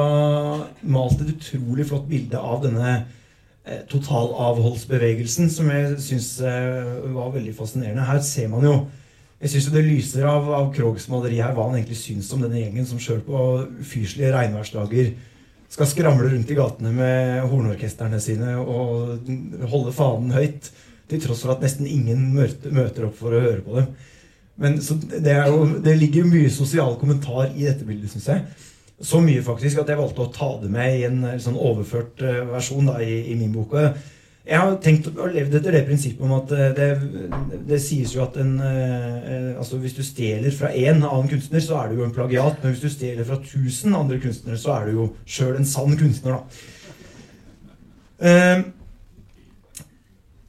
malt 0.90 1.20
et 1.22 1.36
utrolig 1.36 1.84
flott 1.86 2.08
bilde 2.10 2.40
av 2.40 2.64
denne 2.64 2.94
eh, 2.98 3.84
totalavholdsbevegelsen, 3.92 5.46
som 5.52 5.68
jeg 5.70 6.00
syns 6.02 6.32
eh, 6.42 6.96
var 7.14 7.30
veldig 7.30 7.52
fascinerende. 7.54 8.08
Her 8.08 8.18
ser 8.26 8.48
man 8.50 8.66
jo 8.66 8.72
jeg 9.42 9.52
syns 9.52 9.68
det 9.74 9.84
lyser 9.86 10.26
av, 10.26 10.50
av 10.50 10.72
Krogs 10.74 11.06
maleri 11.12 11.38
her 11.42 11.54
hva 11.54 11.68
han 11.68 11.76
egentlig 11.78 12.00
syns 12.00 12.30
om 12.34 12.42
denne 12.42 12.58
gjengen 12.58 12.88
som 12.90 12.98
sjøl 13.02 13.22
på 13.26 13.42
ufyselige 13.84 14.32
regnværsdager 14.34 15.12
skal 15.70 15.90
skramle 15.92 16.32
rundt 16.32 16.50
i 16.50 16.58
gatene 16.58 16.90
med 16.96 17.46
hornorkestrene 17.52 18.18
sine 18.22 18.56
og 18.62 19.30
holde 19.70 19.94
fanen 19.94 20.34
høyt. 20.34 20.72
Til 21.10 21.22
tross 21.22 21.44
for 21.46 21.54
at 21.54 21.62
nesten 21.62 21.86
ingen 21.86 22.32
møter 22.34 23.06
opp 23.06 23.14
for 23.20 23.34
å 23.34 23.46
høre 23.46 23.62
på 23.62 23.78
dem. 23.78 23.94
Men 24.60 24.76
det, 24.78 25.36
jo, 25.48 25.64
det, 25.84 25.96
ligger 25.98 26.28
mye 26.28 26.50
sosial 26.52 26.96
kommentar 27.00 27.50
i 27.54 27.66
dette 27.66 27.86
bildet, 27.88 28.12
syns 28.12 28.28
jeg. 28.28 28.42
Så 29.02 29.18
mye 29.24 29.42
faktisk 29.42 29.80
at 29.82 29.88
jeg 29.90 29.98
valgte 29.98 30.26
å 30.26 30.32
ta 30.32 30.50
det 30.62 30.70
med 30.70 30.98
i 30.98 31.06
en 31.08 31.22
sånn 31.42 31.58
overført 31.58 32.20
uh, 32.22 32.44
versjon 32.52 32.90
da, 32.90 33.00
i, 33.02 33.22
i, 33.32 33.38
min 33.40 33.54
bok. 33.54 33.74
Jeg 34.42 34.58
har 34.58 34.76
tenkt 34.82 35.06
og 35.12 35.32
levd 35.32 35.54
etter 35.54 35.74
det 35.76 35.84
prinsippet 35.86 36.26
om 36.26 36.32
at 36.34 36.50
eh, 36.56 36.72
det, 36.74 36.86
det 37.68 37.76
sies 37.78 38.10
jo 38.16 38.24
at 38.24 38.34
en 38.42 38.56
eh, 38.58 39.52
altså 39.54 39.78
Hvis 39.78 39.94
du 39.94 40.00
stjeler 40.02 40.50
fra 40.50 40.72
én 40.74 40.98
annen 40.98 41.30
kunstner, 41.30 41.62
så 41.62 41.78
er 41.78 41.92
du 41.92 42.00
jo 42.00 42.06
en 42.08 42.14
plagiat. 42.14 42.58
Men 42.58 42.74
hvis 42.74 42.82
du 42.82 42.90
stjeler 42.90 43.28
fra 43.28 43.38
1000 43.38 43.94
andre 43.94 44.18
kunstnere, 44.22 44.58
så 44.58 44.74
er 44.74 44.88
du 44.88 44.96
jo 44.96 45.06
sjøl 45.22 45.60
en 45.60 45.68
sann 45.68 45.94
kunstner, 45.98 46.40
da. 46.40 46.66
Eh, 48.32 48.64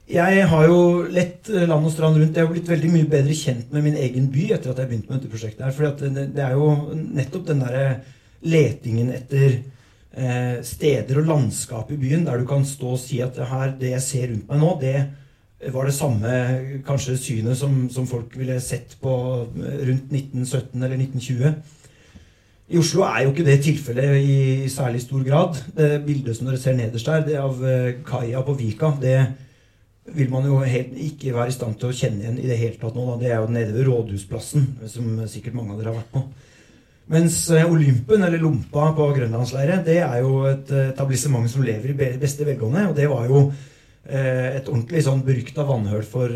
jeg 0.08 0.48
har 0.50 0.66
jo 0.68 0.80
lett 1.08 1.48
land 1.48 1.86
og 1.86 1.92
strand 1.92 2.18
rundt. 2.20 2.36
Jeg 2.36 2.44
har 2.44 2.52
blitt 2.52 2.68
veldig 2.68 2.90
mye 2.92 3.08
bedre 3.08 3.36
kjent 3.36 3.70
med 3.72 3.86
min 3.86 3.96
egen 3.96 4.26
by 4.32 4.50
etter 4.56 4.72
at 4.72 4.82
jeg 4.82 4.90
begynte 4.90 5.12
med 5.12 5.22
dette 5.22 5.32
prosjektet. 5.32 5.64
her, 5.64 5.72
For 5.72 5.88
det, 6.04 6.42
er 6.44 6.52
jo 6.52 6.72
nettopp 6.92 7.46
den 7.48 7.62
derre 7.64 7.86
letingen 8.44 9.14
etter 9.16 9.62
Eh, 10.14 10.60
steder 10.62 11.18
og 11.18 11.26
landskap 11.26 11.88
i 11.90 11.96
byen 11.98 12.22
der 12.22 12.38
du 12.38 12.44
kan 12.46 12.62
stå 12.62 12.92
og 12.94 13.00
si 13.02 13.16
at 13.24 13.34
det, 13.34 13.48
her, 13.50 13.72
det 13.80 13.88
jeg 13.96 14.02
ser 14.04 14.28
rundt 14.30 14.46
meg 14.46 14.60
nå, 14.60 14.68
det 14.78 15.72
var 15.74 15.88
det 15.88 15.94
samme 15.96 16.34
kanskje 16.86 17.16
synet 17.18 17.58
som, 17.58 17.88
som 17.90 18.06
folk 18.06 18.36
ville 18.38 18.60
sett 18.62 18.94
på 19.02 19.14
eh, 19.58 19.80
rundt 19.88 20.14
1917 20.14 20.78
eller 20.78 21.02
1920. 21.02 21.50
I 22.70 22.78
Oslo 22.78 23.02
er 23.08 23.24
jo 23.24 23.32
ikke 23.32 23.48
det 23.48 23.58
tilfellet 23.66 24.14
i 24.22 24.68
særlig 24.70 25.02
stor 25.02 25.26
grad. 25.26 25.58
Det 25.74 25.90
bildet 26.06 26.38
som 26.38 26.46
dere 26.46 26.62
ser 26.62 26.78
nederst 26.78 27.10
der, 27.10 27.26
det 27.26 27.42
av 27.42 27.66
eh, 27.66 27.96
kaia 28.06 28.44
på 28.46 28.54
Vika, 28.60 28.92
det 29.02 29.18
vil 30.12 30.32
man 30.32 30.44
jo 30.44 30.58
helt, 30.60 30.92
ikke 31.00 31.32
være 31.34 31.52
i 31.52 31.54
stand 31.54 31.78
til 31.80 31.88
å 31.88 31.96
kjenne 31.96 32.24
igjen 32.24 32.40
i 32.40 32.48
det 32.48 32.58
hele 32.60 32.76
tatt 32.80 32.96
nå. 32.96 33.04
Da. 33.08 33.20
Det 33.22 33.30
er 33.30 33.38
jo 33.40 33.52
nede 33.54 33.72
ved 33.72 33.86
Rådhusplassen, 33.88 34.66
som 34.90 35.14
sikkert 35.30 35.56
mange 35.56 35.72
av 35.72 35.80
dere 35.80 35.94
har 35.94 36.02
vært 36.02 36.12
på. 36.12 36.24
Mens 37.12 37.36
eh, 37.52 37.68
Olympen, 37.68 38.22
eller 38.24 38.40
Lompa 38.40 38.88
på 38.96 39.10
grønlandsleiret, 39.18 39.84
det 39.84 39.98
er 40.06 40.18
jo 40.24 40.44
et 40.48 40.72
eh, 40.72 40.90
etablissement 40.92 41.48
som 41.52 41.64
lever 41.64 41.92
i 41.92 42.10
beste 42.20 42.46
velgående. 42.48 42.86
Og 42.90 42.96
det 42.96 43.08
var 43.10 43.28
jo 43.28 43.42
eh, 43.48 44.56
et 44.56 44.68
ordentlig 44.70 45.04
sånn 45.04 45.24
berykta 45.26 45.66
vannhøl 45.68 46.04
for, 46.08 46.32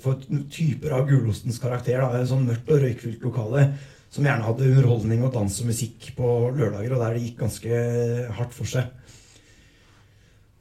for, 0.00 0.20
typer 0.52 0.96
av 0.96 1.08
Gulostens 1.08 1.60
karakter. 1.60 2.00
Da. 2.00 2.20
En 2.20 2.30
sånn 2.30 2.46
mørkt 2.48 2.72
og 2.72 2.84
røykfylt 2.84 3.26
lokale 3.28 3.70
som 4.10 4.24
gjerne 4.26 4.42
hadde 4.42 4.70
underholdning 4.72 5.20
og 5.22 5.34
dans 5.36 5.60
og 5.62 5.68
musikk 5.68 6.10
på 6.16 6.30
lørdager, 6.56 6.96
og 6.96 7.04
der 7.04 7.14
det 7.14 7.26
gikk 7.28 7.44
ganske 7.44 7.82
hardt 8.40 8.56
for 8.56 8.66
seg. 8.66 8.88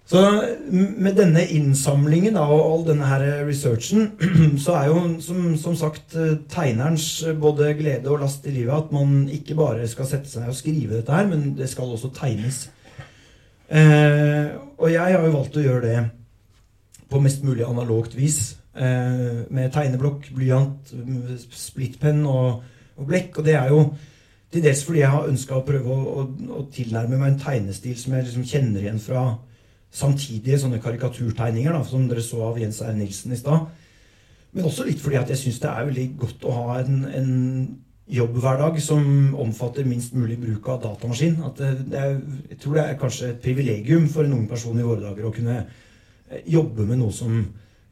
Så 0.10 0.22
med 0.74 1.20
denne 1.20 1.44
innsamlingen 1.54 2.38
av 2.42 2.50
all 2.58 2.82
denne 2.88 3.06
her 3.06 3.24
researchen, 3.46 4.08
så 4.64 4.74
er 4.80 4.88
jo 4.90 5.02
som, 5.22 5.44
som, 5.62 5.76
sagt 5.78 6.16
eh, 6.18 6.40
tegnerens 6.50 7.06
eh, 7.30 7.36
både 7.38 7.76
glede 7.78 8.10
og 8.10 8.24
last 8.24 8.48
i 8.50 8.54
livet 8.56 8.74
at 8.74 8.94
man 8.96 9.28
ikke 9.30 9.58
bare 9.60 9.86
skal 9.92 10.08
sette 10.10 10.32
seg 10.32 10.42
ned 10.42 10.56
og 10.56 10.58
skrive 10.58 10.96
dette 10.96 11.14
her, 11.14 11.30
men 11.30 11.52
det 11.60 11.70
skal 11.70 11.94
også 11.94 12.10
tegnes. 12.16 12.64
Eh, 13.70 14.56
og 14.82 14.90
jeg 14.90 15.14
har 15.14 15.28
jo 15.28 15.36
valgt 15.36 15.60
å 15.62 15.66
gjøre 15.68 15.84
det 15.86 16.00
på 17.10 17.22
mest 17.22 17.46
mulig 17.46 17.68
analogt 17.68 18.16
vis. 18.18 18.40
Eh, 18.74 19.44
med 19.54 19.70
tegneblokk, 19.76 20.32
blyant, 20.34 20.90
splittpenn 21.54 22.24
og, 22.26 22.64
og, 22.96 23.04
blekk. 23.06 23.38
Og 23.38 23.46
det 23.46 23.60
er 23.60 23.70
jo 23.74 23.84
til 24.50 24.66
dels 24.66 24.82
fordi 24.88 25.04
jeg 25.04 25.14
har 25.14 25.30
ønska 25.30 25.60
å 25.60 25.66
prøve 25.68 25.94
å, 25.94 26.18
å, 26.24 26.26
å, 26.58 26.66
tilnærme 26.74 27.18
meg 27.20 27.36
en 27.36 27.40
tegnestil 27.46 27.98
som 28.02 28.18
jeg 28.18 28.26
liksom 28.26 28.50
kjenner 28.50 28.88
igjen 28.88 29.02
fra 29.04 29.28
samtidige 29.92 30.60
sånne 30.62 30.80
karikaturtegninger, 30.84 31.74
da, 31.74 31.84
som 31.86 32.08
dere 32.10 32.24
så 32.24 32.44
av 32.50 32.60
Jens 32.62 32.82
R. 32.86 32.94
Nilsen 32.98 33.34
i 33.34 33.40
stad. 33.40 33.70
Men 34.54 34.66
også 34.66 34.86
litt 34.88 35.02
fordi 35.02 35.20
at 35.20 35.30
jeg 35.34 35.44
syns 35.44 35.62
det 35.62 35.70
er 35.70 35.88
veldig 35.90 36.08
godt 36.24 36.46
å 36.50 36.56
ha 36.56 36.80
en, 36.82 37.00
en 37.06 37.32
jobbhverdag 38.10 38.80
som 38.82 39.36
omfatter 39.38 39.86
minst 39.86 40.16
mulig 40.18 40.40
bruk 40.42 40.70
av 40.74 40.82
datamaskin. 40.86 41.38
At 41.46 41.62
det, 41.62 41.72
det 41.92 42.02
er, 42.02 42.16
jeg 42.54 42.62
tror 42.64 42.78
det 42.78 42.86
er 42.86 43.00
kanskje 43.02 43.32
et 43.34 43.42
privilegium 43.44 44.08
for 44.10 44.26
en 44.26 44.38
ung 44.40 44.48
person 44.50 44.78
i 44.80 44.86
våre 44.86 45.04
dager 45.06 45.30
å 45.30 45.34
kunne 45.36 45.60
eh, 45.62 46.42
jobbe 46.50 46.88
med 46.90 47.02
noe 47.04 47.14
som 47.14 47.44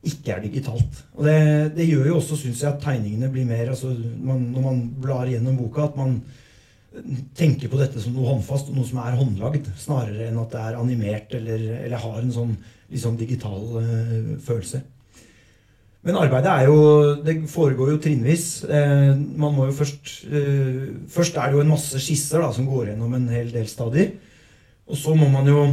ikke 0.07 0.35
er 0.35 0.43
digitalt. 0.45 1.03
Og 1.17 1.25
det, 1.27 1.37
det 1.77 1.87
gjør 1.89 2.11
jo 2.11 2.17
også, 2.19 2.37
syns 2.39 2.63
jeg, 2.63 2.73
at 2.73 2.81
tegningene 2.81 3.29
blir 3.33 3.47
mer 3.49 3.73
altså 3.73 3.91
man, 3.93 4.49
Når 4.53 4.65
man 4.65 4.83
blar 5.01 5.29
gjennom 5.29 5.57
boka, 5.59 5.89
at 5.89 5.97
man 5.99 6.19
tenker 7.37 7.69
på 7.69 7.79
dette 7.79 8.01
som 8.01 8.15
noe 8.15 8.29
håndfast 8.31 8.71
og 8.71 8.77
noe 8.77 8.87
som 8.87 8.99
er 9.03 9.17
håndlagd, 9.19 9.67
snarere 9.79 10.29
enn 10.29 10.39
at 10.41 10.53
det 10.53 10.61
er 10.63 10.77
animert 10.79 11.33
eller, 11.37 11.65
eller 11.83 12.03
har 12.03 12.21
en 12.21 12.33
sånn 12.33 12.53
liksom 12.87 13.17
digital 13.19 13.65
uh, 13.77 14.37
følelse. 14.43 14.81
Men 16.07 16.19
arbeidet 16.21 16.51
er 16.51 16.69
jo 16.69 16.79
Det 17.25 17.35
foregår 17.51 17.91
jo 17.91 17.99
trinnvis. 17.99 18.63
Eh, 18.63 19.11
man 19.17 19.55
må 19.55 19.67
jo 19.67 19.75
først 19.75 20.13
eh, 20.29 20.93
Først 21.11 21.35
er 21.35 21.49
det 21.49 21.57
jo 21.57 21.63
en 21.65 21.73
masse 21.73 21.99
skisser 21.99 22.43
da, 22.43 22.51
som 22.55 22.67
går 22.69 22.93
gjennom 22.93 23.17
en 23.17 23.27
hel 23.33 23.51
del 23.51 23.67
stadier. 23.67 24.13
Og 24.87 24.95
så 24.95 25.15
må 25.17 25.27
man 25.33 25.49
jo 25.49 25.65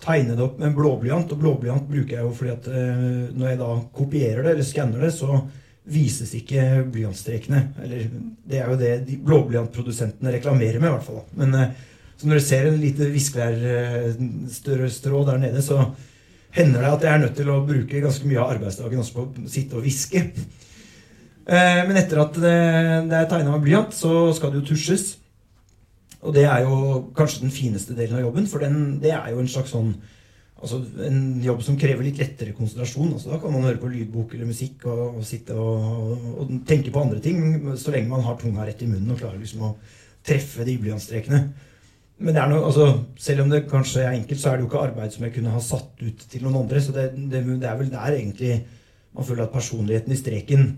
tegne 0.00 0.36
det 0.36 0.44
opp 0.44 0.56
med 0.60 0.70
en 0.70 0.78
blåblyant. 0.78 1.34
Og 1.34 1.42
blåblyant 1.42 1.90
bruker 1.90 2.16
jeg 2.16 2.24
jo 2.24 2.32
fordi 2.38 2.54
at 2.54 2.70
eh, 2.70 3.04
når 3.34 3.50
jeg 3.50 3.60
da 3.60 3.70
kopierer 3.98 4.46
det 4.46 4.54
eller 4.54 4.68
skanner 4.70 5.04
det, 5.04 5.12
så 5.18 5.42
vises 5.84 6.32
ikke 6.38 6.84
blyantstrekene. 6.92 7.60
Eller 7.84 7.98
det 8.48 8.58
er 8.60 8.66
jo 8.70 8.76
det 8.80 8.92
de 9.08 9.16
blåblyantprodusentene 9.24 10.32
reklamerer 10.38 10.78
med, 10.80 10.88
i 10.88 10.94
hvert 10.96 11.08
fall. 11.08 11.22
Men 11.38 11.48
eh, 11.58 11.70
så 12.16 12.22
når 12.28 12.36
du 12.38 12.44
ser 12.46 12.62
en 12.68 12.80
lite 12.80 13.04
viskelærstrå 13.12 15.18
der 15.28 15.38
nede, 15.42 15.60
så 15.62 15.76
hender 16.54 16.80
det 16.80 16.92
at 16.92 17.04
jeg 17.04 17.12
er 17.12 17.22
nødt 17.24 17.36
til 17.36 17.48
å 17.50 17.66
bruke 17.66 18.04
ganske 18.04 18.28
mye 18.30 18.40
av 18.40 18.50
arbeidsdagen 18.54 19.02
også 19.02 19.16
på 19.16 19.22
å 19.26 19.28
sitte 19.50 19.76
og 19.76 19.82
hviske. 19.84 20.20
Eh, 21.44 21.82
men 21.84 21.96
etter 22.00 22.16
at 22.22 22.34
det 22.40 22.54
er 22.54 23.28
tegna 23.28 23.50
med 23.52 23.64
blyant, 23.66 23.92
så 23.92 24.32
skal 24.36 24.50
det 24.52 24.58
jo 24.62 24.68
tusjes. 24.72 25.04
Og 26.24 26.30
det 26.32 26.46
er 26.48 26.60
jo 26.64 26.74
kanskje 27.16 27.44
den 27.44 27.52
fineste 27.52 27.92
delen 27.96 28.16
av 28.16 28.24
jobben, 28.24 28.46
for 28.48 28.58
den, 28.64 28.98
det 29.02 29.12
er 29.12 29.28
jo 29.34 29.40
en 29.42 29.50
slags 29.50 29.70
sånn 29.74 29.90
altså 30.64 30.80
en 31.06 31.18
jobb 31.44 31.60
som 31.66 31.76
krever 31.80 32.06
litt 32.06 32.18
lettere 32.20 32.54
konsentrasjon. 32.56 33.12
Altså, 33.16 33.30
da 33.34 33.40
kan 33.42 33.52
man 33.54 33.66
høre 33.66 33.80
på 33.82 33.90
lydbok 33.92 34.34
eller 34.34 34.48
musikk 34.48 34.86
og, 34.88 35.20
og 35.20 35.26
sitte 35.28 35.56
og, 35.60 36.24
og, 36.34 36.54
tenke 36.68 36.92
på 36.94 37.04
andre 37.04 37.20
ting 37.24 37.68
så 37.80 37.94
lenge 37.94 38.10
man 38.10 38.24
har 38.24 38.40
tunga 38.40 38.66
rett 38.66 38.82
i 38.82 38.88
munnen 38.90 39.12
og 39.14 39.20
klarer 39.20 39.40
liksom 39.40 39.68
å 39.68 39.74
treffe 40.24 40.66
de 40.66 40.78
blyantstrekene. 40.80 41.42
Men 42.24 42.38
noe, 42.38 42.62
altså, 42.70 42.88
selv 43.20 43.44
om 43.44 43.52
det 43.52 43.66
kanskje 43.70 44.04
er 44.04 44.14
enkelt, 44.14 44.40
så 44.40 44.50
er 44.50 44.56
det 44.56 44.64
jo 44.64 44.70
ikke 44.70 44.84
arbeid 44.86 45.14
som 45.14 45.26
jeg 45.26 45.34
kunne 45.34 45.52
ha 45.52 45.62
satt 45.62 46.02
ut 46.02 46.26
til 46.30 46.44
noen 46.46 46.62
andre. 46.62 46.82
Så 46.82 46.94
det, 46.96 47.10
det, 47.18 47.44
det 47.50 47.68
er 47.68 47.78
vel 47.80 47.92
der 47.92 48.18
egentlig 48.18 48.58
man 49.14 49.26
føler 49.26 49.44
at 49.44 49.54
personligheten 49.54 50.14
i 50.14 50.18
streken 50.18 50.68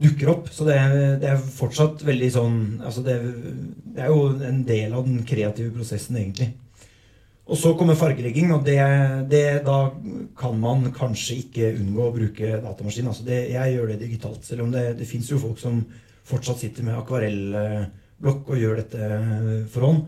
dukker 0.00 0.30
opp. 0.32 0.50
Så 0.52 0.66
det, 0.68 0.76
det 1.22 1.30
er 1.32 1.48
fortsatt 1.56 2.04
veldig 2.06 2.30
sånn 2.34 2.60
altså 2.84 3.04
det, 3.06 3.16
det 3.94 4.04
er 4.04 4.12
jo 4.12 4.28
en 4.48 4.62
del 4.68 4.94
av 4.94 5.08
den 5.08 5.24
kreative 5.28 5.72
prosessen, 5.74 6.20
egentlig. 6.20 6.52
Og 7.44 7.58
så 7.60 7.74
kommer 7.76 7.98
fargelegging, 7.98 8.54
og 8.56 8.62
det, 8.64 8.78
det, 9.28 9.42
da 9.66 9.90
kan 10.38 10.56
man 10.60 10.86
kanskje 10.96 11.42
ikke 11.42 11.74
unngå 11.76 12.06
å 12.06 12.14
bruke 12.14 12.54
datamaskin. 12.64 13.10
Altså 13.10 13.26
det, 13.26 13.40
jeg 13.52 13.74
gjør 13.74 13.90
det 13.92 14.00
digitalt, 14.00 14.46
selv 14.46 14.64
om 14.64 14.72
det, 14.72 14.86
det 14.96 15.08
fins 15.08 15.28
jo 15.28 15.40
folk 15.42 15.60
som 15.60 15.82
fortsatt 16.24 16.62
sitter 16.62 16.86
med 16.86 16.96
akvarellblokk 17.02 18.48
og 18.48 18.62
gjør 18.62 18.80
dette 18.80 19.10
for 19.74 19.88
hånd. 19.90 20.06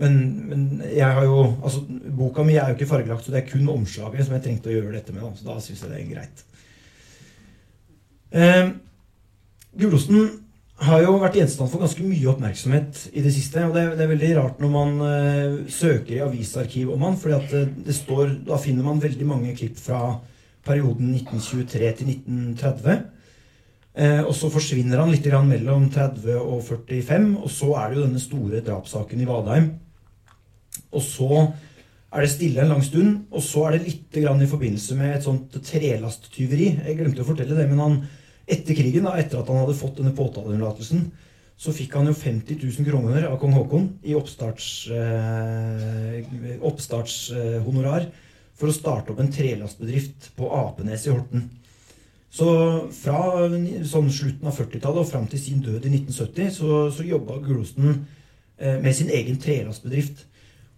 Men, 0.00 0.16
men, 0.48 0.62
jeg 0.88 1.04
har 1.04 1.26
jo 1.28 1.42
altså, 1.60 1.82
boka 2.16 2.44
mi 2.48 2.56
er 2.56 2.72
jo 2.72 2.78
ikke 2.78 2.88
fargelagt, 2.94 3.26
så 3.26 3.34
det 3.34 3.42
er 3.42 3.50
kun 3.50 3.68
omslaget 3.68 4.24
som 4.24 4.38
jeg 4.38 4.46
trengte 4.46 4.72
å 4.72 4.76
gjøre 4.78 4.94
dette 4.96 5.12
med. 5.12 5.28
Så 5.36 5.50
da 5.50 5.58
syns 5.60 5.84
jeg 5.84 5.92
det 5.92 6.00
er 6.00 6.08
greit. 6.14 6.46
Eh, 8.32 8.72
Gulosten 9.76 10.41
har 10.82 11.02
jo 11.04 11.14
vært 11.22 11.36
gjenstand 11.38 11.70
for 11.70 11.82
ganske 11.82 12.04
mye 12.06 12.28
oppmerksomhet 12.32 13.00
i 13.12 13.22
det 13.24 13.32
siste. 13.34 13.62
Og 13.68 13.74
det, 13.76 13.84
det 13.98 14.04
er 14.04 14.12
veldig 14.12 14.30
rart 14.38 14.60
når 14.62 14.72
man 14.72 14.92
uh, 15.00 15.56
søker 15.70 16.16
i 16.16 16.22
avisarkiv 16.24 16.92
om 16.94 17.06
han, 17.06 17.18
for 17.20 17.34
det, 17.52 17.64
det 17.86 17.96
står, 17.96 18.36
da 18.48 18.58
finner 18.60 18.86
man 18.86 19.02
veldig 19.02 19.28
mange 19.28 19.54
klipp 19.58 19.78
fra 19.80 20.18
perioden 20.66 21.12
1923 21.14 21.92
til 21.98 22.14
1930. 22.16 23.02
Uh, 23.92 24.22
og 24.24 24.32
så 24.38 24.50
forsvinner 24.52 25.02
han 25.02 25.12
litt 25.12 25.28
mellom 25.46 25.90
30 25.92 26.38
og 26.40 26.62
45, 26.64 27.28
og 27.42 27.50
så 27.52 27.74
er 27.76 27.90
det 27.90 27.98
jo 27.98 28.06
denne 28.06 28.22
store 28.22 28.62
drapssaken 28.64 29.22
i 29.22 29.28
Vadheim. 29.28 29.68
Og 30.92 31.04
så 31.04 31.44
er 32.12 32.24
det 32.24 32.32
stille 32.32 32.60
en 32.60 32.72
lang 32.74 32.82
stund, 32.84 33.22
og 33.32 33.44
så 33.44 33.66
er 33.66 33.76
det 33.76 33.86
litt 33.86 34.18
i 34.18 34.48
forbindelse 34.48 34.96
med 34.98 35.14
et 35.16 35.24
sånt 35.24 35.54
trelasttyveri. 35.64 36.68
Jeg 36.84 36.98
glemte 36.98 37.24
å 37.24 37.28
fortelle 37.28 37.56
det, 37.56 37.68
men 37.70 37.80
han, 37.80 38.02
etter 38.46 38.74
krigen, 38.76 39.04
da, 39.06 39.16
etter 39.20 39.40
at 39.40 39.48
han 39.50 39.60
hadde 39.62 39.78
fått 39.78 39.98
denne 40.00 40.14
påtaleunnlatelsen, 40.16 41.00
så 41.62 41.72
fikk 41.74 41.94
han 41.94 42.08
jo 42.10 42.14
50 42.16 42.58
000 42.58 42.86
kroner 42.88 43.26
av 43.28 43.36
kong 43.38 43.52
Haakon 43.54 43.84
i 44.02 44.16
oppstartshonorar 44.18 46.56
eh, 46.56 46.62
oppstarts, 46.66 47.16
eh, 47.36 48.06
for 48.58 48.70
å 48.70 48.74
starte 48.74 49.12
opp 49.12 49.20
en 49.22 49.32
trelastbedrift 49.32 50.32
på 50.38 50.44
Apenes 50.54 51.06
i 51.06 51.12
Horten. 51.12 51.42
Så 52.32 52.48
fra 52.96 53.48
sånn 53.84 54.08
slutten 54.12 54.48
av 54.48 54.56
40-tallet 54.56 55.02
og 55.02 55.10
fram 55.10 55.26
til 55.28 55.40
sin 55.42 55.60
død 55.64 55.84
i 55.84 55.92
1970 55.98 56.52
så, 56.56 56.68
så 56.94 57.04
jobba 57.04 57.36
Gulosten 57.44 57.88
eh, 57.92 58.78
med 58.80 58.96
sin 58.96 59.12
egen 59.12 59.36
trelastbedrift. 59.42 60.24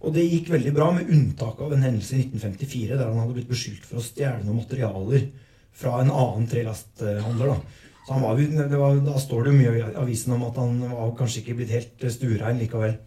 Og 0.05 0.13
det 0.13 0.25
gikk 0.27 0.51
veldig 0.53 0.73
bra, 0.75 0.89
med 0.93 1.09
unntak 1.09 1.61
av 1.63 1.73
en 1.73 1.85
hendelse 1.85 2.17
i 2.17 2.25
1954 2.25 2.99
der 2.99 3.07
han 3.07 3.21
hadde 3.21 3.37
blitt 3.37 3.49
beskyldt 3.49 3.87
for 3.87 4.01
å 4.01 4.05
stjele 4.05 4.43
noen 4.43 4.59
materialer 4.59 5.29
fra 5.75 5.99
en 6.01 6.11
annen 6.13 6.47
trelasthandler. 6.49 7.53
Da. 7.53 7.85
Så 8.05 8.19
var, 8.21 8.41
var, 8.77 8.97
da 9.01 9.19
står 9.19 9.45
det 9.45 9.53
jo 9.53 9.59
mye 9.59 9.77
i 9.79 9.85
avisen 9.97 10.35
om 10.35 10.43
at 10.47 10.57
han 10.61 10.81
var 10.91 11.15
kanskje 11.17 11.41
ikke 11.41 11.59
blitt 11.59 11.73
helt 11.73 12.05
stuerein 12.13 12.59
likevel. 12.61 12.99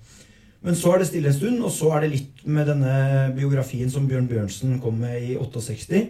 Men 0.67 0.75
så 0.75 0.93
er 0.93 1.01
det 1.01 1.11
stille 1.13 1.31
en 1.31 1.37
stund, 1.37 1.61
og 1.63 1.71
så 1.71 1.93
er 1.95 2.03
det 2.03 2.15
litt 2.17 2.41
med 2.51 2.67
denne 2.67 2.95
biografien 3.37 3.91
som 3.93 4.09
Bjørn 4.11 4.27
Bjørnsen 4.31 4.81
kom 4.83 4.99
med 4.99 5.23
i 5.23 5.37
68. 5.39 6.03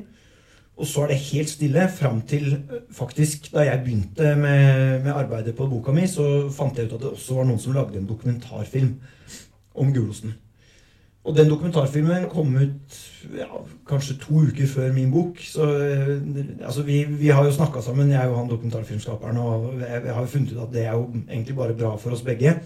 Og 0.78 0.86
så 0.86 1.04
er 1.04 1.12
det 1.12 1.22
helt 1.26 1.50
stille 1.50 1.84
fram 1.90 2.20
til 2.30 2.52
faktisk 2.94 3.48
Da 3.50 3.64
jeg 3.66 3.82
begynte 3.82 4.34
med, 4.38 5.02
med, 5.02 5.12
arbeidet 5.12 5.56
på 5.58 5.66
boka 5.68 5.92
mi, 5.92 6.06
så 6.06 6.48
fant 6.54 6.78
jeg 6.78 6.88
ut 6.88 6.94
at 6.96 7.02
det 7.02 7.14
også 7.16 7.40
var 7.40 7.48
noen 7.48 7.60
som 7.60 7.74
lagde 7.76 7.98
en 7.98 8.08
dokumentarfilm 8.08 8.94
om 9.74 9.90
Gulosen. 9.94 10.36
Og 11.28 11.36
den 11.36 11.50
dokumentarfilmen 11.50 12.24
kom 12.32 12.54
ut 12.56 12.98
ja, 13.36 13.60
kanskje 13.88 14.16
to 14.22 14.46
uker 14.48 14.70
før 14.70 14.94
min 14.96 15.10
bok. 15.12 15.42
Så 15.44 15.66
altså, 15.68 16.82
vi, 16.86 17.02
vi, 17.04 17.28
har 17.28 17.44
jo 17.44 17.52
snakka 17.52 17.82
sammen, 17.84 18.14
jeg 18.14 18.30
og 18.30 18.38
han 18.38 18.48
dokumentarfilmskaperen, 18.48 19.36
og 19.36 19.82
jeg 19.82 20.14
har 20.14 20.24
jo 20.24 20.32
funnet 20.32 20.54
ut 20.56 20.64
at 20.64 20.72
det 20.72 20.86
er 20.86 20.96
jo 20.96 21.04
egentlig 21.28 21.56
bare 21.56 21.76
bra 21.76 21.92
for 22.00 22.16
oss 22.16 22.24
begge. 22.24 22.56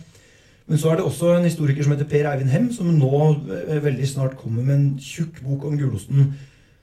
Men 0.71 0.79
så 0.79 0.93
er 0.93 1.01
det 1.01 1.09
også 1.09 1.35
en 1.35 1.49
historiker 1.49 1.83
som 1.83 1.97
heter 1.97 2.07
Per 2.09 2.31
Eivind 2.31 2.55
Hem, 2.55 2.71
som 2.73 2.87
nå 2.95 3.19
eh, 3.67 3.83
veldig 3.83 4.09
snart 4.09 4.39
kommer 4.39 4.63
med 4.63 4.79
en 4.79 4.89
tjukk 5.03 5.43
bok 5.43 5.67
om 5.67 5.75
Gulosten 5.81 6.31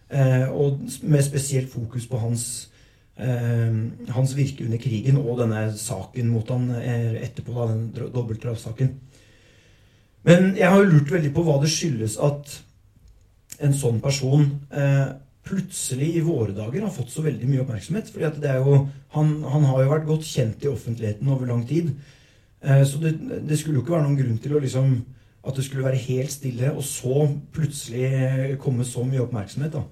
Eh, 0.10 0.50
og 0.50 0.80
med 1.02 1.24
spesielt 1.24 1.70
fokus 1.70 2.08
på 2.08 2.18
hans, 2.18 2.70
eh, 3.18 3.76
hans 4.10 4.38
virke 4.38 4.66
under 4.66 4.78
krigen 4.78 5.18
og 5.18 5.38
denne 5.38 5.78
saken 5.78 6.32
mot 6.34 6.50
han 6.50 6.72
eh, 6.82 7.22
etterpå, 7.24 7.54
da, 7.54 7.68
den 7.74 8.12
dobbeltdrapssaken. 8.14 8.90
Men 10.28 10.54
jeg 10.58 10.68
har 10.68 10.82
jo 10.82 10.92
lurt 10.92 11.12
veldig 11.14 11.32
på 11.36 11.44
hva 11.48 11.58
det 11.62 11.72
skyldes 11.72 12.18
at 12.24 12.58
en 13.64 13.76
sånn 13.76 14.00
person 14.04 14.46
eh, 14.72 15.12
plutselig 15.48 16.10
i 16.20 16.24
våre 16.24 16.54
dager 16.56 16.86
har 16.86 16.94
fått 16.94 17.12
så 17.14 17.24
veldig 17.26 17.48
mye 17.50 17.64
oppmerksomhet. 17.64 18.12
er 18.44 18.60
jo, 18.60 18.82
han, 19.16 19.32
han 19.44 19.68
har 19.70 19.84
jo 19.84 19.94
vært 19.94 20.10
godt 20.10 20.28
kjent 20.28 20.64
i 20.64 20.72
offentligheten 20.72 21.28
over 21.28 21.50
lang 21.50 21.66
tid. 21.68 21.94
Eh, 22.62 22.84
så 22.88 23.00
det, 23.04 23.16
det, 23.48 23.60
skulle 23.60 23.80
jo 23.80 23.86
ikke 23.86 23.96
være 23.96 24.08
noen 24.08 24.20
grunn 24.20 24.42
til 24.44 24.56
å 24.56 24.64
liksom, 24.64 24.98
at 25.48 25.56
det 25.56 25.66
skulle 25.66 25.88
være 25.88 26.04
helt 26.04 26.34
stille, 26.34 26.74
og 26.74 26.84
så 26.86 27.26
plutselig 27.56 28.60
komme 28.62 28.88
så 28.88 29.06
mye 29.08 29.24
oppmerksomhet. 29.24 29.76
da. 29.76 29.86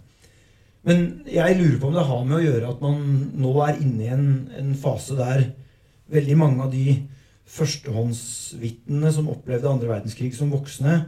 Men 0.87 1.07
jeg 1.27 1.57
lurer 1.59 1.79
på 1.79 1.89
om 1.89 1.95
det 1.97 2.07
har 2.07 2.25
med 2.25 2.37
å 2.37 2.43
gjøre 2.43 2.71
at 2.71 2.83
man 2.83 2.99
nå 3.35 3.53
er 3.65 3.79
inne 3.83 4.03
i 4.05 4.11
en, 4.13 4.27
en 4.55 4.75
fase 4.79 5.17
der 5.17 5.49
veldig 6.13 6.37
mange 6.39 6.63
av 6.63 6.71
de 6.71 7.01
førstehåndsvitnene 7.47 9.11
som 9.15 9.29
opplevde 9.31 9.69
andre 9.71 9.91
verdenskrig 9.93 10.33
som 10.35 10.51
voksne, 10.51 10.99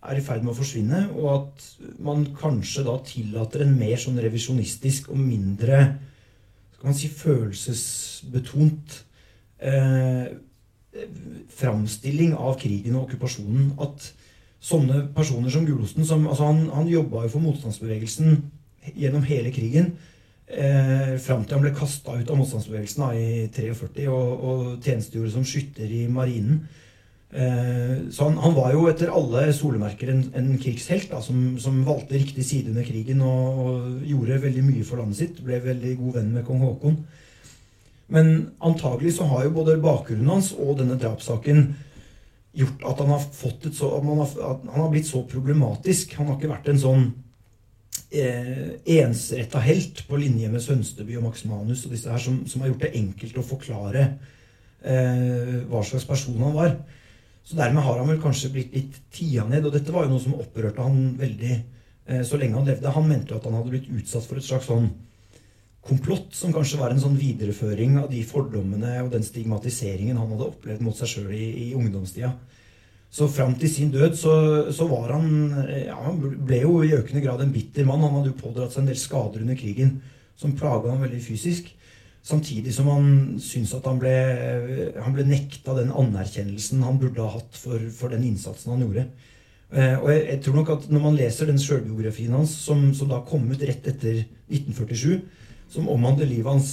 er 0.00 0.16
i 0.16 0.22
ferd 0.24 0.44
med 0.44 0.54
å 0.54 0.56
forsvinne, 0.56 1.00
og 1.12 1.26
at 1.34 1.64
man 2.00 2.22
kanskje 2.38 2.86
da 2.86 2.94
tillater 3.04 3.66
en 3.66 3.74
mer 3.76 3.98
sånn 4.00 4.20
revisjonistisk 4.22 5.10
og 5.12 5.20
mindre 5.20 5.82
skal 6.72 6.88
man 6.88 6.96
si, 6.96 7.10
følelsesbetont 7.12 8.94
eh, 9.60 10.30
framstilling 11.60 12.32
av 12.32 12.56
krigen 12.62 12.96
og 12.96 13.04
okkupasjonen. 13.04 13.74
At 13.84 14.06
sånne 14.64 15.02
personer 15.12 15.52
som 15.52 15.66
Gulosten 15.68 16.08
som, 16.08 16.24
altså 16.28 16.48
Han, 16.48 16.62
han 16.72 16.88
jobba 16.88 17.26
jo 17.26 17.34
for 17.34 17.44
motstandsbevegelsen 17.44 18.40
gjennom 18.96 19.26
hele 19.28 19.52
krigen. 19.52 19.92
Eh, 20.50 21.14
fram 21.22 21.44
til 21.46 21.54
han 21.54 21.62
ble 21.62 21.70
kasta 21.76 22.16
ut 22.18 22.30
av 22.30 22.38
motstandsbevegelsen 22.40 23.04
da, 23.04 23.10
i 23.14 23.48
43 23.54 24.06
og, 24.10 24.30
og 24.42 24.62
tjenestegjorde 24.82 25.34
som 25.36 25.44
skytter 25.46 25.92
i 25.94 26.06
marinen. 26.10 26.64
Eh, 27.30 28.10
så 28.10 28.26
han, 28.26 28.40
han, 28.42 28.56
var 28.56 28.72
jo 28.74 28.88
etter 28.90 29.12
alle 29.14 29.44
solemerker 29.54 30.10
en, 30.10 30.24
en 30.34 30.48
krigshelt 30.58 31.12
da, 31.12 31.20
som, 31.22 31.54
som, 31.62 31.78
valgte 31.86 32.18
riktig 32.18 32.42
side 32.48 32.72
under 32.72 32.82
krigen 32.82 33.22
og, 33.22 33.60
og, 33.62 33.84
gjorde 34.10 34.40
veldig 34.42 34.66
mye 34.66 34.88
for 34.88 34.98
landet 34.98 35.20
sitt. 35.20 35.38
Ble 35.46 35.60
veldig 35.62 35.94
god 36.00 36.18
venn 36.18 36.34
med 36.34 36.46
kong 36.48 36.64
Haakon. 36.66 36.98
Men 38.10 38.34
antagelig 38.58 39.14
så 39.20 39.30
har 39.30 39.46
jo 39.46 39.54
både 39.60 39.78
bakgrunnen 39.78 40.34
hans 40.34 40.50
og 40.58 40.80
denne 40.80 40.98
drapssaken 40.98 41.68
gjort 42.58 42.82
at 42.90 43.04
han 43.04 43.12
har, 43.14 43.22
så, 43.30 43.92
han 44.02 44.18
har, 44.18 44.32
han 44.66 44.80
har 44.82 44.90
blitt 44.90 45.06
så 45.06 45.22
problematisk. 45.30 46.18
Han 46.18 46.32
har 46.32 46.40
ikke 46.40 46.50
vært 46.56 46.72
en 46.72 46.82
sånn 46.82 47.10
eh, 48.10 48.70
ensretta 49.00 49.62
helt 49.64 50.04
på 50.08 50.18
linje 50.20 50.50
med 50.52 50.62
Sønsteby 50.64 51.18
og 51.18 51.28
Max 51.28 51.44
Manus 51.48 51.84
og 51.86 51.94
disse 51.94 52.10
her, 52.10 52.22
som, 52.22 52.42
som 52.50 52.62
har 52.62 52.72
gjort 52.72 52.86
det 52.86 52.94
enkelt 53.00 53.38
å 53.40 53.46
forklare 53.46 54.06
eh, 54.82 55.60
hva 55.70 55.84
slags 55.86 56.08
person 56.08 56.40
han 56.42 56.56
var. 56.56 56.74
Så 57.46 57.58
dermed 57.58 57.82
har 57.82 57.98
han 57.98 58.10
vel 58.10 58.20
kanskje 58.22 58.52
blitt 58.54 58.74
litt 58.76 58.98
tia 59.14 59.46
ned. 59.48 59.64
Og 59.66 59.74
dette 59.74 59.94
var 59.94 60.06
jo 60.06 60.14
noe 60.14 60.22
som 60.22 60.36
opprørte 60.38 60.84
han 60.84 61.14
veldig 61.18 61.54
eh, 61.54 62.24
så 62.26 62.38
lenge 62.40 62.58
han 62.58 62.68
levde. 62.68 62.96
Han 62.96 63.08
mente 63.08 63.34
jo 63.34 63.40
at 63.40 63.48
han 63.48 63.56
hadde 63.58 63.72
blitt 63.72 63.90
utsatt 63.90 64.26
for 64.28 64.40
et 64.40 64.46
slags 64.46 64.68
sånn 64.70 64.90
komplott, 65.80 66.34
som 66.36 66.52
kanskje 66.52 66.78
var 66.78 66.92
en 66.92 67.00
sånn 67.00 67.16
videreføring 67.16 67.96
av 68.02 68.10
de 68.12 68.20
fordommene 68.28 68.98
og 69.00 69.14
den 69.14 69.24
stigmatiseringen 69.24 70.18
han 70.20 70.34
hadde 70.34 70.50
opplevd 70.50 70.84
mot 70.84 70.98
seg 70.98 71.08
sjøl 71.14 71.30
i, 71.32 71.46
i 71.64 71.68
ungdomstida. 71.78 72.34
Så 73.10 73.26
fram 73.26 73.56
til 73.58 73.72
sin 73.72 73.90
død 73.90 74.14
så, 74.14 74.34
så 74.70 74.86
var 74.86 75.16
han 75.16 75.50
ja, 75.66 75.96
Han 75.98 76.20
ble 76.46 76.60
jo 76.62 76.76
i 76.86 76.92
økende 76.94 77.24
grad 77.24 77.42
en 77.42 77.52
bitter 77.54 77.86
mann. 77.88 78.04
Han 78.06 78.20
hadde 78.20 78.30
jo 78.30 78.38
pådratt 78.38 78.74
seg 78.74 78.84
en 78.84 78.92
del 78.92 79.00
skader 79.00 79.42
under 79.42 79.58
krigen 79.58 79.96
som 80.38 80.54
plaga 80.56 80.92
ham 80.92 81.02
veldig 81.02 81.20
fysisk. 81.24 81.72
Samtidig 82.22 82.72
som 82.76 82.88
han 82.92 83.10
syntes 83.40 83.72
at 83.78 83.88
han 83.88 83.98
ble, 84.00 84.14
han 85.00 85.16
ble 85.16 85.24
nekta 85.26 85.74
den 85.78 85.92
anerkjennelsen 85.96 86.84
han 86.84 87.00
burde 87.00 87.24
ha 87.24 87.32
hatt 87.38 87.56
for, 87.56 87.82
for 87.96 88.12
den 88.12 88.26
innsatsen 88.28 88.74
han 88.74 88.84
gjorde. 88.84 89.06
Eh, 89.70 89.96
og 89.96 90.08
jeg, 90.12 90.22
jeg, 90.26 90.40
tror 90.44 90.56
nok 90.58 90.72
at 90.74 90.86
Når 90.90 91.02
man 91.04 91.16
leser 91.18 91.46
den 91.46 91.60
sjølbiografien 91.62 92.34
hans, 92.34 92.54
som, 92.66 92.88
som, 92.96 93.10
da 93.10 93.22
kom 93.26 93.46
ut 93.50 93.62
rett 93.62 93.86
etter 93.88 94.24
1947, 94.50 95.20
som 95.70 95.90
omhandler 95.92 96.28
livet 96.28 96.50
hans 96.50 96.72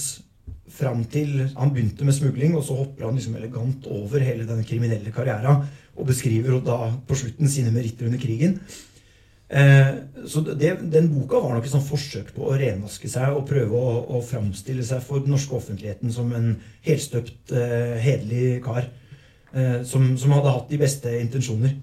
fram 0.68 1.04
til 1.08 1.46
han 1.56 1.70
begynte 1.72 2.04
med 2.04 2.16
smugling, 2.16 2.56
og 2.58 2.64
så 2.66 2.76
hopper 2.76 3.06
han 3.06 3.16
liksom 3.16 3.38
elegant 3.38 3.86
over 3.88 4.20
hele 4.20 4.44
den 4.48 4.60
kriminelle 4.68 5.14
karrieren 5.14 5.64
og 5.98 6.06
beskriver 6.08 6.60
da 6.64 6.92
på 7.08 7.16
slutten 7.18 7.50
sine 7.50 7.72
meritter 7.74 8.06
under 8.06 8.20
krigen. 8.22 8.58
Eh, 9.48 9.94
så 10.28 10.40
det, 10.40 10.76
Den 10.92 11.08
boka 11.08 11.40
var 11.40 11.54
nok 11.56 11.64
et 11.64 11.72
sånn 11.72 11.84
forsøk 11.84 12.34
på 12.36 12.50
å 12.50 12.56
renvaske 12.60 13.08
seg 13.08 13.32
og 13.32 13.46
prøve 13.48 13.80
å, 13.80 13.92
å 14.18 14.20
framstille 14.20 14.84
seg 14.84 15.00
for 15.04 15.24
den 15.24 15.32
norske 15.32 15.56
offentligheten 15.56 16.12
som 16.12 16.34
en 16.36 16.50
helstøpt, 16.84 17.54
eh, 17.56 17.96
hederlig 18.04 18.58
kar 18.64 18.82
eh, 18.84 19.80
som, 19.88 20.10
som, 20.20 20.34
hadde 20.36 20.52
hatt 20.52 20.68
de 20.68 20.80
beste 20.80 21.14
intensjoner. 21.22 21.78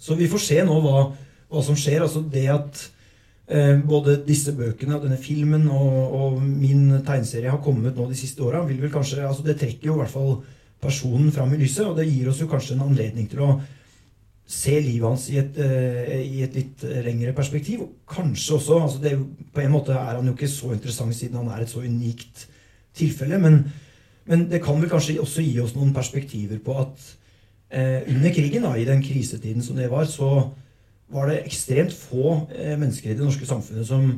Så 0.00 0.18
vi 0.18 0.28
får 0.30 0.42
se 0.42 0.58
nå 0.66 0.80
hva, 0.82 1.04
hva 1.50 1.62
som 1.62 1.78
skjer. 1.78 2.02
altså 2.02 2.24
det 2.26 2.48
at 2.50 2.82
eh, 3.46 3.78
både 3.78 4.18
disse 4.26 4.50
bøkene 4.56 4.98
og 4.98 5.06
denne 5.06 5.20
filmen 5.22 5.68
og, 5.70 6.00
og 6.18 6.40
min 6.42 6.98
tegneserie 6.98 7.54
har 7.54 7.62
kommet 7.62 7.94
nå 7.94 8.10
de 8.10 8.18
siste 8.18 8.42
åra, 8.42 8.66
vil 8.66 8.82
vel 8.82 8.90
kanskje 8.90 9.22
altså 9.22 9.46
Det 9.46 9.60
trekker 9.60 9.92
jo 9.92 10.00
i 10.00 10.02
hvert 10.02 10.18
fall 10.18 10.40
personen 10.82 11.32
fram 11.34 11.52
i 11.54 11.60
lyset. 11.60 11.86
Og 11.86 11.98
det 11.98 12.08
gir 12.08 12.30
oss 12.30 12.40
jo 12.42 12.48
kanskje 12.50 12.76
en 12.76 12.86
anledning 12.88 13.28
til 13.30 13.44
å 13.46 13.52
se 14.50 14.74
livet 14.82 15.06
hans 15.06 15.28
i 15.30 15.38
et, 15.38 15.60
uh, 15.62 16.16
i 16.18 16.40
et 16.42 16.56
litt 16.58 16.82
lengre 17.06 17.34
perspektiv. 17.36 17.84
Og 17.84 18.16
kanskje 18.16 18.56
også 18.56 18.80
altså 18.82 19.04
det, 19.04 19.14
På 19.54 19.62
en 19.62 19.74
måte 19.74 19.94
er 19.94 20.16
han 20.16 20.26
jo 20.26 20.34
ikke 20.34 20.50
så 20.50 20.72
interessant 20.74 21.14
siden 21.14 21.38
han 21.38 21.52
er 21.54 21.62
et 21.62 21.70
så 21.70 21.84
unikt 21.84 22.48
tilfelle. 22.96 23.38
Men, 23.38 23.64
Men 24.24 24.50
det 24.50 24.62
kan 24.62 24.78
vel 24.80 24.90
kanskje 24.90 25.20
også 25.20 25.42
gi 25.42 25.56
oss 25.62 25.74
noen 25.74 25.94
perspektiver 25.94 26.60
på 26.62 26.76
at 26.78 27.06
eh, 27.70 28.02
under 28.06 28.34
krigen, 28.34 28.62
da, 28.62 28.74
i 28.76 28.86
den 28.86 29.02
krisetiden 29.02 29.62
som 29.64 29.78
det 29.78 29.88
var, 29.90 30.04
så 30.06 30.50
var 31.10 31.30
det 31.30 31.40
ekstremt 31.44 31.94
få 31.96 32.46
eh, 32.54 32.76
mennesker 32.78 33.10
i 33.10 33.16
det 33.18 33.24
norske 33.24 33.48
samfunnet 33.48 33.88
som 33.88 34.12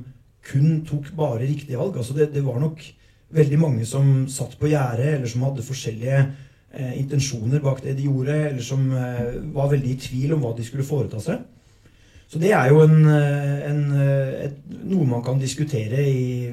kun 0.45 0.83
tok 0.89 1.13
bare 1.17 1.47
riktige 1.47 1.79
valg. 1.81 1.97
Altså 1.97 2.17
det, 2.17 2.33
det 2.35 2.45
var 2.45 2.61
nok 2.61 2.83
veldig 3.33 3.59
mange 3.61 3.87
som 3.89 4.27
satt 4.29 4.59
på 4.61 4.69
gjerdet, 4.73 5.15
eller 5.15 5.31
som 5.31 5.45
hadde 5.47 5.65
forskjellige 5.65 6.19
eh, 6.73 6.95
intensjoner 7.01 7.63
bak 7.63 7.83
det 7.85 7.97
de 7.99 8.09
gjorde, 8.09 8.37
eller 8.51 8.65
som 8.65 8.87
eh, 8.97 9.41
var 9.55 9.71
veldig 9.73 9.93
i 9.93 10.01
tvil 10.01 10.37
om 10.37 10.45
hva 10.45 10.55
de 10.57 10.67
skulle 10.67 10.87
foreta 10.87 11.21
seg. 11.23 11.43
Så 12.33 12.41
det 12.41 12.55
er 12.57 12.71
jo 12.73 12.81
en, 12.81 13.05
eh, 13.13 13.59
en, 13.69 13.81
eh, 13.93 14.47
et, 14.47 14.61
noe 14.89 15.05
man 15.05 15.25
kan 15.25 15.41
diskutere 15.41 16.01
i 16.01 16.49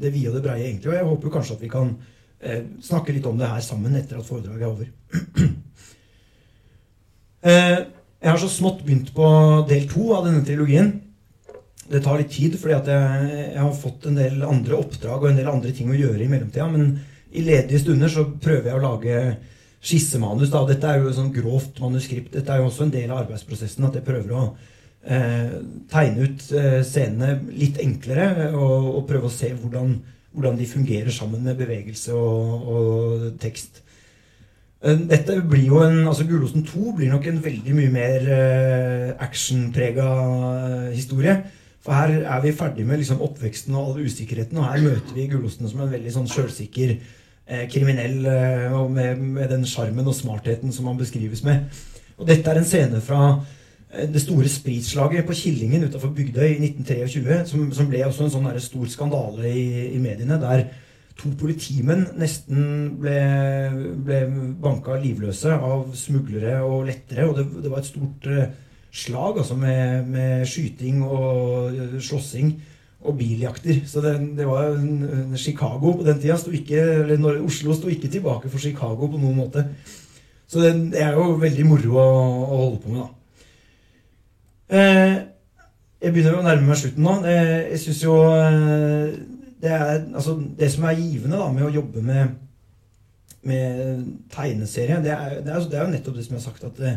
det 0.00 0.12
vide 0.12 0.28
og 0.28 0.36
det 0.36 0.42
breie, 0.44 0.66
egentlig. 0.66 0.90
Og 0.90 0.98
jeg 0.98 1.08
håper 1.08 1.32
kanskje 1.32 1.56
at 1.56 1.64
vi 1.64 1.72
kan 1.72 1.94
eh, 2.40 2.62
snakke 2.84 3.14
litt 3.16 3.24
om 3.26 3.38
det 3.40 3.48
her 3.48 3.64
sammen 3.64 3.96
etter 3.96 4.20
at 4.20 4.28
foredraget 4.28 4.66
er 4.66 4.68
over. 4.68 4.90
eh, 7.48 7.78
jeg 8.20 8.30
har 8.30 8.42
så 8.42 8.52
smått 8.52 8.84
begynt 8.84 9.14
på 9.16 9.30
del 9.70 9.88
to 9.88 10.10
av 10.18 10.28
denne 10.28 10.44
trilogien. 10.44 10.92
Det 11.86 12.02
tar 12.04 12.20
litt 12.20 12.34
tid, 12.34 12.58
fordi 12.60 12.74
jeg, 12.74 13.32
jeg, 13.54 13.62
har 13.62 13.74
fått 13.78 14.08
en 14.10 14.20
del 14.20 14.44
andre 14.44 14.80
oppdrag 14.82 15.22
og 15.22 15.30
en 15.30 15.40
del 15.40 15.48
andre 15.48 15.72
ting 15.72 15.88
å 15.92 15.96
gjøre 15.96 16.24
i 16.24 16.28
mellomtida. 16.28 16.66
Men 16.68 16.98
i 17.36 17.44
ledige 17.44 17.82
stunder 17.82 18.10
så 18.12 18.24
prøver 18.42 18.70
jeg 18.70 18.78
å 18.78 18.84
lage 18.84 19.20
skissemanus. 19.86 20.50
Da. 20.52 20.64
Dette 20.68 20.90
er 20.90 21.02
jo 21.02 21.14
sånn 21.14 21.32
grovt 21.34 21.80
manuskript. 21.82 22.32
Dette 22.34 22.52
er 22.52 22.62
jo 22.62 22.70
også 22.70 22.86
en 22.86 22.94
del 22.94 23.12
av 23.12 23.24
arbeidsprosessen. 23.24 23.86
At 23.88 23.98
jeg 23.98 24.06
prøver 24.06 24.34
å 24.34 24.44
eh, 25.06 25.56
tegne 25.92 26.26
ut 26.28 26.46
eh, 26.56 26.78
scenene 26.86 27.38
litt 27.54 27.80
enklere 27.82 28.52
og, 28.52 28.92
og, 28.92 29.02
prøve 29.08 29.30
å 29.30 29.34
se 29.34 29.52
hvordan, 29.54 29.98
hvordan, 30.34 30.60
de 30.60 30.70
fungerer 30.70 31.14
sammen 31.14 31.44
med 31.46 31.58
bevegelse 31.60 32.14
og, 32.16 32.70
og 32.72 33.26
tekst. 33.42 33.82
Eh, 34.82 35.04
dette 35.12 35.38
blir 35.46 35.68
jo 35.68 35.82
en, 35.84 36.02
altså 36.06 36.26
Gulosen 36.28 36.66
2 36.66 36.96
blir 36.98 37.12
nok 37.12 37.28
en 37.30 37.44
veldig 37.44 37.76
mye 37.76 37.92
mer 37.94 38.32
eh, 38.40 39.12
actionprega 39.28 40.08
eh, 40.16 40.90
historie. 40.96 41.38
For 41.86 41.94
her 41.94 42.16
er 42.26 42.40
vi 42.42 42.50
ferdig 42.56 42.82
med 42.82 42.98
liksom 42.98 43.20
oppveksten 43.22 43.76
og 43.78 43.92
all 43.92 44.08
usikkerheten, 44.08 44.58
og 44.58 44.66
her 44.66 44.82
møter 44.82 45.14
vi 45.14 45.28
Gulosen 45.30 45.70
som 45.70 45.84
en 45.84 45.92
veldig 45.92 46.16
sånn 46.16 46.26
sjølsikker 46.32 46.96
eh, 46.96 47.12
kriminell, 47.70 48.24
eh, 48.26 48.88
med, 48.90 49.20
med 49.20 49.52
den 49.52 49.66
sjarmen 49.66 50.06
og 50.06 50.14
smartheten 50.14 50.72
som 50.74 50.88
han 50.90 50.98
beskrives 50.98 51.44
med. 51.46 51.68
Og 52.18 52.26
dette 52.26 52.50
er 52.50 52.58
en 52.58 52.66
scene 52.66 53.00
fra 53.04 53.20
eh, 53.92 54.08
det 54.10 54.22
store 54.24 54.48
spritslaget 54.50 55.26
på 55.28 55.36
Killingen 55.36 55.84
utafor 55.86 56.10
Bygdøy 56.16 56.56
i 56.56 56.72
1923, 56.72 57.38
som, 57.52 57.68
som, 57.76 57.88
ble 57.90 58.02
også 58.06 58.26
en 58.26 58.34
sånn 58.34 58.50
stor 58.64 58.90
skandale 58.90 59.52
i, 59.52 59.66
i, 59.92 60.02
mediene, 60.02 60.40
der 60.42 60.66
to 61.16 61.30
politimenn 61.38 62.04
nesten 62.18 62.96
ble, 63.00 63.16
ble 64.04 64.20
banka 64.60 64.98
livløse 65.00 65.54
av 65.54 65.92
smuglere 65.96 66.58
og 66.66 66.88
lettere. 66.90 67.28
Og 67.30 67.38
det, 67.38 67.46
det 67.62 67.72
var 67.72 67.84
et 67.84 67.92
stort 67.92 68.26
eh, 68.32 68.48
slag, 68.90 69.38
altså 69.38 69.54
med, 69.60 70.08
med 70.10 70.48
skyting 70.50 71.04
og 71.06 71.76
eh, 71.76 72.00
slåssing 72.02 72.56
og 73.04 73.18
biljakter. 73.18 73.82
Så 73.86 74.00
det, 74.04 74.14
det 74.38 74.46
var 74.48 74.72
en, 74.74 75.36
Chicago 75.36 75.92
på 75.98 76.06
den 76.06 76.20
tida. 76.20 76.38
Ikke, 76.52 76.80
eller 77.16 77.42
Oslo 77.44 77.76
sto 77.76 77.90
ikke 77.92 78.10
tilbake 78.12 78.50
for 78.52 78.62
Chicago 78.62 79.10
på 79.10 79.20
noen 79.20 79.36
måte. 79.36 79.66
Så 80.46 80.62
det, 80.62 80.74
det 80.94 81.02
er 81.02 81.16
jo 81.18 81.36
veldig 81.42 81.66
moro 81.66 81.96
å, 81.98 82.08
å 82.46 82.58
holde 82.64 82.82
på 82.82 82.94
med, 82.94 83.02
da. 83.02 83.12
Eh, 84.66 85.16
jeg 86.02 86.12
begynner 86.12 86.38
å 86.38 86.44
nærme 86.44 86.70
meg 86.70 86.78
slutten 86.80 87.06
nå. 87.06 87.16
Eh, 87.26 87.52
jeg 87.72 87.82
syns 87.82 88.02
jo 88.04 88.16
eh, 88.30 89.14
det, 89.62 89.70
er, 89.72 90.04
altså, 90.14 90.36
det 90.58 90.70
som 90.72 90.86
er 90.86 90.98
givende 91.00 91.38
da, 91.38 91.48
med 91.54 91.66
å 91.66 91.72
jobbe 91.74 92.02
med, 92.04 92.36
med 93.46 94.04
tegneserie, 94.34 95.00
det 95.04 95.14
er, 95.14 95.38
det, 95.40 95.52
er, 95.52 95.66
det 95.66 95.78
er, 95.78 95.84
jo 95.84 95.94
nettopp 95.94 96.18
det 96.18 96.26
som 96.26 96.36
jeg 96.36 96.42
har 96.42 96.46
sagt, 96.46 96.66
at 96.68 96.80
det, 96.82 96.94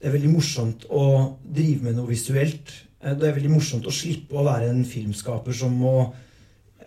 det 0.00 0.08
er 0.08 0.14
veldig 0.14 0.32
morsomt 0.32 0.86
å 0.90 1.04
drive 1.42 1.88
med 1.88 1.98
noe 1.98 2.10
visuelt. 2.10 2.74
Eh, 3.00 3.14
det 3.16 3.28
er 3.28 3.38
veldig 3.38 3.54
morsomt 3.54 3.88
å 3.88 3.94
slippe 3.94 4.36
å 4.36 4.44
være 4.46 4.70
en 4.72 4.84
filmskaper 4.88 5.56
som 5.56 5.76
må 5.80 5.94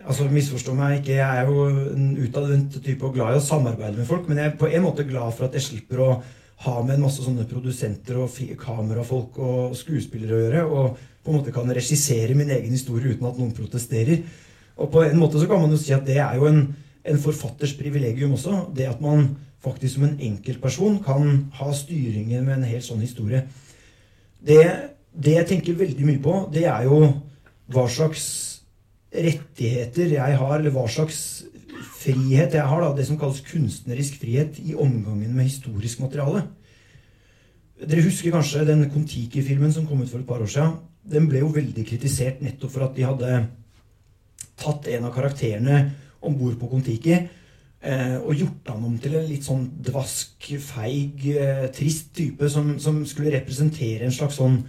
altså 0.04 0.26
Misforstå 0.28 0.74
meg 0.76 0.98
ikke, 0.98 1.14
jeg 1.16 1.24
er 1.40 1.48
jo 1.48 1.62
en 1.94 2.08
utadvendt 2.20 2.74
type 2.84 3.06
og 3.06 3.14
glad 3.16 3.32
i 3.32 3.38
å 3.38 3.44
samarbeide 3.44 3.96
med 3.96 4.08
folk, 4.08 4.26
men 4.28 4.40
jeg 4.40 4.50
er 4.50 4.58
på 4.60 4.68
en 4.68 4.84
måte 4.84 5.06
glad 5.08 5.32
for 5.32 5.46
at 5.46 5.54
jeg 5.56 5.64
slipper 5.64 6.02
å 6.04 6.08
ha 6.64 6.74
med 6.84 6.98
en 6.98 7.06
masse 7.06 7.24
sånne 7.24 7.46
produsenter 7.48 8.18
og 8.20 8.36
kamerafolk 8.60 9.38
og 9.40 9.76
skuespillere 9.78 10.36
å 10.36 10.42
gjøre, 10.42 10.64
og 10.66 11.00
på 11.24 11.32
en 11.32 11.38
måte 11.38 11.54
kan 11.56 11.72
regissere 11.72 12.36
min 12.36 12.52
egen 12.52 12.74
historie 12.76 13.14
uten 13.14 13.30
at 13.30 13.40
noen 13.40 13.54
protesterer. 13.56 14.20
Og 14.76 14.90
på 14.92 15.06
en 15.06 15.18
måte 15.18 15.40
så 15.40 15.48
kan 15.48 15.62
man 15.62 15.72
jo 15.72 15.80
si 15.80 15.94
at 15.96 16.04
det 16.04 16.18
er 16.20 16.36
jo 16.36 16.50
en, 16.50 16.60
en 17.00 17.20
forfatters 17.24 17.72
privilegium 17.78 18.36
også. 18.36 18.66
Det 18.76 18.90
at 18.90 19.00
man 19.00 19.30
faktisk 19.64 19.96
som 19.96 20.08
en 20.10 20.18
enkeltperson 20.20 21.00
kan 21.04 21.46
ha 21.56 21.70
styringen 21.72 22.44
med 22.44 22.58
en 22.58 22.68
helt 22.68 22.84
sånn 22.84 23.00
historie. 23.00 23.46
Det, 24.44 24.60
det, 25.14 25.36
jeg 25.38 25.48
tenker 25.50 25.78
veldig 25.78 26.06
mye 26.08 26.22
på, 26.22 26.34
det 26.54 26.66
er 26.70 26.86
jo 26.88 27.00
hva 27.72 27.86
slags 27.90 28.24
rettigheter 29.14 30.16
jeg 30.16 30.38
har, 30.40 30.54
eller 30.58 30.74
hva 30.74 30.86
slags 30.90 31.18
frihet 32.00 32.56
jeg 32.56 32.66
har, 32.70 32.82
da, 32.82 32.90
det 32.96 33.06
som 33.08 33.18
kalles 33.20 33.42
kunstnerisk 33.46 34.18
frihet, 34.22 34.58
i 34.60 34.74
omgangen 34.74 35.32
med 35.34 35.48
historisk 35.48 36.02
materiale. 36.02 36.44
Dere 37.84 38.04
husker 38.06 38.34
kanskje 38.34 38.66
den 38.68 38.84
Kon-Tiki-filmen 38.92 39.72
som 39.74 39.86
kom 39.88 40.02
ut 40.02 40.10
for 40.10 40.22
et 40.22 40.28
par 40.28 40.42
år 40.42 40.50
siden. 40.50 40.76
Den 41.04 41.28
ble 41.30 41.42
jo 41.42 41.52
veldig 41.54 41.84
kritisert 41.86 42.42
nettopp 42.44 42.72
for 42.74 42.86
at 42.86 42.94
de 42.96 43.06
hadde 43.06 43.38
tatt 44.60 44.86
en 44.92 45.08
av 45.08 45.14
karakterene 45.14 45.80
om 46.24 46.36
bord 46.38 46.58
på 46.60 46.70
Kon-Tiki 46.70 47.18
Eh, 47.84 48.16
og 48.24 48.38
gjort 48.38 48.70
han 48.72 48.84
om 48.86 48.94
til 48.96 49.12
en 49.18 49.26
litt 49.28 49.44
sånn 49.44 49.66
dvask, 49.84 50.46
feig, 50.64 51.26
eh, 51.36 51.66
trist 51.74 52.14
type 52.16 52.48
som, 52.48 52.78
som, 52.80 53.02
skulle 53.04 53.34
representere 53.34 54.06
en 54.06 54.14
slags 54.14 54.38
sånn 54.40 54.62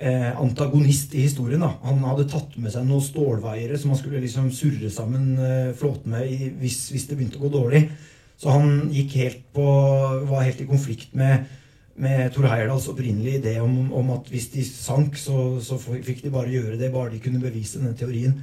antagonist 0.00 1.14
i 1.14 1.26
historien. 1.26 1.60
da. 1.60 1.74
Han 1.84 1.98
hadde 2.08 2.28
tatt 2.30 2.54
med 2.56 2.72
seg 2.72 2.86
noen 2.88 3.04
stålveiere 3.04 3.78
som 3.78 3.92
han 3.92 4.00
skulle 4.00 4.22
liksom 4.22 4.50
surre 4.54 4.88
sammen 4.92 5.34
eh, 5.36 5.72
flåten 5.76 6.14
med 6.14 6.30
i, 6.30 6.50
hvis, 6.60 6.86
hvis, 6.94 7.04
det 7.08 7.18
begynte 7.18 7.40
å 7.40 7.44
gå 7.44 7.52
dårlig. 7.52 7.82
Så 8.40 8.48
han 8.54 8.88
gikk 8.94 9.16
helt 9.20 9.42
på, 9.52 9.66
var 10.30 10.46
helt 10.46 10.62
i 10.64 10.68
konflikt 10.68 11.12
med, 11.12 11.44
med 12.00 12.32
Tor 12.32 12.48
Heyerdahls 12.48 12.88
opprinnelige 12.88 13.42
idé 13.42 13.54
om, 13.60 13.92
om, 13.92 14.14
at 14.16 14.30
hvis 14.32 14.48
de 14.54 14.64
sank, 14.64 15.20
så, 15.20 15.60
så 15.60 15.76
fikk 15.76 16.24
de 16.24 16.32
bare 16.32 16.48
gjøre 16.54 16.80
det, 16.80 16.92
bare 16.94 17.12
de 17.12 17.20
kunne 17.20 17.42
bevise 17.42 17.82
denne 17.82 17.92
teorien. 17.98 18.38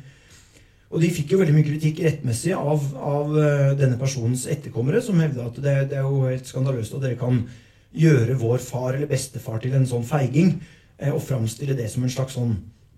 Og 0.93 1.01
de 1.01 1.09
fikk 1.11 1.33
jo 1.33 1.41
veldig 1.41 1.55
mye 1.57 1.67
kritikk 1.67 2.03
rettmessig 2.05 2.53
av, 2.55 2.85
av 3.01 3.33
eh, 3.41 3.73
denne 3.79 3.97
personens 3.99 4.45
etterkommere, 4.47 5.01
som 5.03 5.17
hevda 5.19 5.49
at 5.49 5.57
det, 5.57 5.77
det, 5.89 5.97
er 5.99 6.05
jo 6.05 6.27
helt 6.29 6.47
skandaløst 6.47 6.95
at 6.95 7.03
dere 7.03 7.19
kan 7.19 7.41
gjøre 7.97 8.37
vår 8.37 8.61
far 8.61 8.93
eller 8.93 9.09
bestefar 9.09 9.57
til 9.63 9.73
en 9.75 9.89
sånn 9.89 10.05
feiging, 10.07 10.59
eh, 10.61 10.76
og 11.13 11.21
framstille 11.21 11.77
det 11.77 11.89
som 11.91 12.05
en 12.05 12.13
slags 12.13 12.37
sånn 12.37 12.55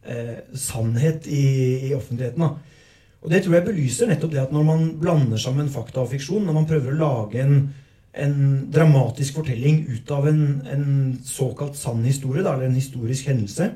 eh, 0.08 0.40
sannhet 0.56 1.28
i, 1.28 1.44
i 1.90 1.94
offentligheten. 1.98 2.46
Da. 2.46 2.80
Og 3.20 3.34
det 3.34 3.44
tror 3.44 3.58
jeg 3.58 3.68
belyser 3.68 4.10
nettopp 4.10 4.34
det 4.34 4.42
at 4.46 4.56
når 4.56 4.66
man 4.68 4.88
blander 5.02 5.42
sammen 5.42 5.72
fakta 5.72 6.06
og 6.06 6.12
fiksjon, 6.14 6.46
når 6.48 6.56
man 6.56 6.68
prøver 6.70 6.94
å 6.94 7.00
lage 7.02 7.44
en, 7.44 7.58
en 8.16 8.38
dramatisk 8.72 9.42
fortelling 9.42 9.84
ut 9.92 10.12
av 10.16 10.30
en, 10.32 10.44
en 10.72 10.88
såkalt 11.28 11.76
sann 11.80 12.06
historie, 12.08 12.46
da, 12.46 12.56
eller 12.56 12.70
en 12.70 12.80
historisk 12.80 13.28
hendelse, 13.32 13.74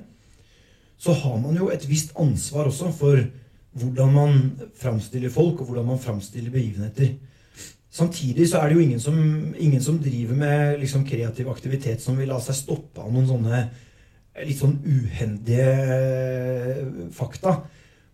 så 1.03 1.15
har 1.19 1.39
man 1.43 1.57
jo 1.59 1.67
et 1.73 1.83
visst 1.89 2.15
ansvar 2.19 2.69
også 2.69 2.93
for 2.95 3.19
hvordan 3.73 4.11
man 4.13 4.41
framstiller 4.79 5.33
folk, 5.33 5.59
og 5.59 5.67
hvordan 5.67 5.89
man 5.91 5.99
framstiller 5.99 6.53
begivenheter. 6.53 7.15
Samtidig 7.93 8.47
så 8.49 8.61
er 8.61 8.69
det 8.69 8.77
jo 8.77 8.83
ingen 8.85 9.01
som, 9.01 9.17
ingen 9.59 9.81
som 9.83 9.99
driver 10.01 10.37
med 10.37 10.79
liksom 10.81 11.03
kreativ 11.05 11.49
aktivitet 11.51 12.01
som 12.01 12.15
vil 12.17 12.31
la 12.31 12.39
seg 12.41 12.57
stoppe 12.57 13.01
av 13.03 13.11
noen 13.13 13.27
sånne 13.29 13.59
litt 14.41 14.59
sånn 14.59 14.79
uhendige 14.81 15.69
fakta. 17.13 17.61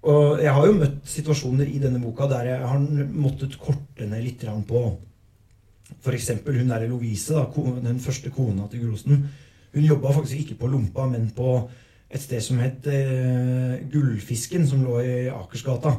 Og 0.10 0.40
jeg 0.40 0.54
har 0.56 0.68
jo 0.68 0.78
møtt 0.80 1.00
situasjoner 1.12 1.68
i 1.68 1.80
denne 1.82 2.00
boka 2.00 2.28
der 2.32 2.54
jeg 2.54 2.72
har 2.72 2.80
måttet 3.12 3.58
korte 3.60 4.08
ned 4.08 4.24
litt 4.24 4.46
på 4.68 4.84
F.eks. 6.00 6.30
hun 6.46 6.70
der 6.70 6.88
Lovise, 6.88 7.34
da, 7.34 7.46
den 7.84 8.00
første 8.00 8.30
kona 8.30 8.68
til 8.70 8.86
Grosen. 8.86 9.24
Hun 9.74 9.86
jobba 9.86 10.14
faktisk 10.14 10.40
ikke 10.44 10.60
på 10.62 10.68
Lompa, 10.68 11.08
men 11.10 11.32
på 11.36 11.70
et 12.10 12.22
sted 12.22 12.42
som 12.42 12.60
het 12.62 12.88
eh, 12.90 13.82
Gullfisken, 13.92 14.68
som 14.68 14.84
lå 14.86 15.00
i 15.02 15.28
Akersgata. 15.34 15.96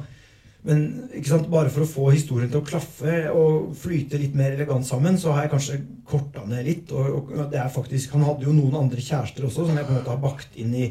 Men 0.68 1.08
bare 1.48 1.70
for 1.72 1.86
å 1.86 1.88
få 1.88 2.10
historien 2.12 2.50
til 2.52 2.60
å 2.60 2.66
klaffe 2.66 3.14
og 3.32 3.70
flyte 3.80 4.18
litt 4.20 4.34
mer 4.36 4.52
elegant 4.52 4.84
sammen, 4.84 5.16
så 5.18 5.32
har 5.32 5.46
jeg 5.46 5.54
kanskje 5.54 5.78
korta 6.08 6.44
ned 6.48 6.66
litt. 6.66 6.92
Og, 6.92 7.30
og 7.32 7.46
det 7.52 7.62
er 7.62 7.72
faktisk, 7.72 8.12
Han 8.12 8.26
hadde 8.28 8.44
jo 8.44 8.56
noen 8.56 8.76
andre 8.82 9.00
kjærester 9.00 9.48
også, 9.48 9.70
som 9.70 9.78
jeg 9.78 9.88
på 9.88 9.94
en 9.94 10.00
måte 10.02 10.12
har 10.12 10.20
bakt 10.20 10.60
inn 10.60 10.74
i 10.76 10.90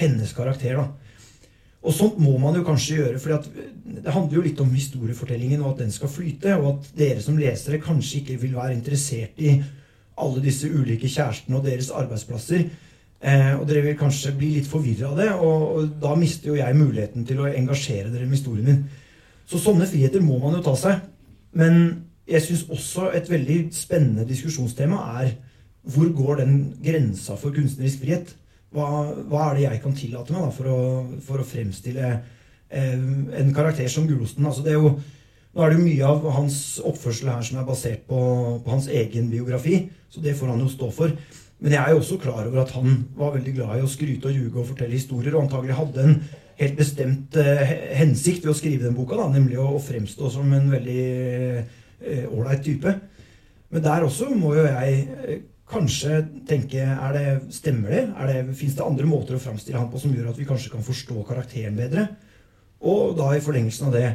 hennes 0.00 0.32
karakter. 0.36 0.80
da. 0.80 1.10
Og 1.80 1.94
sånt 1.96 2.18
må 2.20 2.34
man 2.40 2.56
jo 2.56 2.64
kanskje 2.64 2.96
gjøre, 2.98 3.20
for 3.20 3.32
det 3.40 4.12
handler 4.12 4.36
jo 4.36 4.44
litt 4.44 4.60
om 4.60 4.72
historiefortellingen, 4.72 5.62
og 5.64 5.74
at 5.74 5.84
den 5.86 5.92
skal 5.94 6.12
flyte, 6.12 6.56
og 6.60 6.70
at 6.74 6.90
dere 6.96 7.24
som 7.24 7.38
lesere 7.40 7.80
kanskje 7.80 8.20
ikke 8.20 8.40
vil 8.42 8.56
være 8.56 8.76
interessert 8.76 9.40
i 9.40 9.54
alle 10.20 10.42
disse 10.44 10.68
ulike 10.68 11.08
kjærestene 11.08 11.56
og 11.56 11.64
deres 11.64 11.88
arbeidsplasser. 11.96 12.66
Eh, 13.20 13.52
og 13.56 13.66
dere 13.68 13.84
vil 13.84 14.00
kanskje 14.00 14.32
bli 14.36 14.54
litt 14.58 14.68
forvirra 14.68 15.10
av 15.10 15.20
det, 15.20 15.28
og, 15.36 15.64
og, 15.76 15.88
da 16.00 16.12
mister 16.16 16.52
jo 16.52 16.58
jeg 16.60 16.76
muligheten 16.76 17.24
til 17.28 17.40
å 17.42 17.48
engasjere 17.48 18.12
dere 18.12 18.28
med 18.28 18.38
historien 18.38 18.68
min. 18.68 18.84
Så 19.50 19.58
sånne 19.58 19.88
friheter 19.90 20.22
må 20.22 20.38
man 20.38 20.54
jo 20.58 20.64
ta 20.64 20.76
seg. 20.78 21.00
Men 21.58 21.80
jeg 22.30 22.44
syns 22.44 22.66
også 22.70 23.10
et 23.16 23.30
veldig 23.30 23.62
spennende 23.74 24.26
diskusjonstema 24.28 25.00
er 25.20 25.32
hvor 25.90 26.10
går 26.14 26.42
den 26.42 26.58
grensa 26.84 27.34
for 27.40 27.54
kunstnerisk 27.56 28.04
frihet? 28.04 28.34
Hva, 28.70 28.86
hva 29.26 29.48
er 29.48 29.56
det 29.56 29.64
jeg 29.64 29.80
kan 29.82 29.96
tillate 29.96 30.34
meg 30.34 30.44
da, 30.44 30.50
for, 30.54 30.68
å, 30.70 30.82
for 31.26 31.42
å 31.42 31.46
fremstille 31.46 32.10
eh, 32.12 32.92
en 33.40 33.54
karakter 33.56 33.88
som 33.90 34.06
Gulosten? 34.06 34.46
Altså, 34.46 34.62
det 34.62 34.76
er 34.76 34.78
jo, 34.78 34.92
nå 35.56 35.64
er 35.64 35.72
det 35.72 35.80
jo 35.80 35.86
mye 35.88 36.10
av 36.12 36.28
hans 36.36 36.58
oppførsel 36.86 37.32
her 37.32 37.42
som 37.48 37.58
er 37.58 37.66
basert 37.66 38.04
på, 38.06 38.20
på 38.62 38.74
hans 38.76 38.86
egen 38.92 39.32
biografi, 39.32 39.88
så 40.12 40.22
det 40.22 40.36
får 40.38 40.52
han 40.52 40.62
jo 40.62 40.70
stå 40.70 40.90
for. 40.94 41.16
Men 41.60 41.74
jeg 41.74 41.80
er 41.82 41.96
jo 41.96 42.04
også 42.04 42.20
klar 42.22 42.44
over 42.44 42.62
at 42.62 42.70
han 42.76 43.02
var 43.18 43.34
veldig 43.34 43.56
glad 43.56 43.80
i 43.80 43.82
å 43.84 43.90
skryte 43.90 44.30
og 44.30 44.36
ljuge 44.36 44.62
og 44.62 44.70
fortelle 44.70 44.96
historier, 44.96 45.34
og 45.34 45.48
antagelig 45.48 45.80
hadde 45.80 46.06
en 46.06 46.14
helt 46.60 46.76
bestemt 46.76 47.36
eh, 47.40 47.72
hensikt 48.00 48.44
ved 48.44 48.52
å 48.52 48.58
skrive 48.58 48.86
den 48.86 48.96
boka, 48.96 49.16
da, 49.18 49.28
nemlig 49.32 49.58
å, 49.60 49.80
fremstå 49.80 50.28
som 50.32 50.50
en 50.56 50.68
veldig 50.72 51.04
eh, 51.56 52.26
ålreit 52.28 52.62
type. 52.66 52.92
Men 53.70 53.84
der 53.86 54.04
også 54.04 54.28
må 54.34 54.52
jo 54.58 54.66
jeg 54.66 55.00
eh, 55.24 55.42
kanskje 55.70 56.20
tenke 56.48 56.82
er 56.82 57.16
det, 57.16 57.26
Stemmer 57.54 57.94
det? 57.94 58.04
det 58.28 58.56
Fins 58.58 58.76
det 58.76 58.84
andre 58.84 59.08
måter 59.08 59.38
å 59.38 59.42
framstille 59.42 59.78
han 59.78 59.90
på 59.92 60.02
som 60.02 60.12
gjør 60.14 60.32
at 60.32 60.40
vi 60.40 60.48
kanskje 60.48 60.72
kan 60.74 60.84
forstå 60.84 61.24
karakteren 61.28 61.78
bedre? 61.78 62.08
Og 62.80 63.16
da 63.18 63.32
i 63.36 63.44
forlengelsen 63.44 63.88
av 63.88 63.96
det 63.96 64.06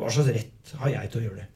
hva 0.00 0.12
slags 0.12 0.32
rett 0.32 0.76
har 0.80 0.94
jeg 0.94 1.10
til 1.10 1.20
å 1.20 1.26
gjøre 1.26 1.42
det? 1.42 1.48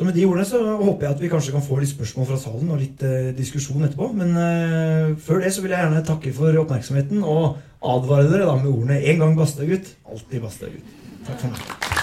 Så 0.00 0.04
med 0.08 0.14
de 0.16 0.22
ordene 0.24 0.46
så 0.48 0.56
håper 0.80 1.04
jeg 1.04 1.12
at 1.12 1.18
vi 1.20 1.28
kanskje 1.28 1.52
kan 1.52 1.60
få 1.60 1.76
litt 1.76 1.90
spørsmål 1.90 2.30
fra 2.30 2.38
salen 2.40 2.70
og 2.72 2.78
litt 2.80 3.02
eh, 3.04 3.34
diskusjon 3.36 3.84
etterpå. 3.84 4.08
Men 4.16 4.32
eh, 4.32 5.12
før 5.20 5.44
det 5.44 5.52
så 5.52 5.60
vil 5.60 5.76
jeg 5.76 5.84
gjerne 5.84 6.00
takke 6.08 6.32
for 6.40 6.62
oppmerksomheten 6.62 7.20
og 7.20 7.60
advare 7.84 8.30
dere 8.32 8.48
da 8.48 8.56
med 8.56 8.72
ordene 8.72 8.96
'en 8.96 9.20
gang 9.20 9.36
Bastøy-gutt, 9.36 9.96
alltid 10.08 10.40
Bastøy-gutt'. 10.40 11.00
Takk 11.28 11.44
for 11.44 11.52
meg. 11.52 11.99